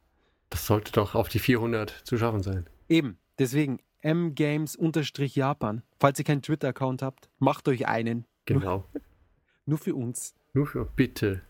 [0.50, 2.66] Das sollte doch auf die 400 zu schaffen sein.
[2.88, 3.18] Eben.
[3.38, 5.82] Deswegen mgames-japan.
[5.98, 8.26] Falls ihr keinen Twitter-Account habt, macht euch einen.
[8.44, 8.84] Genau.
[9.66, 10.34] Nur für uns.
[10.54, 11.42] Nur für bitte.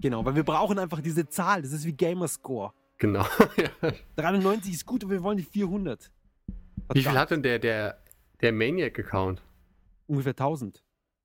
[0.00, 1.62] Genau, weil wir brauchen einfach diese Zahl.
[1.62, 2.72] Das ist wie Gamerscore.
[2.98, 3.26] Genau.
[3.56, 3.92] ja.
[4.16, 6.10] 93 ist gut, aber wir wollen die 400.
[6.92, 7.98] Wie viel hat denn der, der,
[8.40, 9.42] der Maniac-Account?
[10.06, 10.82] Ungefähr 1000.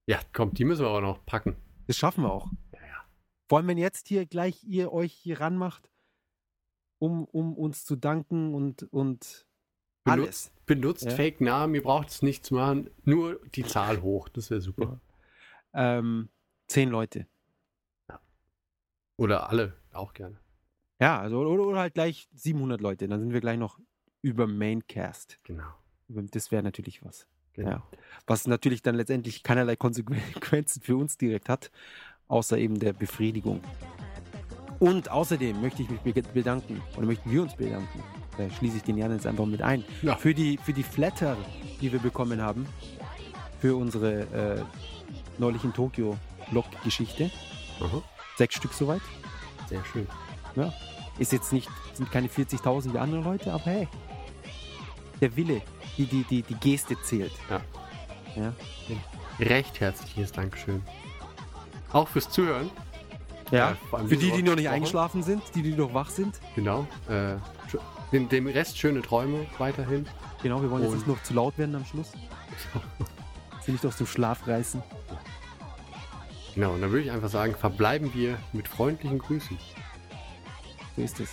[0.08, 1.56] Ja, komm, die müssen wir aber noch packen.
[1.88, 2.50] Das schaffen wir auch.
[3.48, 5.92] Vor allem, wenn jetzt hier gleich ihr euch hier ranmacht,
[7.00, 9.46] um, um uns zu danken und, und
[10.06, 10.52] alles.
[10.66, 11.12] Benutzt Ja.
[11.12, 12.90] Fake-Namen, ihr braucht es nicht zu machen.
[13.04, 15.00] Nur die Zahl hoch, das wäre super.
[15.74, 16.30] Ähm,
[16.68, 17.28] zehn Leute.
[19.18, 20.38] Oder alle, auch gerne.
[21.00, 23.08] Ja, also oder, oder halt gleich 700 Leute.
[23.08, 23.80] Dann sind wir gleich noch
[24.22, 25.38] über Maincast.
[25.44, 25.68] Genau.
[26.08, 27.28] Das wäre natürlich was.
[27.54, 27.70] genau.
[27.70, 27.84] Ja.
[28.28, 31.72] Was natürlich dann letztendlich keinerlei Konsequenzen für uns direkt hat,
[32.28, 33.62] außer eben der Befriedigung.
[34.80, 38.04] Und außerdem möchte ich mich be- bedanken, oder möchten wir uns bedanken,
[38.38, 40.16] da schließe ich den Jan jetzt einfach mit ein, Ja.
[40.16, 41.38] für, die, für die Flatter,
[41.82, 42.66] die wir bekommen haben,
[43.60, 44.62] für unsere äh,
[45.38, 46.18] neulich in Tokio
[46.52, 47.32] Blog-Geschichte.
[47.80, 48.02] Aha.
[48.38, 49.02] Sechs Stück soweit.
[49.70, 50.08] Sehr schön.
[50.56, 50.74] Ja.
[51.20, 53.88] Ist jetzt nicht, sind keine 40.000 wie andere Leute, aber hey,
[55.22, 55.62] der Wille,
[55.98, 57.32] die, die, die, die Geste zählt.
[57.50, 57.62] Ja.
[58.36, 58.54] Ja.
[59.40, 60.82] Recht herzliches Dankeschön.
[61.92, 62.70] Auch fürs Zuhören.
[63.52, 66.40] Ja, vor allem für die, die noch nicht eingeschlafen sind, die, die noch wach sind.
[66.56, 66.88] Genau.
[67.08, 67.36] Äh,
[68.14, 70.06] dem, dem Rest schöne Träume weiterhin.
[70.44, 72.12] Genau, wir wollen Und jetzt nicht noch zu laut werden am Schluss.
[73.66, 74.84] Sie nicht aus dem Schlaf reißen.
[76.54, 79.58] Genau, und dann würde ich einfach sagen, verbleiben wir mit freundlichen Grüßen.
[80.96, 81.32] So ist es.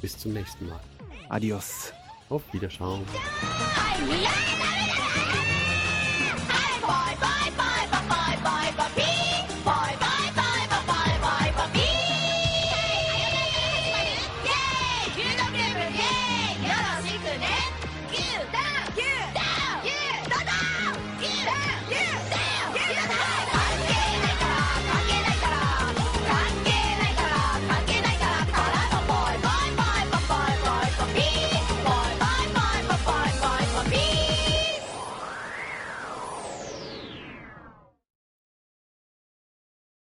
[0.00, 0.80] Bis zum nächsten Mal.
[1.28, 1.92] Adios.
[2.30, 3.02] Auf Wiederschauen.